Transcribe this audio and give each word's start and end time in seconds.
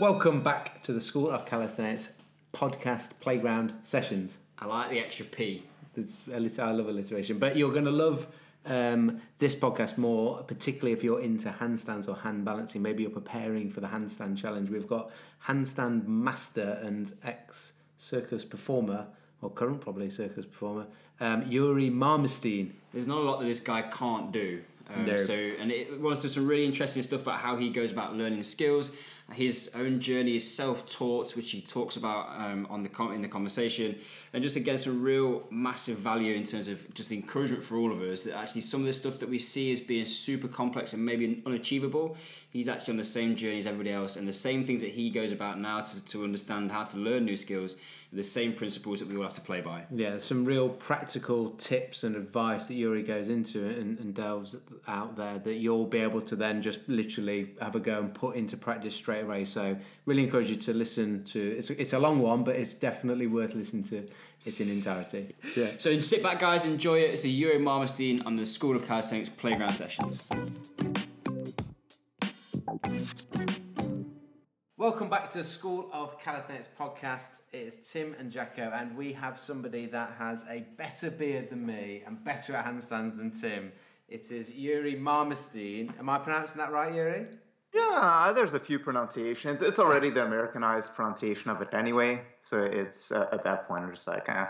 Welcome 0.00 0.44
back 0.44 0.80
to 0.84 0.92
the 0.92 1.00
School 1.00 1.28
of 1.28 1.44
Calisthenics 1.44 2.10
podcast 2.52 3.18
playground 3.18 3.72
sessions. 3.82 4.38
I 4.60 4.66
like 4.66 4.90
the 4.90 5.00
extra 5.00 5.24
P. 5.26 5.64
It's 5.96 6.22
I 6.28 6.70
love 6.70 6.88
alliteration, 6.88 7.40
but 7.40 7.56
you're 7.56 7.72
going 7.72 7.84
to 7.84 7.90
love 7.90 8.28
um, 8.64 9.20
this 9.40 9.56
podcast 9.56 9.98
more, 9.98 10.44
particularly 10.44 10.92
if 10.92 11.02
you're 11.02 11.20
into 11.20 11.48
handstands 11.48 12.08
or 12.08 12.14
hand 12.14 12.44
balancing. 12.44 12.80
Maybe 12.80 13.02
you're 13.02 13.10
preparing 13.10 13.68
for 13.70 13.80
the 13.80 13.88
handstand 13.88 14.38
challenge. 14.38 14.70
We've 14.70 14.86
got 14.86 15.10
handstand 15.44 16.06
master 16.06 16.78
and 16.80 17.12
ex 17.24 17.72
circus 17.96 18.44
performer, 18.44 19.04
or 19.42 19.50
current 19.50 19.80
probably 19.80 20.10
circus 20.10 20.46
performer, 20.46 20.86
um, 21.18 21.44
Yuri 21.50 21.90
Marmerstein. 21.90 22.70
There's 22.92 23.08
not 23.08 23.18
a 23.18 23.22
lot 23.22 23.40
that 23.40 23.46
this 23.46 23.58
guy 23.58 23.82
can't 23.82 24.30
do. 24.30 24.62
Um, 24.94 25.06
No. 25.06 25.16
So, 25.16 25.34
and 25.34 25.72
it 25.72 26.00
was 26.00 26.32
some 26.32 26.46
really 26.46 26.64
interesting 26.64 27.02
stuff 27.02 27.22
about 27.22 27.40
how 27.40 27.56
he 27.56 27.70
goes 27.70 27.90
about 27.90 28.14
learning 28.14 28.44
skills. 28.44 28.92
His 29.32 29.70
own 29.74 30.00
journey 30.00 30.36
is 30.36 30.54
self-taught, 30.54 31.36
which 31.36 31.50
he 31.50 31.60
talks 31.60 31.96
about 31.96 32.30
um, 32.40 32.66
on 32.70 32.82
the 32.82 33.02
in 33.12 33.20
the 33.20 33.28
conversation, 33.28 33.98
and 34.32 34.42
just 34.42 34.56
again 34.56 34.78
some 34.78 35.02
real 35.02 35.42
massive 35.50 35.98
value 35.98 36.34
in 36.34 36.44
terms 36.44 36.66
of 36.66 36.92
just 36.94 37.12
encouragement 37.12 37.62
for 37.62 37.76
all 37.76 37.92
of 37.92 38.00
us 38.00 38.22
that 38.22 38.34
actually 38.34 38.62
some 38.62 38.80
of 38.80 38.86
the 38.86 38.92
stuff 38.92 39.18
that 39.18 39.28
we 39.28 39.38
see 39.38 39.70
as 39.70 39.82
being 39.82 40.06
super 40.06 40.48
complex 40.48 40.94
and 40.94 41.04
maybe 41.04 41.42
unachievable, 41.44 42.16
he's 42.50 42.68
actually 42.68 42.92
on 42.92 42.96
the 42.96 43.04
same 43.04 43.36
journey 43.36 43.58
as 43.58 43.66
everybody 43.66 43.92
else, 43.92 44.16
and 44.16 44.26
the 44.26 44.32
same 44.32 44.64
things 44.64 44.80
that 44.80 44.92
he 44.92 45.10
goes 45.10 45.30
about 45.30 45.60
now 45.60 45.82
to, 45.82 46.02
to 46.06 46.24
understand 46.24 46.72
how 46.72 46.84
to 46.84 46.96
learn 46.96 47.26
new 47.26 47.36
skills, 47.36 47.76
the 48.12 48.22
same 48.22 48.54
principles 48.54 49.00
that 49.00 49.08
we 49.08 49.16
all 49.16 49.22
have 49.22 49.34
to 49.34 49.40
play 49.40 49.60
by. 49.60 49.84
Yeah, 49.90 50.16
some 50.18 50.44
real 50.44 50.70
practical 50.70 51.50
tips 51.50 52.04
and 52.04 52.16
advice 52.16 52.66
that 52.66 52.74
Yuri 52.74 53.02
goes 53.02 53.28
into 53.28 53.66
and, 53.66 53.98
and 53.98 54.14
delves 54.14 54.56
out 54.86 55.16
there 55.16 55.38
that 55.38 55.54
you'll 55.56 55.86
be 55.86 55.98
able 55.98 56.22
to 56.22 56.36
then 56.36 56.62
just 56.62 56.80
literally 56.88 57.54
have 57.60 57.74
a 57.74 57.80
go 57.80 57.98
and 58.00 58.14
put 58.14 58.36
into 58.36 58.56
practice 58.56 58.94
straight 58.94 59.24
away. 59.24 59.44
So, 59.44 59.76
really 60.06 60.24
encourage 60.24 60.48
you 60.48 60.56
to 60.56 60.72
listen 60.72 61.24
to. 61.24 61.56
It's 61.58 61.68
a, 61.68 61.80
it's 61.80 61.92
a 61.92 61.98
long 61.98 62.20
one, 62.20 62.44
but 62.44 62.56
it's 62.56 62.72
definitely 62.72 63.26
worth 63.26 63.54
listening 63.54 63.82
to 63.84 64.08
it 64.44 64.60
in 64.60 64.70
entirety. 64.70 65.34
Yeah. 65.56 65.72
So 65.76 65.98
sit 66.00 66.22
back, 66.22 66.40
guys, 66.40 66.64
enjoy 66.64 67.00
it. 67.00 67.10
It's 67.10 67.24
a 67.24 67.28
Yuri 67.28 67.58
Marmerstein 67.58 68.24
on 68.24 68.36
the 68.36 68.46
School 68.46 68.74
of 68.74 68.86
Calisthenics 68.86 69.28
Playground 69.28 69.74
Sessions. 69.74 70.24
Welcome 74.78 75.10
back 75.10 75.28
to 75.30 75.42
School 75.42 75.90
of 75.92 76.20
Calisthenics 76.20 76.68
podcast. 76.78 77.40
It's 77.52 77.90
Tim 77.90 78.14
and 78.16 78.30
Jacko, 78.30 78.70
and 78.72 78.96
we 78.96 79.12
have 79.12 79.36
somebody 79.36 79.86
that 79.86 80.12
has 80.16 80.44
a 80.48 80.60
better 80.76 81.10
beard 81.10 81.50
than 81.50 81.66
me 81.66 82.04
and 82.06 82.22
better 82.22 82.54
at 82.54 82.64
handstands 82.64 83.16
than 83.16 83.32
Tim. 83.32 83.72
It 84.08 84.30
is 84.30 84.48
Yuri 84.52 84.94
Marmerstein. 84.94 85.98
Am 85.98 86.08
I 86.08 86.18
pronouncing 86.18 86.58
that 86.58 86.70
right, 86.70 86.94
Yuri? 86.94 87.26
Yeah, 87.74 88.32
there's 88.36 88.54
a 88.54 88.60
few 88.60 88.78
pronunciations. 88.78 89.62
It's 89.62 89.80
already 89.80 90.10
the 90.10 90.24
Americanized 90.24 90.94
pronunciation 90.94 91.50
of 91.50 91.60
it 91.60 91.70
anyway, 91.72 92.22
so 92.38 92.62
it's 92.62 93.10
uh, 93.10 93.26
at 93.32 93.42
that 93.42 93.66
point 93.66 93.82
I'm 93.82 93.90
just 93.90 94.06
like, 94.06 94.28
eh. 94.28 94.46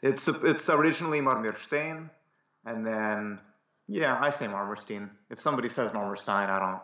It's 0.00 0.28
it's 0.28 0.70
originally 0.70 1.20
Marmirstein, 1.20 2.08
and 2.64 2.86
then 2.86 3.38
yeah, 3.86 4.18
I 4.18 4.30
say 4.30 4.46
Marmerstein. 4.46 5.10
If 5.28 5.38
somebody 5.38 5.68
says 5.68 5.90
Marmerstein, 5.90 6.48
I 6.48 6.58
don't 6.58 6.80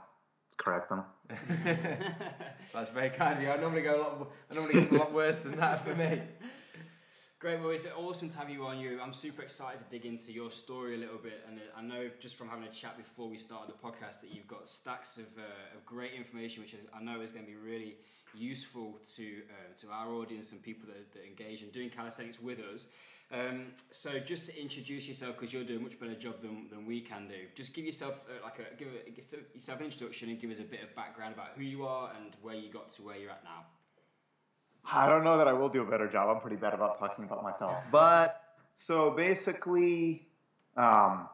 correct 0.58 0.90
them. 0.90 1.05
That's 2.75 2.91
very 2.91 3.11
kind 3.11 3.39
of 3.39 3.42
you. 3.42 3.50
I 3.50 3.56
normally 3.56 3.83
go 3.83 3.97
a 3.97 4.00
lot. 4.03 4.30
I 4.50 4.55
normally 4.55 4.75
get 4.75 4.91
a 4.91 4.97
lot 4.97 5.12
worse 5.12 5.39
than 5.39 5.56
that 5.58 5.84
for 5.84 5.94
me. 5.94 6.20
Great, 7.39 7.61
well, 7.61 7.70
it's 7.70 7.86
awesome 7.97 8.28
to 8.28 8.39
have 8.39 8.50
you 8.50 8.67
on. 8.67 8.80
You, 8.80 8.98
I'm 9.00 9.12
super 9.12 9.42
excited 9.42 9.78
to 9.78 9.84
dig 9.91 10.06
into 10.06 10.33
your 10.33 10.50
story 10.50 10.97
a 10.97 10.98
little 10.98 11.19
bit, 11.19 11.45
and 11.47 11.61
I 11.77 11.83
know 11.83 12.11
just 12.19 12.36
from 12.36 12.48
having 12.48 12.64
a 12.64 12.70
chat 12.70 12.97
before 12.97 13.28
we 13.28 13.39
started 13.39 13.72
the 13.72 13.78
podcast 13.78 14.22
that 14.22 14.35
you've 14.35 14.48
got 14.48 14.67
stacks 14.67 15.18
of, 15.18 15.27
uh, 15.39 15.77
of 15.77 15.86
great 15.86 16.14
information, 16.14 16.62
which 16.62 16.74
I 16.92 17.01
know 17.01 17.20
is 17.20 17.30
going 17.30 17.45
to 17.45 17.51
be 17.51 17.57
really 17.57 17.96
useful 18.35 18.98
to 19.14 19.23
uh, 19.23 19.80
to 19.80 19.92
our 19.92 20.12
audience 20.12 20.51
and 20.51 20.61
people 20.61 20.89
that, 20.89 21.12
that 21.12 21.24
engage 21.24 21.62
in 21.62 21.68
doing 21.68 21.91
calisthenics 21.91 22.41
with 22.41 22.58
us. 22.58 22.89
Um, 23.34 23.67
so, 23.90 24.18
just 24.20 24.46
to 24.46 24.61
introduce 24.61 25.08
yourself, 25.08 25.36
because 25.36 25.52
you're 25.52 25.64
doing 25.64 25.80
a 25.80 25.83
much 25.83 25.98
better 25.98 26.14
job 26.14 26.40
than, 26.40 26.68
than 26.70 26.86
we 26.86 27.00
can 27.00 27.27
do, 27.27 27.34
just 27.56 27.72
give 27.72 27.84
yourself 27.84 28.24
uh, 28.28 28.45
like 28.45 28.58
a 28.61 28.77
give 28.77 28.89
a, 28.89 29.11
give 29.11 29.24
yourself 29.55 29.80
an 29.80 29.86
introduction 29.86 30.28
and 30.28 30.40
give 30.40 30.50
us 30.50 30.61
a 30.61 30.62
bit 30.62 30.83
of 30.83 30.95
background 30.95 31.34
about 31.34 31.48
who 31.56 31.64
you 31.64 31.84
are 31.84 32.12
and 32.20 32.33
where 32.42 32.55
you 32.55 32.70
got 32.70 32.90
to 32.90 33.02
where 33.02 33.17
you're 33.17 33.30
at 33.30 33.42
now. 33.42 33.64
I 34.90 35.08
don't 35.08 35.24
know 35.24 35.36
that 35.39 35.48
I 35.48 35.52
will 35.52 35.68
do 35.68 35.83
a 35.83 35.90
better 35.90 36.08
job. 36.08 36.28
I'm 36.28 36.40
pretty 36.40 36.56
bad 36.56 36.74
about 36.74 36.98
talking 36.98 37.24
about 37.24 37.42
myself. 37.42 37.77
But 37.90 38.40
so 38.74 39.11
basically, 39.11 40.28
um, 40.77 41.28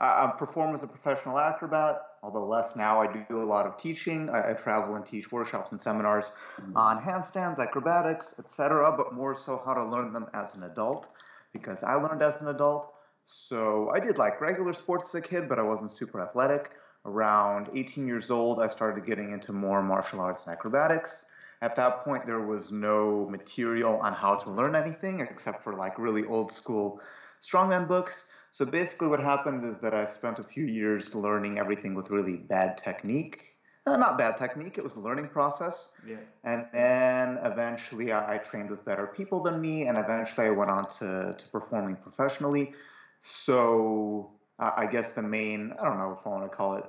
I, 0.00 0.24
I 0.24 0.34
perform 0.36 0.74
as 0.74 0.82
a 0.82 0.88
professional 0.88 1.38
acrobat, 1.38 2.02
although 2.22 2.46
less 2.46 2.76
now. 2.76 3.00
I 3.00 3.24
do 3.30 3.42
a 3.42 3.44
lot 3.44 3.64
of 3.64 3.78
teaching. 3.78 4.28
I, 4.28 4.50
I 4.50 4.52
travel 4.54 4.96
and 4.96 5.06
teach 5.06 5.30
workshops 5.32 5.72
and 5.72 5.80
seminars 5.80 6.32
on 6.74 7.00
handstands, 7.00 7.58
acrobatics, 7.58 8.34
etc., 8.38 8.92
but 8.96 9.14
more 9.14 9.34
so 9.34 9.62
how 9.64 9.74
to 9.74 9.84
learn 9.84 10.12
them 10.12 10.26
as 10.34 10.54
an 10.54 10.64
adult 10.64 11.08
because 11.52 11.82
I 11.82 11.94
learned 11.94 12.22
as 12.22 12.40
an 12.40 12.48
adult. 12.48 12.88
So 13.24 13.88
I 13.94 14.00
did 14.00 14.18
like 14.18 14.40
regular 14.40 14.72
sports 14.72 15.08
as 15.08 15.14
a 15.14 15.22
kid, 15.22 15.48
but 15.48 15.58
I 15.58 15.62
wasn't 15.62 15.92
super 15.92 16.20
athletic. 16.20 16.70
Around 17.04 17.68
18 17.72 18.06
years 18.06 18.30
old, 18.30 18.58
I 18.60 18.66
started 18.66 19.04
getting 19.04 19.30
into 19.30 19.52
more 19.52 19.82
martial 19.82 20.20
arts 20.20 20.44
and 20.46 20.52
acrobatics. 20.52 21.24
At 21.60 21.74
that 21.76 21.98
point, 21.98 22.26
there 22.26 22.40
was 22.42 22.72
no 22.72 23.26
material 23.26 23.98
on 23.98 24.12
how 24.14 24.36
to 24.36 24.50
learn 24.50 24.74
anything 24.74 25.20
except 25.20 25.62
for 25.62 25.74
like 25.74 25.98
really 25.98 26.24
old 26.24 26.50
school 26.50 26.98
strongman 27.40 27.86
books. 27.86 28.24
So 28.50 28.64
basically, 28.64 29.08
what 29.08 29.20
happened 29.20 29.64
is 29.64 29.80
that 29.80 29.94
I 29.94 30.04
spent 30.04 30.38
a 30.38 30.44
few 30.44 30.64
years 30.64 31.14
learning 31.14 31.58
everything 31.58 31.94
with 31.94 32.10
really 32.10 32.36
bad 32.36 32.76
technique. 32.76 33.57
Uh, 33.88 33.96
not 33.96 34.18
bad 34.18 34.36
technique, 34.36 34.76
it 34.76 34.84
was 34.84 34.96
a 34.96 35.00
learning 35.00 35.28
process. 35.28 35.92
Yeah. 36.06 36.16
And 36.44 36.66
then 36.74 37.38
eventually 37.42 38.12
I, 38.12 38.34
I 38.34 38.38
trained 38.38 38.70
with 38.70 38.84
better 38.84 39.06
people 39.06 39.42
than 39.42 39.60
me, 39.62 39.86
and 39.86 39.96
eventually 39.96 40.48
I 40.48 40.50
went 40.50 40.70
on 40.70 40.90
to, 40.98 41.34
to 41.38 41.50
performing 41.50 41.96
professionally. 41.96 42.74
So 43.22 44.30
uh, 44.58 44.72
I 44.76 44.86
guess 44.86 45.12
the 45.12 45.22
main, 45.22 45.72
I 45.80 45.84
don't 45.84 45.98
know 45.98 46.18
if 46.20 46.26
I 46.26 46.28
want 46.28 46.50
to 46.50 46.54
call 46.54 46.74
it, 46.74 46.84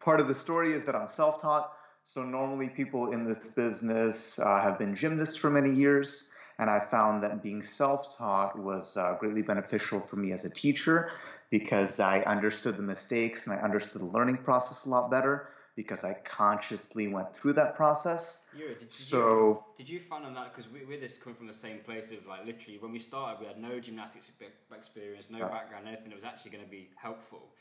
part 0.00 0.18
of 0.18 0.26
the 0.26 0.34
story 0.34 0.72
is 0.72 0.84
that 0.86 0.96
I'm 0.96 1.08
self 1.08 1.40
taught. 1.40 1.72
So 2.02 2.24
normally 2.24 2.70
people 2.70 3.12
in 3.12 3.24
this 3.24 3.50
business 3.50 4.40
uh, 4.40 4.60
have 4.60 4.76
been 4.76 4.96
gymnasts 4.96 5.36
for 5.36 5.50
many 5.50 5.70
years. 5.70 6.30
And 6.58 6.68
I 6.68 6.80
found 6.80 7.22
that 7.22 7.40
being 7.40 7.62
self 7.62 8.18
taught 8.18 8.58
was 8.58 8.96
uh, 8.96 9.16
greatly 9.20 9.42
beneficial 9.42 10.00
for 10.00 10.16
me 10.16 10.32
as 10.32 10.44
a 10.44 10.50
teacher 10.50 11.10
because 11.50 12.00
I 12.00 12.22
understood 12.22 12.76
the 12.76 12.82
mistakes 12.82 13.46
and 13.46 13.56
I 13.56 13.62
understood 13.62 14.02
the 14.02 14.06
learning 14.06 14.38
process 14.38 14.84
a 14.84 14.88
lot 14.88 15.12
better 15.12 15.46
because 15.78 16.02
I 16.02 16.14
consciously 16.24 17.06
went 17.06 17.32
through 17.36 17.52
that 17.52 17.76
process. 17.76 18.42
Did, 18.52 18.80
did 18.80 18.92
So- 18.92 19.64
you, 19.78 19.84
did 19.84 19.88
you 19.88 20.00
find 20.00 20.26
on 20.26 20.34
that 20.34 20.52
because 20.52 20.68
we, 20.68 20.84
we're 20.84 20.98
this 20.98 21.16
coming 21.18 21.36
from 21.36 21.46
the 21.46 21.54
same 21.54 21.78
place 21.78 22.10
of 22.10 22.26
like 22.26 22.44
literally 22.44 22.78
when 22.80 22.90
we 22.90 22.98
started 22.98 23.38
we 23.40 23.46
had 23.46 23.62
no 23.62 23.78
gymnastics 23.78 24.28
experience, 24.76 25.30
no 25.30 25.38
Right. 25.38 25.52
background, 25.52 25.84
nothing 25.84 26.08
that 26.08 26.16
was 26.16 26.24
actually 26.24 26.50
going 26.50 26.64
to 26.64 26.70
be 26.70 26.90
helpful. 26.96 27.54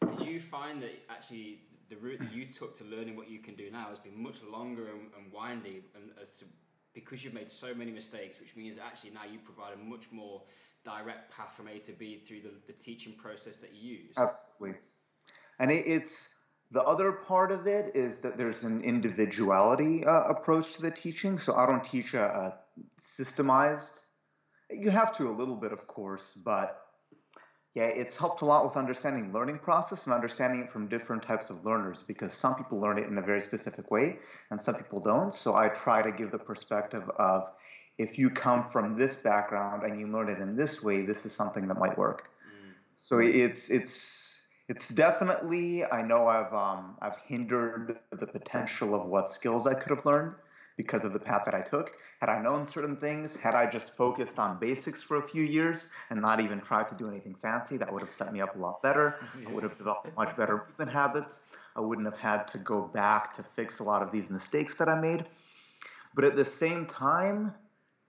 Did 0.00 0.26
you 0.26 0.40
find 0.40 0.80
that 0.82 0.92
actually 1.10 1.60
the 1.90 1.96
route 1.96 2.20
that 2.20 2.32
you 2.32 2.46
took 2.46 2.74
to 2.78 2.84
learning 2.84 3.16
what 3.16 3.28
you 3.28 3.38
can 3.38 3.54
do 3.54 3.70
now 3.70 3.88
has 3.90 3.98
been 3.98 4.16
much 4.16 4.42
longer 4.50 4.88
and, 4.88 5.02
and 5.18 5.30
windy, 5.30 5.82
and 5.94 6.04
as 6.22 6.30
to 6.38 6.46
because 6.94 7.22
you've 7.22 7.34
made 7.34 7.50
so 7.50 7.74
many 7.74 7.90
mistakes, 7.92 8.40
which 8.40 8.56
means 8.56 8.76
that 8.76 8.86
actually 8.86 9.10
now 9.10 9.26
you 9.30 9.38
provide 9.44 9.74
a 9.74 9.84
much 9.84 10.10
more 10.10 10.40
direct 10.84 11.30
path 11.36 11.52
from 11.54 11.68
A 11.68 11.78
to 11.80 11.92
B 11.92 12.22
through 12.26 12.40
the, 12.40 12.52
the 12.66 12.72
teaching 12.72 13.12
process 13.12 13.58
that 13.58 13.74
you 13.74 13.96
use. 13.98 14.14
Absolutely. 14.16 14.78
And 15.58 15.70
it, 15.70 15.84
it's 15.86 16.30
the 16.70 16.82
other 16.82 17.12
part 17.12 17.50
of 17.50 17.66
it 17.66 17.92
is 17.94 18.20
that 18.20 18.36
there's 18.36 18.62
an 18.64 18.82
individuality 18.82 20.04
uh, 20.04 20.24
approach 20.24 20.74
to 20.74 20.82
the 20.82 20.90
teaching. 20.90 21.38
So 21.38 21.54
I 21.54 21.66
don't 21.66 21.84
teach 21.84 22.14
a, 22.14 22.24
a 22.24 22.58
systemized. 23.00 24.00
You 24.70 24.90
have 24.90 25.16
to 25.16 25.28
a 25.28 25.32
little 25.32 25.56
bit, 25.56 25.72
of 25.72 25.86
course, 25.86 26.38
but 26.44 26.82
yeah, 27.74 27.84
it's 27.84 28.16
helped 28.16 28.42
a 28.42 28.44
lot 28.44 28.64
with 28.64 28.76
understanding 28.76 29.32
learning 29.32 29.60
process 29.60 30.04
and 30.04 30.12
understanding 30.12 30.60
it 30.60 30.70
from 30.70 30.88
different 30.88 31.22
types 31.22 31.48
of 31.48 31.64
learners 31.64 32.02
because 32.02 32.32
some 32.32 32.54
people 32.54 32.80
learn 32.80 32.98
it 32.98 33.06
in 33.06 33.16
a 33.18 33.22
very 33.22 33.40
specific 33.40 33.90
way 33.90 34.18
and 34.50 34.60
some 34.60 34.74
people 34.74 35.00
don't. 35.00 35.32
So 35.32 35.54
I 35.54 35.68
try 35.68 36.02
to 36.02 36.10
give 36.10 36.30
the 36.30 36.38
perspective 36.38 37.08
of 37.18 37.48
if 37.96 38.18
you 38.18 38.30
come 38.30 38.62
from 38.62 38.96
this 38.96 39.16
background 39.16 39.84
and 39.84 39.98
you 39.98 40.08
learn 40.08 40.28
it 40.28 40.38
in 40.38 40.56
this 40.56 40.82
way, 40.82 41.06
this 41.06 41.24
is 41.24 41.32
something 41.32 41.66
that 41.68 41.78
might 41.78 41.96
work. 41.96 42.30
So 42.96 43.20
it's 43.20 43.70
it's 43.70 44.27
it's 44.68 44.88
definitely 44.88 45.84
I 45.90 46.02
know 46.02 46.26
I've 46.26 46.52
um, 46.52 46.96
I've 47.00 47.16
hindered 47.16 47.94
the 48.12 48.26
potential 48.26 48.94
of 48.94 49.04
what 49.04 49.28
skills 49.28 49.66
I 49.66 49.74
could 49.74 49.90
have 49.90 50.04
learned 50.04 50.34
because 50.76 51.04
of 51.04 51.12
the 51.12 51.18
path 51.18 51.42
that 51.46 51.54
I 51.54 51.62
took. 51.62 51.90
Had 52.20 52.28
I 52.28 52.38
known 52.38 52.64
certain 52.66 52.96
things, 52.96 53.34
had 53.36 53.54
I 53.54 53.66
just 53.66 53.96
focused 53.96 54.38
on 54.38 54.56
basics 54.58 55.02
for 55.02 55.16
a 55.16 55.22
few 55.22 55.42
years 55.42 55.88
and 56.10 56.20
not 56.20 56.38
even 56.40 56.60
tried 56.60 56.88
to 56.88 56.94
do 56.94 57.08
anything 57.08 57.34
fancy, 57.34 57.76
that 57.78 57.92
would 57.92 58.02
have 58.02 58.12
set 58.12 58.30
me 58.30 58.40
up 58.40 58.54
a 58.54 58.58
lot 58.58 58.80
better. 58.82 59.16
I 59.46 59.50
would 59.50 59.64
have 59.64 59.76
developed 59.76 60.00
much 60.16 60.36
better 60.36 60.58
movement 60.68 60.90
habits. 60.90 61.40
I 61.74 61.80
wouldn't 61.80 62.06
have 62.06 62.16
had 62.16 62.46
to 62.48 62.58
go 62.58 62.82
back 62.82 63.30
to 63.32 63.42
fix 63.42 63.78
a 63.80 63.84
lot 63.84 64.02
of 64.02 64.10
these 64.10 64.30
mistakes 64.30 64.76
that 64.76 64.88
I 64.88 64.94
made. 64.94 65.24
But 66.14 66.24
at 66.24 66.36
the 66.36 66.44
same 66.44 66.86
time, 66.86 67.54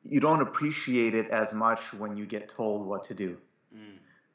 you 0.04 0.20
don't 0.22 0.42
appreciate 0.42 1.16
it 1.16 1.28
as 1.30 1.54
much 1.54 1.94
when 1.94 2.16
you 2.16 2.26
get 2.28 2.48
told 2.48 2.86
what 2.86 3.04
to 3.06 3.16
do. 3.16 3.40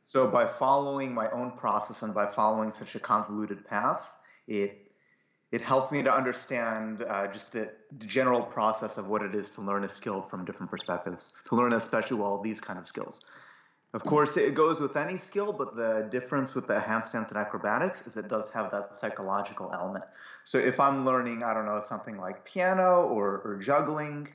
So 0.06 0.26
by 0.26 0.46
following 0.46 1.14
my 1.14 1.28
own 1.30 1.50
process 1.50 2.02
and 2.02 2.12
by 2.14 2.26
following 2.26 2.70
such 2.72 2.94
a 2.94 3.00
convoluted 3.00 3.64
path, 3.64 4.12
it 4.46 4.72
it 5.52 5.62
helped 5.62 5.90
me 5.92 6.02
to 6.02 6.12
understand 6.12 7.02
uh, 7.08 7.26
just 7.28 7.52
the 7.52 7.70
general 8.06 8.42
process 8.42 8.98
of 8.98 9.06
what 9.06 9.22
it 9.22 9.34
is 9.34 9.50
to 9.50 9.62
learn 9.62 9.84
a 9.84 9.88
skill 9.88 10.22
from 10.22 10.44
different 10.44 10.70
perspectives, 10.70 11.32
to 11.46 11.56
learn 11.56 11.72
especially 11.72 12.16
well 12.16 12.38
these 12.38 12.60
kind 12.60 12.78
of 12.78 12.86
skills. 12.86 13.22
Of 13.94 14.04
course, 14.04 14.36
it 14.36 14.54
goes 14.54 14.80
with 14.80 14.96
any 14.96 15.18
skill, 15.18 15.52
but 15.52 15.74
the 15.74 16.04
difference 16.08 16.54
with 16.54 16.66
the 16.66 16.80
handstands 16.80 17.30
and 17.30 17.38
acrobatics 17.38 18.02
is 18.02 18.16
it 18.16 18.28
does 18.28 18.50
have 18.52 18.70
that 18.70 18.94
psychological 18.94 19.70
element. 19.72 20.06
So 20.44 20.58
if 20.58 20.80
I'm 20.80 21.04
learning, 21.04 21.42
I 21.44 21.54
don't 21.54 21.66
know, 21.66 21.80
something 21.80 22.16
like 22.18 22.44
piano 22.44 23.04
or, 23.04 23.40
or 23.44 23.56
juggling, 23.56 24.28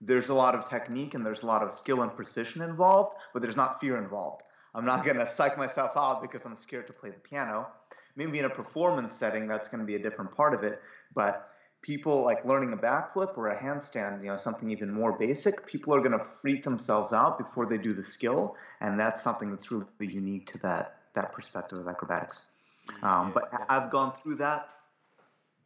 there's 0.00 0.28
a 0.28 0.34
lot 0.34 0.54
of 0.54 0.64
technique 0.64 1.14
and 1.14 1.24
there's 1.26 1.42
a 1.42 1.46
lot 1.46 1.62
of 1.62 1.72
skill 1.72 2.02
and 2.02 2.14
precision 2.14 2.62
involved, 2.62 3.14
but 3.32 3.42
there's 3.42 3.56
not 3.56 3.78
fear 3.80 3.96
involved. 3.96 4.42
I'm 4.74 4.84
not 4.86 5.04
going 5.04 5.18
to 5.18 5.26
psych 5.26 5.58
myself 5.58 5.92
out 5.96 6.22
because 6.22 6.44
I'm 6.46 6.56
scared 6.56 6.86
to 6.86 6.92
play 6.92 7.10
the 7.10 7.18
piano. 7.18 7.68
Maybe 8.16 8.38
in 8.38 8.44
a 8.44 8.50
performance 8.50 9.14
setting 9.14 9.46
that's 9.46 9.68
going 9.68 9.80
to 9.80 9.86
be 9.86 9.94
a 9.94 9.98
different 9.98 10.32
part 10.32 10.54
of 10.54 10.62
it 10.62 10.80
but 11.14 11.48
people 11.82 12.24
like 12.24 12.44
learning 12.44 12.72
a 12.72 12.76
backflip 12.76 13.36
or 13.36 13.48
a 13.48 13.58
handstand 13.58 14.22
you 14.22 14.28
know 14.28 14.36
something 14.36 14.70
even 14.70 14.90
more 14.90 15.12
basic 15.12 15.66
people 15.66 15.94
are 15.94 16.00
going 16.00 16.12
to 16.12 16.24
freak 16.40 16.62
themselves 16.62 17.12
out 17.12 17.38
before 17.38 17.66
they 17.66 17.76
do 17.76 17.92
the 17.92 18.04
skill 18.04 18.56
and 18.80 18.98
that's 18.98 19.22
something 19.22 19.50
that's 19.50 19.70
really 19.70 19.86
unique 20.00 20.50
to 20.50 20.58
that 20.58 20.94
that 21.14 21.32
perspective 21.32 21.78
of 21.78 21.86
acrobatics. 21.88 22.48
Mm, 22.88 23.04
um, 23.04 23.32
but 23.34 23.52
i've 23.68 23.90
gone 23.90 24.12
through 24.22 24.36
that 24.36 24.68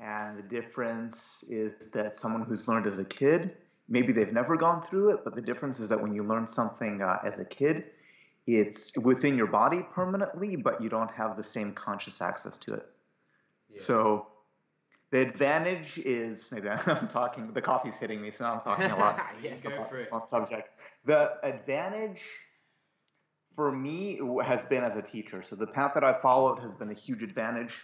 and 0.00 0.38
the 0.38 0.42
difference 0.42 1.44
is 1.48 1.90
that 1.90 2.14
someone 2.14 2.42
who's 2.42 2.66
learned 2.66 2.86
as 2.86 2.98
a 2.98 3.04
kid 3.04 3.56
maybe 3.88 4.12
they've 4.12 4.32
never 4.32 4.56
gone 4.56 4.82
through 4.82 5.10
it 5.10 5.20
but 5.24 5.34
the 5.34 5.42
difference 5.42 5.78
is 5.78 5.88
that 5.88 6.00
when 6.00 6.12
you 6.12 6.22
learn 6.22 6.46
something 6.46 7.02
uh, 7.02 7.18
as 7.24 7.38
a 7.38 7.44
kid 7.44 7.90
it's 8.46 8.96
within 8.98 9.37
your 9.37 9.48
body 9.48 9.81
permanently, 9.93 10.56
but 10.56 10.81
you 10.81 10.88
don't 10.88 11.10
have 11.10 11.37
the 11.37 11.43
same 11.43 11.72
conscious 11.72 12.20
access 12.20 12.56
to 12.58 12.75
it. 12.75 12.87
Yeah. 13.70 13.82
So 13.82 14.26
the 15.10 15.20
advantage 15.20 15.98
is 15.98 16.50
maybe 16.52 16.69
I'm 16.69 17.08
talking. 17.08 17.52
The 17.52 17.62
coffee's 17.62 17.96
hitting 17.96 18.20
me, 18.20 18.31
so 18.31 18.44
now 18.44 18.54
I'm 18.54 18.60
talking 18.60 18.90
a 18.90 18.96
lot 18.96 19.25
yeah, 19.43 19.54
about 19.64 19.93
on 20.12 20.28
subject. 20.28 20.69
The 21.04 21.38
advantage 21.43 22.22
for 23.54 23.72
me 23.72 24.20
has 24.44 24.64
been 24.64 24.84
as 24.84 24.96
a 24.96 25.02
teacher. 25.02 25.42
So 25.42 25.56
the 25.56 25.66
path 25.66 25.92
that 25.94 26.04
I 26.04 26.12
followed 26.20 26.60
has 26.60 26.75
been 26.75 26.90
a 26.90 26.94
huge 26.94 27.22
advantage 27.22 27.75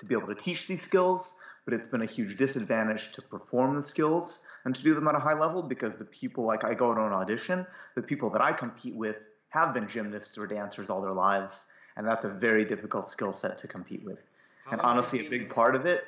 to 0.00 0.06
be 0.06 0.14
able 0.14 0.26
to 0.26 0.34
teach 0.34 0.66
these 0.66 0.82
skills, 0.82 1.36
but 1.64 1.72
it's 1.72 1.86
been 1.86 2.02
a 2.02 2.06
huge 2.06 2.36
disadvantage 2.36 3.12
to 3.12 3.22
perform 3.22 3.76
the 3.76 3.82
skills 3.82 4.42
and 4.64 4.74
to 4.74 4.82
do 4.82 4.94
them 4.94 5.08
at 5.08 5.14
a 5.14 5.20
high 5.20 5.38
level 5.38 5.62
because 5.62 5.96
the 5.96 6.04
people 6.04 6.44
like 6.44 6.64
I 6.64 6.74
go 6.74 6.92
to 6.92 7.00
an 7.00 7.12
audition, 7.12 7.66
the 7.94 8.02
people 8.02 8.28
that 8.30 8.42
I 8.42 8.52
compete 8.52 8.96
with 8.96 9.20
have 9.50 9.74
been 9.74 9.88
gymnasts 9.88 10.38
or 10.38 10.46
dancers 10.46 10.90
all 10.90 11.00
their 11.00 11.12
lives, 11.12 11.68
and 11.96 12.06
that's 12.06 12.24
a 12.24 12.28
very 12.28 12.64
difficult 12.64 13.08
skill 13.08 13.32
set 13.32 13.58
to 13.58 13.68
compete 13.68 14.02
with. 14.04 14.18
How 14.64 14.72
and 14.72 14.80
honestly, 14.80 15.26
a 15.26 15.30
big 15.30 15.50
part 15.50 15.74
of 15.74 15.86
it 15.86 16.04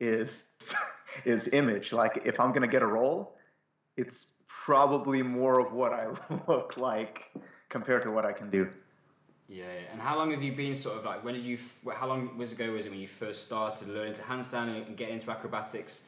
is 0.00 0.44
is 1.24 1.48
image. 1.48 1.92
Like 1.92 2.22
if 2.24 2.40
I'm 2.40 2.52
gonna 2.52 2.68
get 2.68 2.82
a 2.82 2.86
role, 2.86 3.36
it's 3.96 4.32
probably 4.46 5.22
more 5.22 5.58
of 5.58 5.72
what 5.72 5.92
I 5.92 6.08
look 6.48 6.76
like 6.76 7.30
compared 7.68 8.02
to 8.04 8.10
what 8.10 8.24
I 8.24 8.32
can 8.32 8.50
do. 8.50 8.70
Yeah, 9.48 9.64
and 9.92 10.00
how 10.00 10.16
long 10.16 10.30
have 10.30 10.42
you 10.42 10.52
been 10.52 10.74
sort 10.74 10.96
of 10.96 11.04
like? 11.04 11.22
When 11.22 11.34
did 11.34 11.44
you? 11.44 11.58
How 11.92 12.06
long 12.06 12.38
was 12.38 12.52
ago 12.52 12.72
was 12.72 12.86
it 12.86 12.90
when 12.90 13.00
you 13.00 13.08
first 13.08 13.46
started 13.46 13.88
learning 13.88 14.14
to 14.14 14.22
handstand 14.22 14.86
and 14.86 14.96
get 14.96 15.10
into 15.10 15.30
acrobatics? 15.30 16.04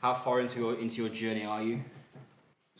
How 0.00 0.14
far 0.14 0.40
into 0.40 0.60
your 0.60 0.78
into 0.78 1.02
your 1.02 1.08
journey 1.08 1.44
are 1.44 1.62
you? 1.62 1.82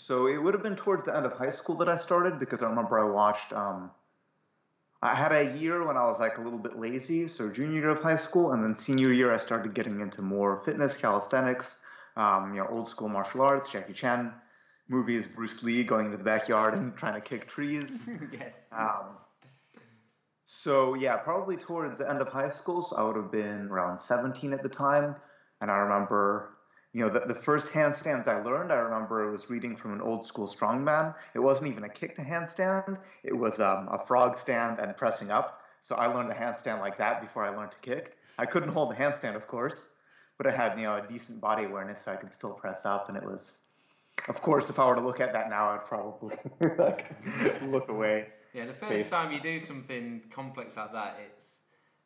So 0.06 0.28
it 0.28 0.40
would 0.40 0.54
have 0.54 0.62
been 0.62 0.76
towards 0.76 1.04
the 1.04 1.16
end 1.16 1.26
of 1.26 1.32
high 1.32 1.50
school 1.50 1.74
that 1.78 1.88
I 1.88 1.96
started 1.96 2.38
because 2.38 2.62
I 2.62 2.68
remember 2.68 2.96
I 2.96 3.10
watched. 3.10 3.52
Um, 3.52 3.90
I 5.02 5.12
had 5.16 5.32
a 5.32 5.58
year 5.58 5.84
when 5.84 5.96
I 5.96 6.04
was 6.04 6.20
like 6.20 6.38
a 6.38 6.40
little 6.40 6.60
bit 6.60 6.78
lazy, 6.78 7.26
so 7.26 7.50
junior 7.50 7.80
year 7.80 7.88
of 7.88 8.02
high 8.02 8.14
school, 8.14 8.52
and 8.52 8.62
then 8.62 8.76
senior 8.76 9.12
year 9.12 9.34
I 9.34 9.36
started 9.36 9.74
getting 9.74 10.00
into 10.00 10.22
more 10.22 10.62
fitness, 10.64 10.96
calisthenics, 10.96 11.80
um, 12.16 12.54
you 12.54 12.60
know, 12.60 12.68
old 12.68 12.88
school 12.88 13.08
martial 13.08 13.40
arts, 13.40 13.68
Jackie 13.68 13.94
Chan 13.94 14.32
movies, 14.86 15.26
Bruce 15.26 15.64
Lee 15.64 15.82
going 15.82 16.06
into 16.06 16.18
the 16.18 16.22
backyard 16.22 16.74
and 16.74 16.96
trying 16.96 17.14
to 17.14 17.20
kick 17.20 17.48
trees. 17.48 18.08
yes. 18.32 18.54
Um, 18.70 19.16
so 20.44 20.94
yeah, 20.94 21.16
probably 21.16 21.56
towards 21.56 21.98
the 21.98 22.08
end 22.08 22.20
of 22.20 22.28
high 22.28 22.50
school, 22.50 22.80
so 22.80 22.94
I 22.94 23.02
would 23.02 23.16
have 23.16 23.32
been 23.32 23.66
around 23.72 23.98
17 23.98 24.52
at 24.52 24.62
the 24.62 24.68
time, 24.68 25.16
and 25.60 25.68
I 25.68 25.78
remember 25.78 26.55
you 26.96 27.02
know, 27.02 27.10
the, 27.10 27.20
the 27.20 27.34
first 27.34 27.68
handstands 27.68 28.26
I 28.26 28.40
learned, 28.40 28.72
I 28.72 28.76
remember 28.76 29.28
it 29.28 29.30
was 29.30 29.50
reading 29.50 29.76
from 29.76 29.92
an 29.92 30.00
old 30.00 30.24
school 30.24 30.48
strongman. 30.48 31.14
It 31.34 31.40
wasn't 31.40 31.70
even 31.70 31.84
a 31.84 31.90
kick 31.90 32.16
to 32.16 32.22
handstand, 32.22 32.96
it 33.22 33.36
was 33.36 33.60
um, 33.60 33.88
a 33.92 33.98
frog 33.98 34.34
stand 34.34 34.78
and 34.78 34.96
pressing 34.96 35.30
up. 35.30 35.60
So 35.82 35.94
I 35.96 36.06
learned 36.06 36.30
a 36.30 36.34
handstand 36.34 36.80
like 36.80 36.96
that 36.96 37.20
before 37.20 37.44
I 37.44 37.50
learned 37.50 37.72
to 37.72 37.78
kick. 37.80 38.16
I 38.38 38.46
couldn't 38.46 38.70
hold 38.70 38.92
the 38.92 38.94
handstand, 38.94 39.36
of 39.36 39.46
course, 39.46 39.90
but 40.38 40.46
I 40.46 40.52
had, 40.52 40.78
you 40.78 40.86
know, 40.86 40.94
a 40.94 41.06
decent 41.06 41.38
body 41.38 41.64
awareness 41.64 42.02
so 42.02 42.12
I 42.12 42.16
could 42.16 42.32
still 42.32 42.54
press 42.54 42.86
up. 42.86 43.10
And 43.10 43.18
it 43.18 43.24
was, 43.24 43.60
of 44.30 44.40
course, 44.40 44.70
if 44.70 44.78
I 44.78 44.86
were 44.86 44.94
to 44.94 45.02
look 45.02 45.20
at 45.20 45.34
that 45.34 45.50
now, 45.50 45.68
I'd 45.72 45.84
probably 45.84 46.38
like 46.78 47.14
look 47.62 47.90
away. 47.90 48.28
Yeah, 48.54 48.64
the 48.64 48.72
first 48.72 49.10
time 49.10 49.32
you 49.32 49.40
do 49.40 49.60
something 49.60 50.22
complex 50.30 50.78
like 50.78 50.94
that, 50.94 51.18
it's 51.30 51.58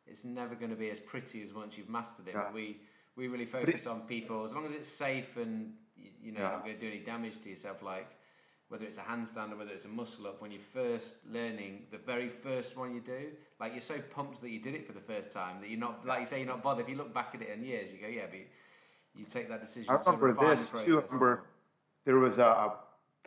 it's 0.05 0.25
never 0.25 0.53
going 0.53 0.71
to 0.71 0.75
be 0.75 0.89
as 0.89 0.99
pretty 0.99 1.43
as 1.43 1.53
once 1.53 1.77
you've 1.77 1.87
mastered 1.87 2.27
it. 2.27 2.33
Yeah. 2.33 2.51
We 2.51 2.81
we 3.15 3.27
really 3.27 3.45
focus 3.45 3.87
on 3.87 4.01
people 4.01 4.45
as 4.45 4.53
long 4.53 4.65
as 4.65 4.71
it's 4.71 4.89
safe 4.89 5.37
and 5.37 5.73
you 6.21 6.31
know 6.31 6.39
yeah. 6.39 6.51
not 6.51 6.63
going 6.63 6.75
to 6.75 6.81
do 6.81 6.87
any 6.87 6.99
damage 6.99 7.39
to 7.41 7.49
yourself. 7.49 7.81
Like 7.81 8.09
whether 8.69 8.85
it's 8.85 8.97
a 8.97 9.01
handstand 9.01 9.51
or 9.51 9.57
whether 9.57 9.71
it's 9.71 9.83
a 9.83 9.89
muscle 9.89 10.27
up, 10.27 10.41
when 10.41 10.49
you're 10.49 10.61
first 10.73 11.17
learning, 11.29 11.83
the 11.91 11.97
very 11.97 12.29
first 12.29 12.77
one 12.77 12.95
you 12.95 13.01
do, 13.01 13.27
like 13.59 13.73
you're 13.73 13.81
so 13.81 13.99
pumped 14.15 14.39
that 14.41 14.49
you 14.49 14.59
did 14.59 14.73
it 14.73 14.87
for 14.87 14.93
the 14.93 15.01
first 15.01 15.29
time 15.31 15.59
that 15.59 15.69
you're 15.69 15.79
not, 15.79 16.05
like 16.05 16.21
you 16.21 16.25
say, 16.25 16.37
you're 16.37 16.47
not 16.47 16.63
bothered. 16.63 16.85
If 16.85 16.89
you 16.89 16.95
look 16.95 17.13
back 17.13 17.31
at 17.35 17.41
it 17.41 17.49
in 17.49 17.65
years, 17.65 17.91
you 17.91 17.97
go, 17.99 18.07
yeah, 18.07 18.27
but 18.29 18.39
you 19.13 19.25
take 19.25 19.49
that 19.49 19.61
decision. 19.61 19.89
I 19.89 19.95
remember 19.95 20.33
to 20.33 20.55
this 20.55 20.85
too. 20.85 20.99
I 20.99 21.03
remember 21.03 21.43
there 22.05 22.17
was 22.17 22.39
a 22.39 22.71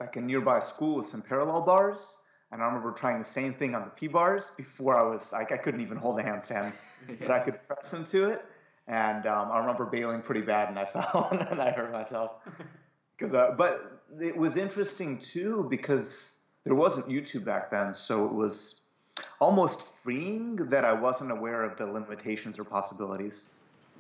like 0.01 0.17
a 0.17 0.21
nearby 0.21 0.61
school 0.61 0.97
with 0.97 1.07
some 1.07 1.21
parallel 1.23 1.65
bars. 1.65 2.17
And 2.51 2.63
I 2.63 2.67
remember 2.67 2.93
trying 2.93 3.19
the 3.19 3.25
same 3.25 3.53
thing 3.53 3.75
on 3.75 3.83
the 3.83 3.91
P 3.91 4.07
bars 4.07 4.53
before 4.57 4.97
I 4.97 5.03
was 5.03 5.33
like 5.33 5.51
I 5.53 5.57
couldn't 5.57 5.81
even 5.81 5.97
hold 5.97 6.21
a 6.21 6.23
handstand, 6.23 6.73
yeah. 7.09 7.15
but 7.21 7.31
I 7.31 7.41
could 7.41 7.59
press 7.67 7.93
into 7.93 8.29
it 8.29 8.45
and 8.87 9.27
um, 9.27 9.51
I 9.51 9.59
remember 9.59 9.87
bailing 9.87 10.23
pretty 10.23 10.43
bad, 10.43 10.69
and 10.69 10.79
I 10.79 10.85
fell 10.95 11.29
and 11.31 11.61
I 11.61 11.71
hurt 11.71 11.93
myself. 11.93 12.33
Because, 13.17 13.33
uh, 13.33 13.55
but 13.57 14.03
it 14.21 14.37
was 14.37 14.57
interesting 14.57 15.19
too 15.19 15.69
because 15.71 16.39
there 16.65 16.75
wasn't 16.75 17.07
YouTube 17.07 17.45
back 17.45 17.71
then, 17.71 17.95
so 17.95 18.25
it 18.25 18.33
was 18.33 18.81
almost 19.41 19.87
freeing 19.87 20.57
that 20.57 20.85
I 20.85 20.93
wasn't 20.93 21.31
aware 21.31 21.63
of 21.63 21.77
the 21.77 21.87
limitations 21.87 22.59
or 22.59 22.65
possibilities. 22.65 23.53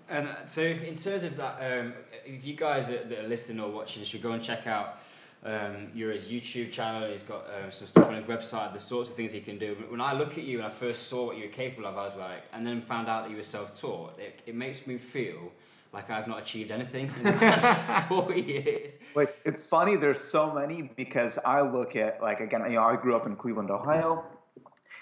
And 0.08 0.28
so, 0.46 0.62
if, 0.62 0.82
in 0.82 0.96
terms 0.96 1.22
of 1.22 1.36
that, 1.36 1.58
um, 1.60 1.94
if 2.26 2.44
you 2.44 2.56
guys 2.56 2.88
that 2.88 3.10
are 3.12 3.28
listening 3.28 3.60
or 3.60 3.70
watching 3.70 4.02
should 4.02 4.20
go 4.20 4.32
and 4.32 4.42
check 4.42 4.66
out 4.66 4.98
um, 5.44 5.88
his 5.94 6.24
YouTube 6.24 6.72
channel. 6.72 7.10
He's 7.10 7.22
got 7.22 7.46
um, 7.46 7.70
some 7.70 7.86
stuff 7.86 8.08
on 8.08 8.14
his 8.14 8.24
website, 8.24 8.72
the 8.72 8.80
sorts 8.80 9.10
of 9.10 9.16
things 9.16 9.32
he 9.32 9.40
can 9.40 9.58
do. 9.58 9.76
But 9.78 9.90
When 9.90 10.00
I 10.00 10.12
look 10.14 10.38
at 10.38 10.44
you 10.44 10.58
and 10.58 10.66
I 10.66 10.70
first 10.70 11.08
saw 11.08 11.26
what 11.26 11.36
you 11.36 11.44
were 11.44 11.50
capable 11.50 11.86
of, 11.86 11.96
I 11.96 12.04
was 12.04 12.16
like, 12.16 12.42
and 12.52 12.66
then 12.66 12.80
found 12.80 13.08
out 13.08 13.24
that 13.24 13.30
you 13.30 13.36
were 13.36 13.42
self-taught. 13.42 14.18
It, 14.18 14.40
it 14.46 14.54
makes 14.54 14.86
me 14.86 14.96
feel 14.96 15.52
like 15.92 16.10
I've 16.10 16.26
not 16.26 16.42
achieved 16.42 16.70
anything 16.70 17.10
in 17.18 17.22
the 17.24 17.32
past 17.38 18.08
four 18.08 18.34
years. 18.34 18.98
Like 19.14 19.36
it's 19.44 19.66
funny. 19.66 19.96
There's 19.96 20.20
so 20.20 20.52
many 20.52 20.90
because 20.96 21.38
I 21.44 21.60
look 21.60 21.94
at 21.94 22.22
like 22.22 22.40
again, 22.40 22.62
you 22.64 22.76
know, 22.76 22.82
I 22.82 22.96
grew 22.96 23.14
up 23.14 23.26
in 23.26 23.36
Cleveland, 23.36 23.70
Ohio. 23.70 24.24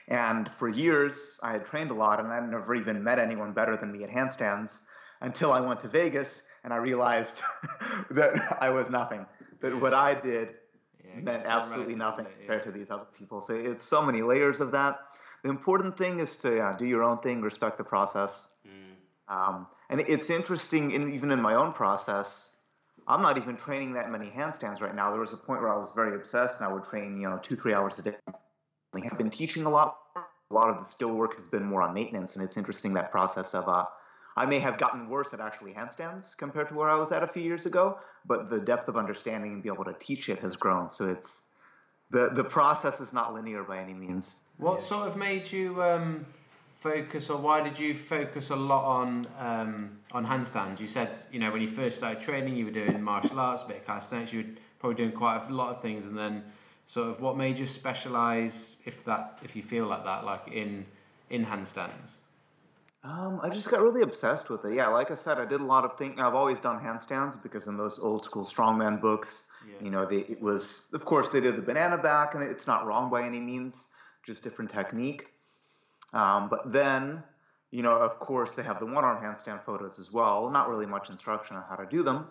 And 0.09 0.51
for 0.59 0.69
years, 0.69 1.39
I 1.43 1.53
had 1.53 1.65
trained 1.65 1.91
a 1.91 1.95
lot, 1.95 2.19
and 2.19 2.29
I 2.29 2.41
never 2.41 2.75
even 2.75 3.03
met 3.03 3.19
anyone 3.19 3.53
better 3.53 3.77
than 3.77 3.93
me 3.93 4.03
at 4.03 4.11
handstands 4.11 4.81
until 5.21 5.53
I 5.53 5.61
went 5.61 5.81
to 5.81 5.89
Vegas 5.89 6.43
and 6.65 6.73
I 6.73 6.77
realized 6.77 7.43
that 8.11 8.59
I 8.61 8.71
was 8.71 8.91
nothing 8.91 9.25
that 9.63 9.81
what 9.81 9.95
I 9.95 10.15
did 10.21 10.55
yeah, 11.03 11.21
meant 11.21 11.47
absolutely 11.47 11.95
nothing 11.95 12.27
it, 12.27 12.33
yeah. 12.33 12.39
compared 12.39 12.65
to 12.65 12.73
these 12.73 12.91
other 12.91 13.07
people. 13.17 13.41
So 13.41 13.55
it's 13.55 13.83
so 13.83 14.03
many 14.03 14.23
layers 14.23 14.61
of 14.61 14.71
that. 14.73 15.01
The 15.43 15.51
important 15.51 15.97
thing 15.97 16.21
is 16.21 16.37
to 16.39 16.61
uh, 16.61 16.77
do 16.77 16.85
your 16.87 17.03
own 17.03 17.19
thing, 17.19 17.41
respect 17.41 17.79
the 17.79 17.85
process. 17.85 18.49
Mm. 18.67 19.35
Um, 19.35 19.67
and 19.91 20.01
it's 20.01 20.31
interesting, 20.31 20.91
in, 20.93 21.13
even 21.13 21.31
in 21.31 21.41
my 21.41 21.55
own 21.55 21.73
process, 21.73 22.51
I'm 23.09 23.23
not 23.23 23.37
even 23.37 23.57
training 23.57 23.95
that 23.95 24.11
many 24.11 24.31
handstands 24.31 24.81
right 24.81 24.95
now. 24.95 25.11
There 25.11 25.21
was 25.21 25.33
a 25.33 25.37
point 25.37 25.61
where 25.61 25.73
I 25.73 25.77
was 25.77 25.93
very 25.93 26.15
obsessed, 26.15 26.61
and 26.61 26.69
I 26.69 26.73
would 26.73 26.85
train, 26.85 27.21
you 27.21 27.29
know, 27.29 27.39
two, 27.43 27.57
three 27.57 27.75
hours 27.75 27.99
a 27.99 28.03
day. 28.03 28.15
I 28.29 29.01
have 29.09 29.19
been 29.19 29.31
teaching 29.31 29.65
a 29.65 29.71
lot. 29.71 29.97
A 30.17 30.55
lot 30.55 30.69
of 30.69 30.79
the 30.79 30.85
still 30.85 31.15
work 31.15 31.35
has 31.37 31.49
been 31.49 31.65
more 31.65 31.83
on 31.83 31.95
maintenance, 31.95 32.37
and 32.37 32.45
it's 32.45 32.57
interesting 32.57 32.93
that 32.95 33.11
process 33.11 33.55
of 33.55 33.69
uh, 33.69 33.87
I 34.37 34.47
may 34.47 34.59
have 34.59 34.79
gotten 34.79 35.09
worse 35.09 35.35
at 35.35 35.41
actually 35.41 35.73
handstands 35.73 36.37
compared 36.37 36.69
to 36.69 36.75
where 36.75 36.89
I 36.89 36.97
was 36.97 37.13
at 37.13 37.23
a 37.23 37.27
few 37.27 37.43
years 37.43 37.67
ago, 37.67 37.99
but 38.25 38.49
the 38.51 38.61
depth 38.61 38.89
of 38.89 38.97
understanding 38.97 39.53
and 39.53 39.63
be 39.63 39.69
able 39.69 39.85
to 39.85 39.95
teach 40.01 40.29
it 40.29 40.39
has 40.39 40.57
grown. 40.57 40.91
So 40.91 41.09
it's 41.09 41.49
the 42.11 42.31
the 42.33 42.45
process 42.45 43.01
is 43.01 43.13
not 43.13 43.35
linear 43.35 43.63
by 43.63 43.79
any 43.79 43.95
means. 43.95 44.37
What 44.59 44.83
sort 44.83 45.09
of 45.09 45.17
made 45.17 45.51
you 45.51 45.83
um, 45.83 46.27
focus, 46.81 47.31
or 47.31 47.39
why 47.39 47.63
did 47.63 47.79
you 47.79 47.95
focus 47.95 48.51
a 48.51 48.57
lot 48.57 48.85
on 48.85 49.25
um, 49.39 49.99
on 50.13 50.27
handstands? 50.27 50.81
You 50.81 50.87
said 50.87 51.17
you 51.31 51.39
know 51.39 51.51
when 51.51 51.63
you 51.63 51.69
first 51.69 51.97
started 51.97 52.23
training, 52.23 52.57
you 52.57 52.67
were 52.67 52.71
doing 52.71 53.03
martial 53.03 53.39
arts, 53.39 53.63
a 53.63 53.67
bit 53.67 53.79
of 53.79 53.87
calisthenics. 53.87 54.33
You 54.33 54.43
were 54.43 54.49
probably 54.79 54.97
doing 54.97 55.13
quite 55.13 55.49
a 55.49 55.53
lot 55.53 55.71
of 55.71 55.83
things, 55.83 56.07
and 56.07 56.17
then 56.17 56.45
sort 56.87 57.09
of 57.09 57.21
what 57.21 57.37
made 57.37 57.59
you 57.59 57.67
specialize, 57.67 58.77
if 58.85 59.05
that 59.05 59.39
if 59.43 59.57
you 59.57 59.63
feel 59.63 59.87
like 59.87 60.05
that, 60.05 60.25
like 60.25 60.49
in 60.49 60.87
in 61.31 61.45
handstands. 61.47 62.22
Um, 63.05 63.41
I 63.43 63.49
just 63.49 63.69
got 63.69 63.83
really 63.83 64.03
obsessed 64.03 64.49
with 64.49 64.65
it. 64.65 64.75
Yeah, 64.75 64.87
like 64.87 65.11
I 65.11 65.17
said, 65.17 65.39
I 65.39 65.45
did 65.45 65.61
a 65.61 65.65
lot 65.65 65.85
of 65.85 65.99
thinking. 65.99 66.21
I've 66.21 66.37
always 66.37 66.61
done 66.61 66.79
handstands 66.79 67.41
because 67.43 67.67
in 67.67 67.77
those 67.77 67.99
old 67.99 68.25
school 68.25 68.45
strongman 68.45 69.01
books, 69.01 69.49
yeah. 69.67 69.85
you 69.85 69.91
know, 69.91 70.07
they, 70.07 70.19
it 70.19 70.41
was, 70.41 70.89
of 70.93 71.05
course, 71.05 71.29
they 71.31 71.41
did 71.41 71.57
the 71.57 71.63
banana 71.63 71.99
back, 71.99 72.35
and 72.35 72.45
it's 72.45 72.67
not 72.67 72.87
wrong 72.87 73.11
by 73.11 73.25
any 73.25 73.41
means, 73.41 73.89
just 74.25 74.45
different 74.45 74.71
technique. 74.71 75.33
Um, 76.13 76.49
but 76.49 76.73
then, 76.73 77.25
you 77.73 77.83
know, 77.83 77.97
of 77.97 78.21
course, 78.21 78.53
they 78.53 78.63
have 78.63 78.79
the 78.79 78.87
one 78.87 79.05
arm 79.05 79.21
handstand 79.21 79.65
photos 79.65 79.99
as 79.99 80.13
well. 80.13 80.49
Not 80.49 80.69
really 80.69 80.87
much 80.87 81.11
instruction 81.11 81.57
on 81.57 81.65
how 81.69 81.75
to 81.75 81.87
do 81.87 82.05
them. 82.05 82.29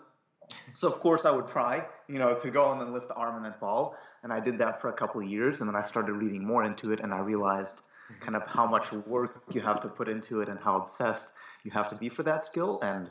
So, 0.72 0.88
of 0.88 1.00
course, 1.00 1.26
I 1.26 1.32
would 1.32 1.48
try, 1.48 1.86
you 2.08 2.18
know, 2.18 2.34
to 2.38 2.50
go 2.50 2.72
and 2.72 2.80
then 2.80 2.92
lift 2.94 3.08
the 3.08 3.14
arm 3.14 3.36
and 3.36 3.44
then 3.44 3.54
fall. 3.60 3.94
And 4.22 4.32
I 4.32 4.40
did 4.40 4.58
that 4.58 4.80
for 4.80 4.88
a 4.88 4.92
couple 4.94 5.20
of 5.20 5.26
years, 5.26 5.60
and 5.60 5.68
then 5.68 5.76
I 5.76 5.82
started 5.82 6.14
reading 6.14 6.46
more 6.46 6.64
into 6.64 6.92
it, 6.92 7.00
and 7.00 7.12
I 7.12 7.18
realized 7.18 7.82
kind 8.20 8.36
of 8.36 8.46
how 8.46 8.66
much 8.66 8.92
work 8.92 9.42
you 9.52 9.60
have 9.60 9.80
to 9.80 9.88
put 9.88 10.08
into 10.08 10.40
it 10.40 10.48
and 10.48 10.58
how 10.58 10.76
obsessed 10.76 11.32
you 11.64 11.70
have 11.70 11.88
to 11.88 11.96
be 11.96 12.08
for 12.08 12.22
that 12.22 12.44
skill. 12.44 12.80
And 12.82 13.10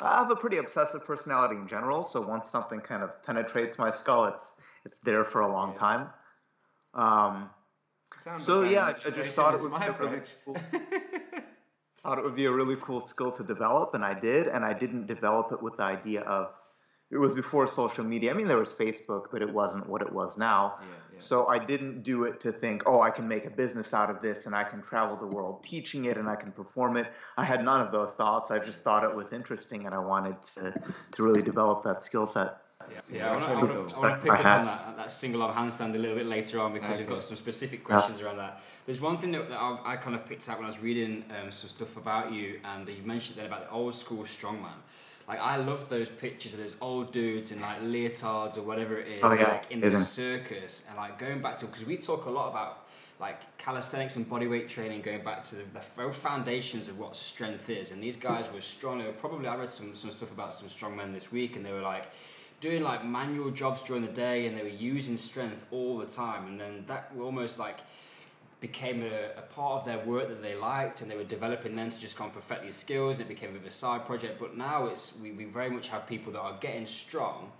I 0.00 0.18
have 0.18 0.30
a 0.30 0.36
pretty 0.36 0.58
obsessive 0.58 1.04
personality 1.04 1.56
in 1.56 1.68
general, 1.68 2.02
so 2.02 2.20
once 2.20 2.48
something 2.48 2.80
kind 2.80 3.02
of 3.02 3.22
penetrates 3.22 3.78
my 3.78 3.90
skull, 3.90 4.24
it's 4.24 4.56
it's 4.84 4.98
there 4.98 5.24
for 5.24 5.40
a 5.40 5.50
long 5.50 5.74
time. 5.74 6.08
Um, 6.94 7.50
so 8.38 8.62
yeah, 8.62 8.84
I, 8.86 8.90
I 9.06 9.10
just 9.10 9.34
thought 9.34 9.54
it 9.54 9.62
would 9.62 9.72
be 9.72 10.04
really 10.04 10.22
cool. 10.44 10.56
thought 12.02 12.18
it 12.18 12.24
would 12.24 12.36
be 12.36 12.46
a 12.46 12.52
really 12.52 12.76
cool 12.80 13.00
skill 13.00 13.32
to 13.32 13.42
develop, 13.42 13.94
and 13.94 14.04
I 14.04 14.18
did. 14.18 14.46
And 14.46 14.64
I 14.64 14.72
didn't 14.72 15.06
develop 15.06 15.52
it 15.52 15.62
with 15.62 15.76
the 15.78 15.84
idea 15.84 16.20
of 16.22 16.52
it 17.10 17.18
was 17.18 17.32
before 17.34 17.66
social 17.66 18.04
media. 18.04 18.30
I 18.30 18.34
mean, 18.34 18.48
there 18.48 18.58
was 18.58 18.72
Facebook, 18.72 19.26
but 19.30 19.42
it 19.42 19.52
wasn't 19.52 19.88
what 19.88 20.02
it 20.02 20.12
was 20.12 20.38
now. 20.38 20.74
Yeah, 20.80 20.86
yeah. 21.12 21.18
So 21.18 21.46
I 21.46 21.58
didn't 21.58 22.02
do 22.02 22.24
it 22.24 22.40
to 22.40 22.52
think, 22.52 22.82
oh, 22.86 23.00
I 23.02 23.10
can 23.10 23.28
make 23.28 23.44
a 23.44 23.50
business 23.50 23.94
out 23.94 24.10
of 24.10 24.20
this 24.20 24.46
and 24.46 24.54
I 24.54 24.64
can 24.64 24.82
travel 24.82 25.16
the 25.16 25.26
world 25.26 25.62
teaching 25.62 26.06
it 26.06 26.16
and 26.16 26.28
I 26.28 26.36
can 26.36 26.50
perform 26.50 26.96
it. 26.96 27.06
I 27.36 27.44
had 27.44 27.64
none 27.64 27.80
of 27.80 27.92
those 27.92 28.14
thoughts. 28.14 28.50
I 28.50 28.58
just 28.58 28.82
thought 28.82 29.04
it 29.04 29.14
was 29.14 29.32
interesting 29.32 29.86
and 29.86 29.94
I 29.94 29.98
wanted 29.98 30.42
to, 30.54 30.74
to 31.12 31.22
really 31.22 31.42
develop 31.42 31.84
that 31.84 32.02
skill 32.02 32.26
set. 32.26 32.58
Yeah, 32.90 33.00
yeah 33.10 33.30
I 33.30 33.36
want 33.36 33.54
to 33.54 33.60
pick 33.60 34.32
up 34.32 34.44
on 34.44 34.66
that, 34.66 34.96
that 34.96 35.10
single 35.10 35.42
arm 35.42 35.54
handstand 35.56 35.94
a 35.94 35.98
little 35.98 36.16
bit 36.16 36.26
later 36.26 36.60
on 36.60 36.72
because 36.72 36.90
okay. 36.90 36.98
we've 36.98 37.08
got 37.08 37.22
some 37.22 37.36
specific 37.36 37.84
questions 37.84 38.20
yeah. 38.20 38.26
around 38.26 38.38
that. 38.38 38.62
There's 38.86 39.00
one 39.00 39.18
thing 39.18 39.32
that, 39.32 39.48
that 39.48 39.58
i 39.58 39.96
kind 39.96 40.14
of 40.14 40.26
picked 40.26 40.48
out 40.48 40.58
when 40.58 40.66
I 40.66 40.68
was 40.68 40.82
reading 40.82 41.24
um, 41.30 41.50
some 41.50 41.70
stuff 41.70 41.96
about 41.96 42.32
you, 42.32 42.60
and 42.64 42.86
you 42.86 43.02
mentioned 43.04 43.38
that 43.38 43.46
about 43.46 43.66
the 43.66 43.70
old 43.70 43.94
school 43.94 44.24
strongman. 44.24 44.74
Like 45.26 45.40
I 45.40 45.56
love 45.56 45.88
those 45.88 46.10
pictures 46.10 46.52
of 46.54 46.60
those 46.60 46.74
old 46.80 47.12
dudes 47.12 47.50
in 47.50 47.60
like 47.60 47.80
leotards 47.80 48.58
or 48.58 48.62
whatever 48.62 48.98
it 48.98 49.08
is, 49.08 49.20
oh, 49.22 49.32
yeah, 49.32 49.52
like 49.52 49.70
in 49.72 49.80
the 49.80 49.90
circus, 49.90 50.84
and 50.88 50.96
like 50.96 51.18
going 51.18 51.40
back 51.40 51.56
to 51.58 51.66
because 51.66 51.84
we 51.84 51.96
talk 51.96 52.26
a 52.26 52.30
lot 52.30 52.50
about 52.50 52.84
like 53.20 53.56
calisthenics 53.58 54.16
and 54.16 54.28
bodyweight 54.28 54.68
training, 54.68 55.00
going 55.00 55.22
back 55.22 55.44
to 55.44 55.56
the, 55.56 55.62
the 55.96 56.12
foundations 56.12 56.88
of 56.88 56.98
what 56.98 57.16
strength 57.16 57.70
is. 57.70 57.90
And 57.90 58.02
these 58.02 58.16
guys 58.16 58.44
were 58.52 58.60
strong. 58.60 58.98
They 58.98 59.06
were 59.06 59.12
probably 59.12 59.46
I 59.46 59.56
read 59.56 59.68
some 59.68 59.94
some 59.94 60.10
stuff 60.10 60.32
about 60.32 60.54
some 60.54 60.68
strong 60.68 60.96
men 60.96 61.12
this 61.12 61.32
week, 61.32 61.56
and 61.56 61.64
they 61.64 61.72
were 61.72 61.80
like 61.80 62.06
doing 62.60 62.82
like 62.82 63.04
manual 63.04 63.50
jobs 63.50 63.82
during 63.82 64.02
the 64.02 64.12
day, 64.12 64.46
and 64.46 64.58
they 64.58 64.62
were 64.62 64.68
using 64.68 65.16
strength 65.16 65.64
all 65.70 65.98
the 65.98 66.06
time, 66.06 66.46
and 66.48 66.60
then 66.60 66.84
that 66.86 67.12
almost 67.18 67.58
like 67.58 67.78
became 68.64 69.02
a, 69.02 69.26
a, 69.36 69.42
part 69.42 69.80
of 69.80 69.84
their 69.84 69.98
work 70.06 70.26
that 70.26 70.40
they 70.40 70.54
liked 70.54 71.02
and 71.02 71.10
they 71.10 71.16
were 71.16 71.30
developing 71.36 71.76
then 71.76 71.90
to 71.90 72.00
just 72.00 72.16
go 72.16 72.24
and 72.24 72.32
perfect 72.32 72.62
these 72.62 72.76
skills. 72.76 73.20
It 73.20 73.28
became 73.28 73.50
a 73.50 73.52
bit 73.52 73.60
of 73.60 73.66
a 73.66 73.70
side 73.70 74.06
project, 74.06 74.40
but 74.40 74.56
now 74.56 74.86
it's 74.86 75.12
we, 75.22 75.32
we 75.32 75.44
very 75.44 75.68
much 75.68 75.88
have 75.88 76.06
people 76.06 76.32
that 76.32 76.40
are 76.40 76.56
getting 76.60 76.86
strong, 76.86 77.52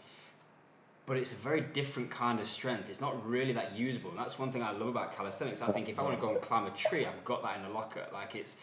but 1.04 1.18
it's 1.18 1.32
a 1.32 1.36
very 1.36 1.60
different 1.60 2.10
kind 2.10 2.40
of 2.40 2.46
strength. 2.48 2.88
It's 2.88 3.02
not 3.02 3.14
really 3.28 3.52
that 3.52 3.76
usable. 3.76 4.08
And 4.12 4.18
that's 4.18 4.38
one 4.38 4.50
thing 4.50 4.62
I 4.62 4.72
love 4.72 4.88
about 4.88 5.14
calisthenics. 5.14 5.60
I 5.60 5.70
think 5.72 5.90
if 5.90 5.98
I 5.98 6.02
want 6.02 6.14
to 6.14 6.20
go 6.26 6.30
and 6.30 6.40
climb 6.40 6.64
a 6.64 6.70
tree, 6.70 7.04
I've 7.04 7.22
got 7.22 7.42
that 7.42 7.58
in 7.58 7.64
the 7.64 7.68
locker. 7.68 8.06
Like 8.10 8.34
it's 8.34 8.56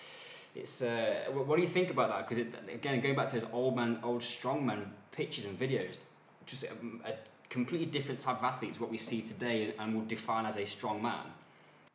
it's 0.55 0.81
uh, 0.81 1.25
what 1.31 1.57
do 1.57 1.61
you 1.61 1.69
think 1.69 1.91
about 1.91 2.09
that? 2.09 2.27
Because 2.27 2.43
again, 2.73 3.01
going 3.01 3.15
back 3.15 3.29
to 3.29 3.39
those 3.39 3.49
old 3.53 3.75
man, 3.75 3.99
old 4.01 4.21
strongman 4.21 4.85
pictures 5.11 5.45
and 5.45 5.59
videos, 5.59 5.99
just 6.47 6.63
a, 6.63 6.73
a 7.05 7.13
completely 7.49 7.85
different 7.85 8.19
type 8.19 8.39
of 8.39 8.43
athletes 8.45 8.79
what 8.79 8.89
we 8.89 8.97
see 8.97 9.21
today 9.21 9.75
and 9.77 9.93
will 9.93 10.05
define 10.05 10.47
as 10.47 10.57
a 10.57 10.65
strong 10.65 11.03
man. 11.03 11.25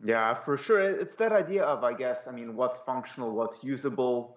Yeah, 0.05 0.35
for 0.35 0.59
sure. 0.59 0.81
It's 0.81 1.15
that 1.17 1.33
idea 1.33 1.65
of, 1.65 1.83
I 1.83 1.95
guess, 1.95 2.29
I 2.29 2.33
mean, 2.33 2.55
what's 2.55 2.79
functional, 2.81 3.33
what's 3.33 3.65
usable. 3.65 4.37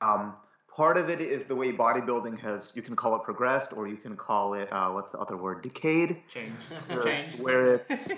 Um, 0.00 0.34
part 0.74 0.96
of 0.96 1.08
it 1.08 1.20
is 1.20 1.44
the 1.44 1.56
way 1.56 1.72
bodybuilding 1.72 2.38
has, 2.40 2.72
you 2.74 2.82
can 2.82 2.94
call 2.94 3.16
it 3.16 3.22
progressed, 3.22 3.72
or 3.72 3.88
you 3.88 3.96
can 3.96 4.16
call 4.16 4.54
it, 4.54 4.70
uh, 4.72 4.90
what's 4.90 5.10
the 5.10 5.18
other 5.18 5.36
word, 5.36 5.62
decayed. 5.62 6.22
Change. 6.32 6.52
Change. 7.04 7.38
Where 7.38 7.76
it's, 7.88 8.10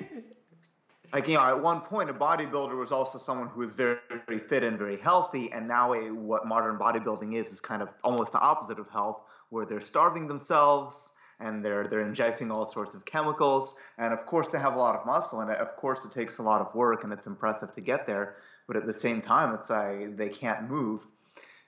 like, 1.12 1.28
you 1.28 1.34
know, 1.34 1.42
at 1.42 1.62
one 1.62 1.80
point, 1.80 2.10
a 2.10 2.14
bodybuilder 2.14 2.76
was 2.76 2.90
also 2.90 3.18
someone 3.18 3.48
who 3.48 3.60
was 3.60 3.74
very, 3.74 3.98
very 4.26 4.40
fit 4.40 4.64
and 4.64 4.78
very 4.78 4.96
healthy, 4.96 5.52
and 5.52 5.68
now 5.68 5.92
a, 5.92 6.10
what 6.12 6.46
modern 6.46 6.76
bodybuilding 6.76 7.34
is, 7.34 7.52
is 7.52 7.60
kind 7.60 7.82
of 7.82 7.88
almost 8.02 8.32
the 8.32 8.40
opposite 8.40 8.78
of 8.78 8.88
health, 8.88 9.20
where 9.50 9.64
they're 9.64 9.80
starving 9.80 10.26
themselves 10.26 11.10
and 11.42 11.64
they're 11.64 11.84
they're 11.84 12.06
injecting 12.06 12.50
all 12.50 12.64
sorts 12.64 12.94
of 12.94 13.04
chemicals. 13.04 13.74
And 13.98 14.12
of 14.12 14.24
course 14.26 14.48
they 14.48 14.58
have 14.58 14.74
a 14.74 14.78
lot 14.78 14.98
of 14.98 15.06
muscle 15.06 15.40
and 15.40 15.50
of 15.50 15.76
course 15.76 16.04
it 16.04 16.12
takes 16.12 16.38
a 16.38 16.42
lot 16.42 16.60
of 16.60 16.74
work 16.74 17.04
and 17.04 17.12
it's 17.12 17.26
impressive 17.26 17.72
to 17.72 17.80
get 17.80 18.06
there 18.06 18.36
but 18.66 18.76
at 18.76 18.86
the 18.86 18.94
same 18.94 19.20
time 19.20 19.54
it's 19.54 19.68
like 19.70 20.16
they 20.16 20.28
can't 20.28 20.70
move. 20.70 21.00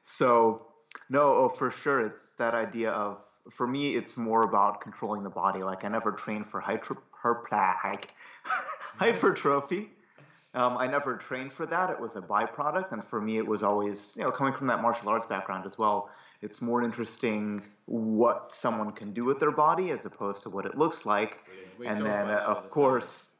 So 0.03 0.67
no 1.09 1.23
oh, 1.23 1.49
for 1.49 1.71
sure 1.71 2.01
it's 2.01 2.33
that 2.33 2.55
idea 2.55 2.91
of 2.91 3.19
for 3.51 3.67
me 3.67 3.95
it's 3.95 4.17
more 4.17 4.43
about 4.43 4.81
controlling 4.81 5.23
the 5.23 5.31
body. 5.31 5.63
Like 5.63 5.85
i 5.85 5.89
never 5.89 6.13
trained 6.13 6.47
for 6.47 6.61
hyper, 6.61 6.97
hypertrophy. 8.99 9.91
Um, 10.55 10.79
I 10.79 10.87
never 10.87 11.17
trained 11.17 11.53
for 11.53 11.67
that. 11.67 11.91
It 11.91 11.99
was 11.99 12.15
a 12.15 12.21
byproduct, 12.21 12.93
and 12.93 13.05
for 13.05 13.21
me, 13.21 13.39
it 13.39 13.47
was 13.47 13.65
always, 13.65 14.15
you 14.17 14.23
know, 14.23 14.31
coming 14.31 14.55
from 14.55 14.69
that 14.69 14.81
martial 14.81 15.09
arts 15.09 15.27
background 15.27 15.67
as 15.67 15.77
well 15.77 16.11
it's 16.45 16.61
more 16.61 16.83
interesting 16.83 17.63
what 17.87 18.53
someone 18.53 18.93
can 18.93 19.15
do 19.15 19.25
with 19.25 19.41
their 19.41 19.51
body 19.51 19.91
as 19.91 20.05
opposed 20.05 20.43
to 20.43 20.51
what 20.51 20.67
it 20.67 20.77
looks 20.77 21.07
like. 21.07 21.43
We, 21.79 21.87
we 21.87 21.87
and 21.87 22.05
then, 22.05 22.29
uh, 22.31 22.45
of 22.47 22.65
the 22.65 22.69
course, 22.69 23.31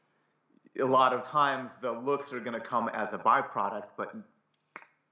time. 0.75 0.87
a 0.87 0.91
lot 0.91 1.13
of 1.13 1.23
times 1.23 1.71
the 1.81 1.91
looks 1.91 2.33
are 2.33 2.39
going 2.39 2.59
to 2.59 2.65
come 2.73 2.89
as 2.89 3.13
a 3.13 3.19
byproduct, 3.19 3.89
but 3.95 4.15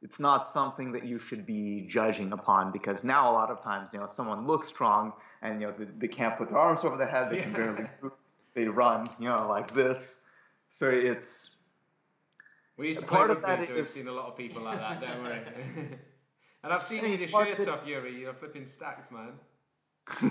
it's 0.02 0.20
not 0.20 0.48
something 0.48 0.92
that 0.92 1.06
you 1.06 1.20
should 1.20 1.46
be 1.46 1.86
judging 1.88 2.34
upon 2.34 2.72
because 2.72 3.04
now 3.04 3.32
a 3.32 3.34
lot 3.34 3.52
of 3.52 3.62
times, 3.62 3.94
you 3.94 4.00
know, 4.00 4.08
someone 4.08 4.48
looks 4.48 4.68
strong 4.68 5.14
and 5.44 5.62
you 5.62 5.68
know 5.68 5.74
they, 5.78 5.86
they 6.00 6.08
can't 6.08 6.36
put 6.36 6.50
their 6.50 6.58
arms 6.58 6.84
over 6.84 6.98
their 6.98 7.08
head, 7.08 7.30
they 7.30 7.42
can 7.42 7.54
barely 7.54 7.86
move, 8.02 8.12
they 8.56 8.66
run, 8.66 9.08
you 9.20 9.30
know, 9.30 9.48
like 9.48 9.72
this. 9.72 10.22
So 10.70 10.90
it's 10.90 11.58
we 12.76 12.88
used 12.88 13.02
to 13.02 13.06
part 13.06 13.28
play 13.28 13.36
of 13.36 13.42
that 13.44 13.68
so 13.68 13.76
we've 13.76 13.88
seen 13.88 14.08
a 14.08 14.12
lot 14.12 14.26
of 14.26 14.36
people 14.36 14.64
like 14.64 14.80
that. 14.80 15.00
Don't 15.00 15.24
worry. 15.24 15.42
And 16.64 16.72
I've 16.72 16.84
seen 16.84 17.04
you 17.04 17.18
your 17.18 17.28
shirt 17.28 17.68
off, 17.68 17.86
Yuri. 17.86 18.22
You're 18.22 18.34
flipping 18.34 18.66
stacked, 18.66 19.12
man. 19.12 19.34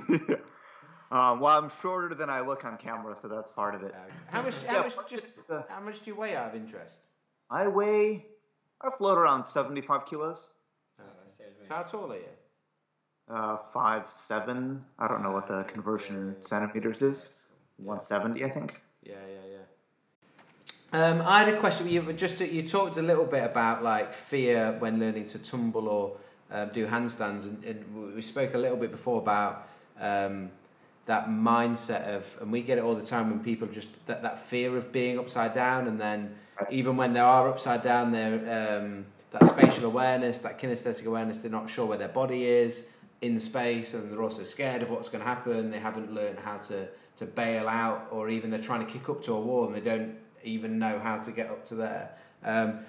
um, 1.10 1.40
well, 1.40 1.58
I'm 1.58 1.70
shorter 1.80 2.14
than 2.14 2.30
I 2.30 2.40
look 2.40 2.64
on 2.64 2.78
camera, 2.78 3.14
so 3.14 3.28
that's 3.28 3.50
part 3.50 3.74
of 3.74 3.82
it. 3.82 3.94
How 4.30 4.42
much? 4.42 4.54
How 4.64 4.76
yeah, 4.76 4.82
much? 4.82 5.10
Just 5.10 5.24
uh, 5.50 5.62
how 5.68 5.80
much 5.80 6.00
do 6.00 6.10
you 6.10 6.16
weigh 6.16 6.34
out 6.34 6.48
of 6.48 6.56
interest? 6.56 6.94
I 7.50 7.68
weigh. 7.68 8.26
I 8.80 8.90
float 8.96 9.18
around 9.18 9.44
75 9.44 10.06
kilos. 10.06 10.54
Oh, 11.00 11.04
so 11.28 11.44
how 11.68 11.82
tall 11.82 12.12
are 12.12 12.16
you? 12.16 12.24
Uh, 13.28 13.58
five 13.72 14.08
seven. 14.08 14.84
I 14.98 15.08
don't 15.08 15.22
know 15.22 15.32
what 15.32 15.46
the 15.46 15.64
conversion 15.64 16.28
yeah, 16.28 16.32
yeah, 16.34 16.40
centimeters 16.40 17.02
is. 17.02 17.38
Yeah. 17.78 17.86
170, 17.86 18.44
I 18.44 18.48
think. 18.48 18.80
Yeah, 19.02 19.14
yeah, 19.28 19.52
yeah. 19.52 19.61
Um, 20.94 21.22
I 21.22 21.42
had 21.42 21.54
a 21.54 21.58
question. 21.58 21.88
You 21.88 22.12
just 22.12 22.38
you 22.40 22.62
talked 22.62 22.98
a 22.98 23.02
little 23.02 23.24
bit 23.24 23.44
about 23.44 23.82
like 23.82 24.12
fear 24.12 24.76
when 24.78 25.00
learning 25.00 25.26
to 25.28 25.38
tumble 25.38 25.88
or 25.88 26.16
um, 26.50 26.68
do 26.70 26.86
handstands, 26.86 27.44
and, 27.44 27.64
and, 27.64 28.14
we 28.14 28.20
spoke 28.20 28.52
a 28.52 28.58
little 28.58 28.76
bit 28.76 28.90
before 28.90 29.18
about 29.18 29.68
um, 29.98 30.50
that 31.06 31.30
mindset 31.30 32.14
of, 32.14 32.36
and 32.42 32.52
we 32.52 32.60
get 32.60 32.76
it 32.76 32.84
all 32.84 32.94
the 32.94 33.06
time 33.06 33.30
when 33.30 33.40
people 33.40 33.66
just 33.68 34.06
that, 34.06 34.22
that 34.22 34.38
fear 34.38 34.76
of 34.76 34.92
being 34.92 35.18
upside 35.18 35.54
down, 35.54 35.88
and 35.88 35.98
then 35.98 36.34
even 36.70 36.98
when 36.98 37.14
they 37.14 37.20
are 37.20 37.48
upside 37.48 37.82
down, 37.82 38.12
they're 38.12 38.78
um, 38.78 39.06
that 39.30 39.46
spatial 39.46 39.86
awareness, 39.86 40.40
that 40.40 40.60
kinesthetic 40.60 41.06
awareness, 41.06 41.38
they're 41.38 41.50
not 41.50 41.70
sure 41.70 41.86
where 41.86 41.96
their 41.96 42.08
body 42.08 42.44
is 42.44 42.84
in 43.22 43.40
space, 43.40 43.94
and 43.94 44.12
they're 44.12 44.22
also 44.22 44.44
scared 44.44 44.82
of 44.82 44.90
what's 44.90 45.08
going 45.08 45.24
to 45.24 45.28
happen. 45.28 45.70
They 45.70 45.80
haven't 45.80 46.12
learned 46.12 46.38
how 46.38 46.58
to 46.58 46.86
to 47.16 47.24
bail 47.24 47.66
out, 47.66 48.08
or 48.10 48.28
even 48.28 48.50
they're 48.50 48.60
trying 48.60 48.84
to 48.84 48.92
kick 48.92 49.08
up 49.08 49.22
to 49.22 49.32
a 49.32 49.40
wall 49.40 49.66
and 49.66 49.74
they 49.74 49.80
don't 49.80 50.16
even 50.44 50.78
know 50.78 50.98
how 50.98 51.18
to 51.18 51.32
get 51.32 51.48
up 51.48 51.64
to 51.66 51.74
there. 51.74 52.10
Um, 52.44 52.80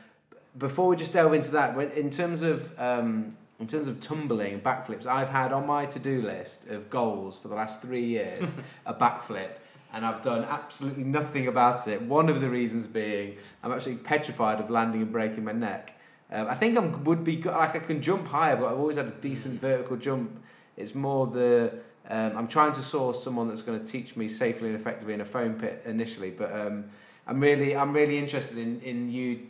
before 0.58 0.88
we 0.88 0.96
just 0.96 1.14
delve 1.14 1.34
into 1.34 1.52
that, 1.52 1.78
in 1.96 2.10
terms 2.10 2.42
of 2.42 2.80
um, 2.80 3.36
in 3.60 3.68
terms 3.68 3.88
of 3.88 4.02
tumbling 4.02 4.54
and 4.54 4.64
backflips, 4.64 5.06
I've 5.06 5.30
had 5.30 5.54
on 5.54 5.66
my 5.66 5.86
to-do 5.86 6.22
list 6.22 6.68
of 6.68 6.90
goals 6.90 7.40
for 7.40 7.48
the 7.48 7.56
last 7.56 7.82
three 7.82 8.06
years 8.06 8.54
a 8.86 8.94
backflip, 8.94 9.50
and 9.94 10.06
I've 10.06 10.22
done 10.22 10.44
absolutely 10.44 11.04
nothing 11.04 11.48
about 11.48 11.88
it. 11.88 12.02
One 12.02 12.30
of 12.30 12.42
the 12.42 12.50
reasons 12.50 12.88
being 12.88 13.38
I'm 13.64 13.72
actually 13.72 13.96
petrified 13.96 14.60
of 14.60 14.70
landing 14.70 15.02
and 15.02 15.12
breaking 15.12 15.44
my 15.44 15.54
neck. 15.54 15.98
Um, 16.32 16.48
I 16.48 16.56
think 16.56 16.78
I 16.78 16.82
would 16.82 17.24
be 17.24 17.42
like 17.42 17.76
I 17.76 17.80
can 17.80 18.02
jump 18.02 18.28
higher, 18.28 18.56
but 18.56 18.66
I've 18.66 18.80
always 18.80 18.98
had 18.98 19.08
a 19.08 19.12
decent 19.12 19.62
vertical 19.62 19.98
jump. 19.98 20.44
It's 20.76 20.96
more 20.96 21.28
the 21.28 21.74
um, 22.10 22.38
I'm 22.38 22.48
trying 22.48 22.74
to 22.74 22.82
source 22.82 23.24
someone 23.24 23.48
that's 23.48 23.62
going 23.62 23.80
to 23.80 23.86
teach 23.86 24.16
me 24.16 24.28
safely 24.28 24.70
and 24.70 24.78
effectively 24.78 25.14
in 25.14 25.22
a 25.22 25.26
foam 25.26 25.54
pit 25.56 25.84
initially, 25.86 26.32
but 26.32 26.54
um, 26.54 26.86
I'm 27.28 27.40
really 27.40 27.76
I'm 27.76 27.94
really 27.94 28.18
interested 28.18 28.58
in, 28.58 28.82
in 28.82 29.12
you 29.12 29.48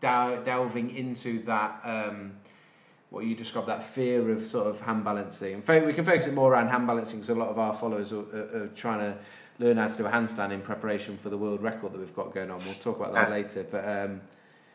del- 0.00 0.42
delving 0.42 0.94
into 0.94 1.42
that. 1.44 1.80
Um, 1.84 2.32
what 3.10 3.24
you 3.24 3.34
describe 3.34 3.66
that 3.66 3.84
fear 3.84 4.30
of 4.30 4.46
sort 4.46 4.66
of 4.66 4.80
hand 4.80 5.04
balancing. 5.04 5.54
In 5.54 5.62
fact, 5.62 5.86
we 5.86 5.92
can 5.92 6.04
focus 6.04 6.26
it 6.26 6.34
more 6.34 6.52
around 6.52 6.68
hand 6.68 6.86
balancing 6.86 7.18
because 7.18 7.30
a 7.30 7.34
lot 7.34 7.48
of 7.48 7.58
our 7.58 7.72
followers 7.72 8.12
are, 8.12 8.24
are, 8.36 8.62
are, 8.62 8.70
trying 8.74 8.98
to 8.98 9.16
learn 9.58 9.76
how 9.76 9.86
to 9.86 9.96
do 9.96 10.04
a 10.04 10.10
handstand 10.10 10.50
in 10.50 10.60
preparation 10.60 11.16
for 11.16 11.30
the 11.30 11.38
world 11.38 11.62
record 11.62 11.92
that 11.92 11.98
we've 11.98 12.14
got 12.14 12.34
going 12.34 12.50
on. 12.50 12.58
We'll 12.64 12.74
talk 12.74 12.96
about 12.96 13.14
that 13.14 13.28
yes. 13.28 13.32
later. 13.32 13.66
But 13.70 13.88
um, 13.88 14.20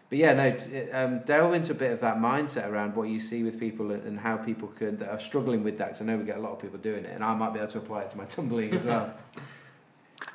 but 0.10 0.18
yeah, 0.18 0.34
no, 0.34 0.58
um, 0.92 1.20
delve 1.20 1.54
into 1.54 1.72
a 1.72 1.76
bit 1.76 1.92
of 1.92 2.02
that 2.02 2.18
mindset 2.18 2.70
around 2.70 2.96
what 2.96 3.08
you 3.08 3.20
see 3.20 3.44
with 3.44 3.58
people 3.60 3.92
and 3.92 4.20
how 4.20 4.36
people 4.36 4.68
could 4.68 5.00
that 5.00 5.10
are 5.10 5.20
struggling 5.20 5.64
with 5.64 5.78
that. 5.78 5.90
Because 5.90 6.02
I 6.02 6.06
know 6.06 6.18
we 6.18 6.26
get 6.26 6.38
a 6.38 6.42
lot 6.42 6.52
of 6.52 6.60
people 6.60 6.80
doing 6.80 7.06
it, 7.06 7.12
and 7.14 7.24
I 7.24 7.34
might 7.34 7.54
be 7.54 7.60
able 7.60 7.72
to 7.72 7.78
apply 7.78 8.02
it 8.02 8.12
to 8.12 8.18
my 8.18 8.26
tumbling 8.36 8.74
as 8.74 8.84
well. 8.84 9.14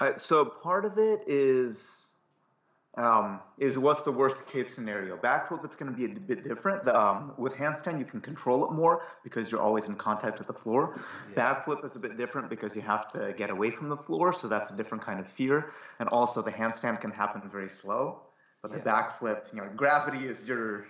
Uh, 0.00 0.14
so 0.16 0.44
part 0.44 0.84
of 0.84 0.98
it 0.98 1.22
is 1.28 2.05
um, 2.96 3.40
is 3.58 3.78
what's 3.78 4.02
the 4.02 4.10
worst 4.10 4.46
case 4.46 4.74
scenario. 4.74 5.16
Backflip, 5.16 5.64
it's 5.64 5.76
going 5.76 5.92
to 5.92 5.96
be 5.96 6.06
a 6.06 6.18
bit 6.18 6.44
different. 6.44 6.84
The, 6.84 6.98
um, 6.98 7.34
with 7.36 7.54
handstand, 7.54 7.98
you 7.98 8.06
can 8.06 8.20
control 8.20 8.64
it 8.64 8.72
more 8.72 9.02
because 9.22 9.50
you're 9.50 9.60
always 9.60 9.88
in 9.88 9.96
contact 9.96 10.38
with 10.38 10.46
the 10.46 10.54
floor. 10.54 10.98
Yeah. 11.36 11.54
Backflip 11.54 11.84
is 11.84 11.96
a 11.96 11.98
bit 11.98 12.16
different 12.16 12.48
because 12.48 12.74
you 12.74 12.80
have 12.82 13.10
to 13.12 13.34
get 13.36 13.50
away 13.50 13.70
from 13.70 13.90
the 13.90 13.96
floor, 13.96 14.32
so 14.32 14.48
that's 14.48 14.70
a 14.70 14.76
different 14.76 15.04
kind 15.04 15.20
of 15.20 15.28
fear. 15.28 15.70
And 15.98 16.08
also, 16.08 16.40
the 16.40 16.52
handstand 16.52 17.02
can 17.02 17.10
happen 17.10 17.42
very 17.50 17.68
slow, 17.68 18.22
but 18.62 18.70
yeah. 18.70 18.78
the 18.78 18.82
backflip, 18.84 19.52
you 19.52 19.60
know, 19.60 19.68
gravity 19.76 20.26
is 20.26 20.48
your. 20.48 20.86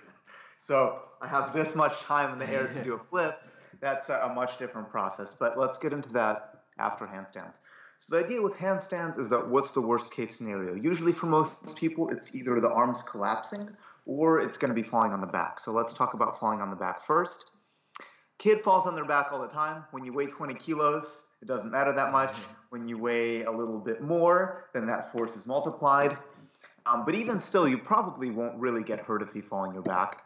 So 0.58 1.00
I 1.20 1.26
have 1.26 1.52
this 1.52 1.74
much 1.74 2.00
time 2.00 2.32
in 2.32 2.38
the 2.38 2.48
air 2.48 2.68
to 2.68 2.84
do 2.84 2.94
a 2.94 2.98
flip. 2.98 3.40
That's 3.80 4.08
a, 4.10 4.20
a 4.30 4.32
much 4.32 4.58
different 4.58 4.88
process. 4.90 5.34
But 5.38 5.58
let's 5.58 5.76
get 5.76 5.92
into 5.92 6.08
that 6.10 6.62
after 6.78 7.04
handstands. 7.04 7.58
So 7.98 8.16
the 8.16 8.24
idea 8.24 8.42
with 8.42 8.54
handstands 8.54 9.18
is 9.18 9.28
that 9.30 9.48
what's 9.48 9.72
the 9.72 9.80
worst 9.80 10.12
case 10.12 10.36
scenario? 10.36 10.74
Usually 10.74 11.12
for 11.12 11.26
most 11.26 11.76
people, 11.76 12.10
it's 12.10 12.34
either 12.34 12.60
the 12.60 12.70
arms 12.70 13.02
collapsing 13.02 13.68
or 14.04 14.40
it's 14.40 14.56
going 14.56 14.68
to 14.68 14.74
be 14.74 14.86
falling 14.86 15.12
on 15.12 15.20
the 15.20 15.26
back. 15.26 15.60
So 15.60 15.72
let's 15.72 15.92
talk 15.92 16.14
about 16.14 16.38
falling 16.38 16.60
on 16.60 16.70
the 16.70 16.76
back 16.76 17.04
first. 17.04 17.50
Kid 18.38 18.60
falls 18.60 18.86
on 18.86 18.94
their 18.94 19.04
back 19.04 19.32
all 19.32 19.40
the 19.40 19.48
time. 19.48 19.84
When 19.90 20.04
you 20.04 20.12
weigh 20.12 20.26
20 20.26 20.54
kilos, 20.54 21.24
it 21.42 21.48
doesn't 21.48 21.70
matter 21.70 21.92
that 21.92 22.12
much. 22.12 22.32
Mm-hmm. 22.32 22.52
When 22.70 22.88
you 22.88 22.98
weigh 22.98 23.44
a 23.44 23.50
little 23.50 23.78
bit 23.78 24.02
more, 24.02 24.68
then 24.74 24.86
that 24.86 25.12
force 25.12 25.36
is 25.36 25.46
multiplied. 25.46 26.16
Um, 26.84 27.04
but 27.04 27.14
even 27.14 27.40
still, 27.40 27.66
you 27.66 27.78
probably 27.78 28.30
won't 28.30 28.56
really 28.56 28.82
get 28.82 29.00
hurt 29.00 29.22
if 29.22 29.34
you 29.34 29.42
fall 29.42 29.60
on 29.60 29.74
your 29.74 29.82
back. 29.82 30.22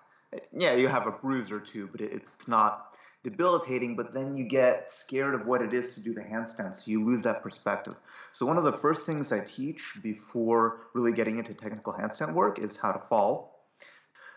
Yeah, 0.53 0.75
you 0.75 0.89
have 0.89 1.07
a 1.07 1.13
bruise 1.13 1.51
or 1.51 1.61
two, 1.61 1.89
but 1.91 2.01
it's 2.01 2.47
not 2.47 2.90
debilitating, 3.23 3.97
but 3.97 4.15
then 4.15 4.37
you 4.37 4.45
get 4.45 4.91
scared 4.91 5.35
of 5.35 5.47
what 5.47 5.61
it 5.61 5.75
is 5.75 5.95
to 5.95 6.03
do 6.03 6.15
the 6.15 6.23
handstand. 6.23 6.77
So 6.77 6.91
you 6.91 7.05
lose 7.05 7.23
that 7.23 7.43
perspective. 7.43 7.95
So 8.33 8.47
one 8.47 8.57
of 8.57 8.65
the 8.65 8.73
first 8.73 9.07
things 9.07 9.33
I 9.33 9.41
teach 9.41 9.99
before 10.03 10.89
really 10.95 11.13
getting 11.13 11.39
into 11.39 11.55
technical 11.55 11.93
handstand 11.93 12.33
work 12.33 12.59
is 12.59 12.77
how 12.77 12.93
to 12.93 13.01
fall. 13.09 13.67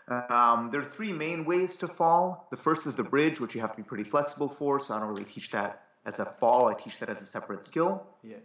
Um, 0.08 0.68
there 0.70 0.82
are 0.82 0.84
three 0.84 1.12
main 1.12 1.46
ways 1.46 1.76
to 1.78 1.88
fall. 1.88 2.46
The 2.50 2.58
first 2.58 2.86
is 2.86 2.94
the 2.94 3.04
bridge, 3.04 3.40
which 3.40 3.54
you 3.54 3.62
have 3.62 3.70
to 3.70 3.76
be 3.76 3.82
pretty 3.82 4.04
flexible 4.04 4.50
for. 4.50 4.78
So 4.80 4.94
I 4.94 4.98
don't 4.98 5.08
really 5.08 5.24
teach 5.24 5.50
that 5.52 5.82
as 6.04 6.20
a 6.20 6.26
fall. 6.26 6.68
I 6.68 6.74
teach 6.74 6.98
that 6.98 7.08
as 7.08 7.22
a 7.22 7.26
separate 7.26 7.64
skill. 7.64 8.06
Yeah. 8.22 8.36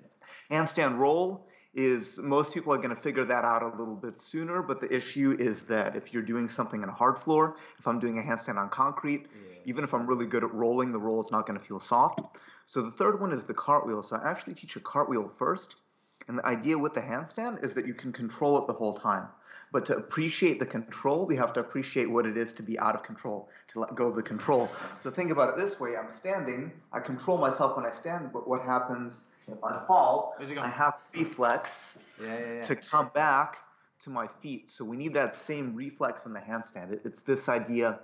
Handstand 0.50 0.98
roll 0.98 1.49
is 1.74 2.18
most 2.20 2.54
people 2.54 2.74
are 2.74 2.78
going 2.78 2.96
to 2.96 3.02
figure 3.02 3.26
that 3.26 3.46
out 3.46 3.62
a 3.64 3.68
little 3.78 3.96
bit 3.96 4.18
sooner. 4.18 4.62
But 4.62 4.82
the 4.82 4.94
issue 4.94 5.36
is 5.40 5.64
that 5.64 5.96
if 5.96 6.14
you're 6.14 6.24
doing 6.24 6.48
something 6.48 6.82
in 6.84 6.90
a 6.90 6.94
hard 6.94 7.20
floor, 7.20 7.58
if 7.78 7.88
I'm 7.88 8.00
doing 8.00 8.18
a 8.20 8.22
handstand 8.22 8.58
on 8.58 8.70
concrete, 8.70 9.28
yeah 9.32 9.50
even 9.66 9.84
if 9.84 9.94
I'm 9.94 10.08
really 10.08 10.26
good 10.26 10.44
at 10.44 10.54
rolling, 10.54 10.92
the 10.92 11.00
roll 11.00 11.20
is 11.20 11.32
not 11.32 11.46
going 11.46 11.60
to 11.60 11.66
feel 11.66 11.80
soft. 11.80 12.22
So 12.66 12.82
the 12.82 12.92
third 12.92 13.20
one 13.20 13.32
is 13.32 13.46
the 13.46 13.54
cartwheel. 13.54 14.02
So 14.02 14.16
I 14.16 14.30
actually 14.30 14.54
teach 14.56 14.76
a 14.76 14.80
cartwheel 14.80 15.32
first. 15.38 15.76
And 16.28 16.38
the 16.38 16.46
idea 16.46 16.78
with 16.78 16.94
the 16.94 17.02
handstand 17.02 17.64
is 17.64 17.74
that 17.74 17.86
you 17.86 17.94
can 17.94 18.12
control 18.12 18.58
it 18.58 18.68
the 18.68 18.74
whole 18.74 18.94
time. 18.94 19.28
But 19.72 19.86
to 19.86 19.96
appreciate 19.96 20.60
the 20.60 20.66
control, 20.66 21.32
you 21.32 21.38
have 21.38 21.54
to 21.54 21.60
appreciate 21.60 22.10
what 22.10 22.26
it 22.26 22.38
is 22.38 22.54
to 22.54 22.64
be 22.64 22.80
out 22.80 22.96
of 22.96 23.04
control, 23.04 23.50
to 23.70 23.80
let 23.80 23.96
go 23.96 24.08
of 24.08 24.16
the 24.16 24.24
control. 24.24 24.70
So 25.04 25.12
think 25.12 25.30
about 25.32 25.50
it 25.50 25.58
this 25.58 25.80
way 25.80 25.96
I'm 25.96 26.10
standing, 26.10 26.72
I 26.92 27.00
control 27.00 27.38
myself 27.38 27.78
when 27.78 27.86
I 27.86 27.92
stand, 27.92 28.32
but 28.34 28.48
what 28.48 28.62
happens 28.62 29.28
if 29.48 29.64
I 29.64 29.80
fall? 29.86 30.36
I 30.40 30.68
have 30.68 30.96
reflex 31.14 31.98
yeah, 32.22 32.28
yeah, 32.28 32.54
yeah. 32.56 32.62
to 32.64 32.76
come 32.76 33.12
back 33.14 33.58
to 34.04 34.10
my 34.10 34.28
feet. 34.42 34.70
So 34.72 34.86
we 34.86 34.98
need 34.98 35.14
that 35.14 35.36
same 35.36 35.76
reflex 35.76 36.26
in 36.26 36.34
the 36.34 36.40
handstand. 36.40 37.00
It's 37.06 37.22
this 37.22 37.50
idea 37.50 38.00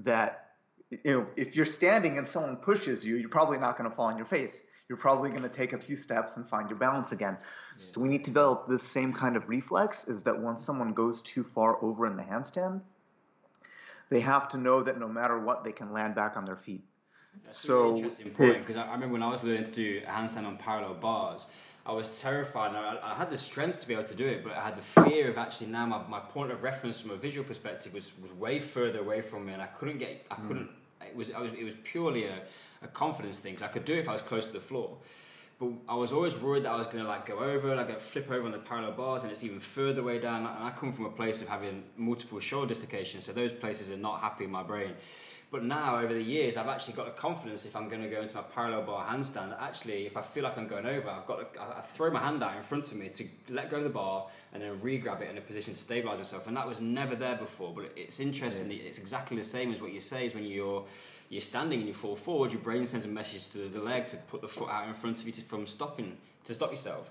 that 0.00 0.48
you 0.90 1.12
know, 1.12 1.26
if 1.36 1.54
you're 1.54 1.66
standing 1.66 2.18
and 2.18 2.28
someone 2.28 2.56
pushes 2.56 3.04
you, 3.04 3.16
you're 3.16 3.28
probably 3.28 3.58
not 3.58 3.76
going 3.76 3.88
to 3.88 3.94
fall 3.94 4.06
on 4.06 4.16
your 4.16 4.26
face. 4.26 4.62
You're 4.88 4.98
probably 4.98 5.30
going 5.30 5.42
to 5.42 5.48
take 5.50 5.74
a 5.74 5.78
few 5.78 5.96
steps 5.96 6.36
and 6.36 6.46
find 6.46 6.68
your 6.68 6.78
balance 6.78 7.12
again. 7.12 7.36
Yeah. 7.40 7.46
So 7.76 8.00
we 8.00 8.08
need 8.08 8.24
to 8.24 8.30
develop 8.30 8.68
this 8.68 8.82
same 8.82 9.12
kind 9.12 9.36
of 9.36 9.48
reflex 9.48 10.08
is 10.08 10.22
that 10.22 10.38
once 10.38 10.64
someone 10.64 10.94
goes 10.94 11.20
too 11.20 11.44
far 11.44 11.82
over 11.82 12.06
in 12.06 12.16
the 12.16 12.22
handstand, 12.22 12.80
they 14.08 14.20
have 14.20 14.48
to 14.50 14.56
know 14.56 14.82
that 14.82 14.98
no 14.98 15.08
matter 15.08 15.38
what, 15.38 15.62
they 15.62 15.72
can 15.72 15.92
land 15.92 16.14
back 16.14 16.36
on 16.36 16.46
their 16.46 16.56
feet. 16.56 16.82
That's 17.44 17.58
so 17.58 17.96
interesting 17.96 18.30
point 18.30 18.66
because 18.66 18.76
I, 18.76 18.86
I 18.86 18.92
remember 18.94 19.12
when 19.12 19.22
I 19.22 19.28
was 19.28 19.44
learning 19.44 19.64
to 19.64 19.70
do 19.70 20.02
a 20.06 20.10
handstand 20.10 20.46
on 20.46 20.56
parallel 20.56 20.94
bars, 20.94 21.46
I 21.84 21.92
was 21.92 22.20
terrified. 22.20 22.74
I, 22.74 22.98
I, 23.02 23.14
had 23.14 23.30
the 23.30 23.38
strength 23.38 23.80
to 23.80 23.88
be 23.88 23.94
able 23.94 24.04
to 24.04 24.14
do 24.14 24.26
it, 24.26 24.42
but 24.42 24.52
I 24.52 24.64
had 24.64 24.76
the 24.76 24.82
fear 24.82 25.30
of 25.30 25.38
actually 25.38 25.68
now 25.68 25.86
my, 25.86 26.00
my 26.08 26.20
point 26.20 26.50
of 26.50 26.62
reference 26.62 27.00
from 27.00 27.12
a 27.12 27.16
visual 27.16 27.46
perspective 27.46 27.94
was, 27.94 28.12
was 28.20 28.32
way 28.32 28.58
further 28.58 29.00
away 29.00 29.20
from 29.20 29.46
me, 29.46 29.52
and 29.52 29.62
I 29.62 29.66
couldn't 29.66 29.98
get. 29.98 30.26
I 30.30 30.34
mm. 30.34 30.48
couldn't. 30.48 30.70
It 31.02 31.14
was, 31.14 31.28
was. 31.28 31.52
It 31.52 31.64
was 31.64 31.74
purely 31.84 32.24
a, 32.24 32.40
a 32.82 32.88
confidence 32.88 33.40
thing. 33.40 33.58
I 33.62 33.68
could 33.68 33.84
do 33.84 33.94
it 33.94 34.00
if 34.00 34.08
I 34.08 34.12
was 34.12 34.22
close 34.22 34.46
to 34.46 34.52
the 34.52 34.60
floor, 34.60 34.96
but 35.58 35.70
I 35.88 35.94
was 35.94 36.12
always 36.12 36.36
worried 36.36 36.64
that 36.64 36.70
I 36.70 36.76
was 36.76 36.86
going 36.86 37.02
to 37.02 37.08
like 37.08 37.26
go 37.26 37.38
over, 37.38 37.74
like 37.74 37.98
flip 38.00 38.30
over 38.30 38.46
on 38.46 38.52
the 38.52 38.58
parallel 38.58 38.92
bars, 38.92 39.22
and 39.22 39.32
it's 39.32 39.42
even 39.42 39.60
further 39.60 40.02
way 40.02 40.18
down. 40.18 40.46
And 40.46 40.64
I 40.64 40.70
come 40.70 40.92
from 40.92 41.06
a 41.06 41.10
place 41.10 41.42
of 41.42 41.48
having 41.48 41.82
multiple 41.96 42.40
shoulder 42.40 42.68
dislocations, 42.68 43.24
so 43.24 43.32
those 43.32 43.52
places 43.52 43.90
are 43.90 43.96
not 43.96 44.20
happy 44.20 44.44
in 44.44 44.50
my 44.50 44.62
brain. 44.62 44.94
But 45.50 45.64
now, 45.64 45.98
over 45.98 46.12
the 46.12 46.22
years, 46.22 46.58
I've 46.58 46.68
actually 46.68 46.92
got 46.92 47.08
a 47.08 47.12
confidence 47.12 47.64
if 47.64 47.74
I'm 47.74 47.88
going 47.88 48.02
to 48.02 48.08
go 48.08 48.20
into 48.20 48.34
my 48.34 48.42
parallel 48.42 48.82
bar 48.82 49.06
handstand. 49.06 49.58
Actually, 49.58 50.04
if 50.04 50.14
I 50.14 50.20
feel 50.20 50.44
like 50.44 50.58
I'm 50.58 50.68
going 50.68 50.84
over, 50.84 51.08
I've 51.08 51.26
got 51.26 51.54
to, 51.54 51.62
I 51.62 51.80
throw 51.80 52.10
my 52.10 52.20
hand 52.20 52.42
out 52.44 52.54
in 52.54 52.62
front 52.62 52.92
of 52.92 52.98
me 52.98 53.08
to 53.08 53.24
let 53.48 53.70
go 53.70 53.78
of 53.78 53.84
the 53.84 53.88
bar 53.88 54.26
and 54.52 54.62
then 54.62 54.78
re-grab 54.82 55.22
it 55.22 55.30
in 55.30 55.38
a 55.38 55.40
position 55.40 55.72
to 55.72 55.80
stabilize 55.80 56.18
myself. 56.18 56.48
And 56.48 56.56
that 56.58 56.68
was 56.68 56.82
never 56.82 57.14
there 57.14 57.36
before. 57.36 57.72
But 57.74 57.92
it's 57.96 58.20
interesting. 58.20 58.70
Yeah. 58.70 58.82
It's 58.88 58.98
exactly 58.98 59.38
the 59.38 59.42
same 59.42 59.72
as 59.72 59.80
what 59.80 59.90
you 59.90 60.02
say 60.02 60.26
is 60.26 60.34
when 60.34 60.44
you're 60.44 60.84
you're 61.28 61.40
standing 61.40 61.80
and 61.80 61.88
you 61.88 61.94
fall 61.94 62.16
forward, 62.16 62.52
your 62.52 62.60
brain 62.60 62.86
sends 62.86 63.04
a 63.04 63.08
message 63.08 63.50
to 63.50 63.68
the 63.68 63.80
leg 63.80 64.06
to 64.06 64.16
put 64.16 64.40
the 64.40 64.48
foot 64.48 64.70
out 64.70 64.88
in 64.88 64.94
front 64.94 65.20
of 65.20 65.26
you 65.26 65.32
to, 65.32 65.42
from 65.42 65.66
stopping 65.66 66.16
to 66.44 66.54
stop 66.54 66.70
yourself. 66.70 67.10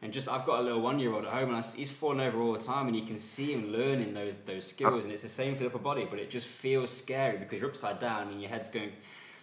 And 0.00 0.12
just 0.12 0.28
I've 0.28 0.46
got 0.46 0.60
a 0.60 0.62
little 0.62 0.80
one 0.80 0.98
year 1.00 1.12
old 1.12 1.24
at 1.24 1.32
home, 1.32 1.48
and 1.48 1.56
I, 1.56 1.62
he's 1.62 1.90
falling 1.90 2.20
over 2.20 2.40
all 2.40 2.52
the 2.52 2.62
time, 2.62 2.86
and 2.86 2.94
you 2.94 3.02
can 3.02 3.18
see 3.18 3.52
him 3.52 3.72
learning 3.72 4.14
those 4.14 4.38
those 4.38 4.66
skills. 4.66 5.02
And 5.04 5.12
it's 5.12 5.22
the 5.22 5.28
same 5.28 5.54
for 5.54 5.60
the 5.60 5.66
upper 5.66 5.78
body, 5.78 6.06
but 6.08 6.20
it 6.20 6.30
just 6.30 6.46
feels 6.46 6.90
scary 6.90 7.36
because 7.36 7.60
you're 7.60 7.70
upside 7.70 8.00
down 8.00 8.28
and 8.28 8.40
your 8.40 8.48
head's 8.48 8.68
going 8.68 8.92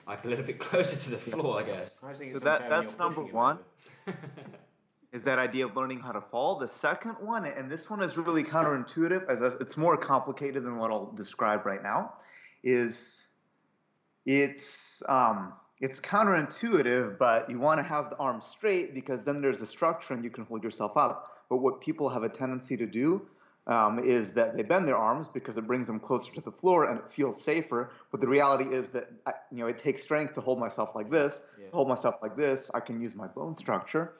like 0.07 0.23
a 0.23 0.27
little 0.27 0.45
bit 0.45 0.59
closer 0.67 0.95
to 0.95 1.09
the 1.11 1.17
floor, 1.17 1.59
I 1.59 1.63
guess. 1.63 1.99
so 1.99 2.39
that 2.39 2.69
that's 2.69 2.97
number 2.97 3.21
one. 3.21 3.59
is 5.11 5.23
that 5.23 5.39
idea 5.39 5.65
of 5.65 5.75
learning 5.75 5.99
how 5.99 6.11
to 6.11 6.21
fall. 6.21 6.59
The 6.59 6.67
second 6.67 7.15
one, 7.21 7.45
and 7.45 7.71
this 7.71 7.89
one 7.89 8.03
is 8.03 8.17
really 8.17 8.43
counterintuitive, 8.43 9.27
as 9.29 9.41
it's 9.41 9.77
more 9.77 9.95
complicated 9.95 10.65
than 10.65 10.77
what 10.77 10.91
I'll 10.91 11.11
describe 11.13 11.65
right 11.65 11.81
now, 11.81 12.15
is 12.63 13.24
it's 14.25 15.03
um, 15.07 15.53
it's 15.81 15.99
counterintuitive, 15.99 17.17
but 17.17 17.49
you 17.49 17.59
want 17.59 17.79
to 17.79 17.83
have 17.83 18.09
the 18.09 18.17
arms 18.17 18.45
straight 18.45 18.93
because 18.93 19.23
then 19.23 19.41
there's 19.41 19.61
a 19.61 19.67
structure 19.67 20.13
and 20.13 20.23
you 20.23 20.29
can 20.29 20.45
hold 20.45 20.63
yourself 20.63 20.95
up. 20.95 21.43
But 21.49 21.57
what 21.57 21.81
people 21.81 22.09
have 22.09 22.23
a 22.23 22.29
tendency 22.29 22.77
to 22.77 22.85
do 22.85 23.21
um, 23.67 23.99
is 23.99 24.33
that 24.33 24.55
they 24.55 24.63
bend 24.63 24.87
their 24.87 24.97
arms 24.97 25.27
because 25.27 25.57
it 25.57 25.67
brings 25.67 25.87
them 25.87 25.99
closer 25.99 26.33
to 26.33 26.41
the 26.41 26.51
floor 26.51 26.85
and 26.85 26.99
it 26.99 27.11
feels 27.11 27.41
safer. 27.41 27.91
But 28.11 28.21
the 28.21 28.27
reality 28.27 28.65
is 28.65 28.89
that 28.89 29.09
I, 29.25 29.33
you 29.51 29.57
know 29.57 29.67
it 29.67 29.79
takes 29.79 30.01
strength 30.01 30.33
to 30.35 30.41
hold 30.41 30.59
myself 30.59 30.95
like 30.95 31.09
this. 31.09 31.41
Yeah. 31.59 31.67
Hold 31.71 31.87
myself 31.87 32.15
like 32.21 32.37
this, 32.37 32.71
I 32.73 32.79
can 32.79 33.01
use 33.01 33.15
my 33.15 33.27
bone 33.27 33.55
structure. 33.55 34.13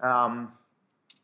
Um, 0.00 0.52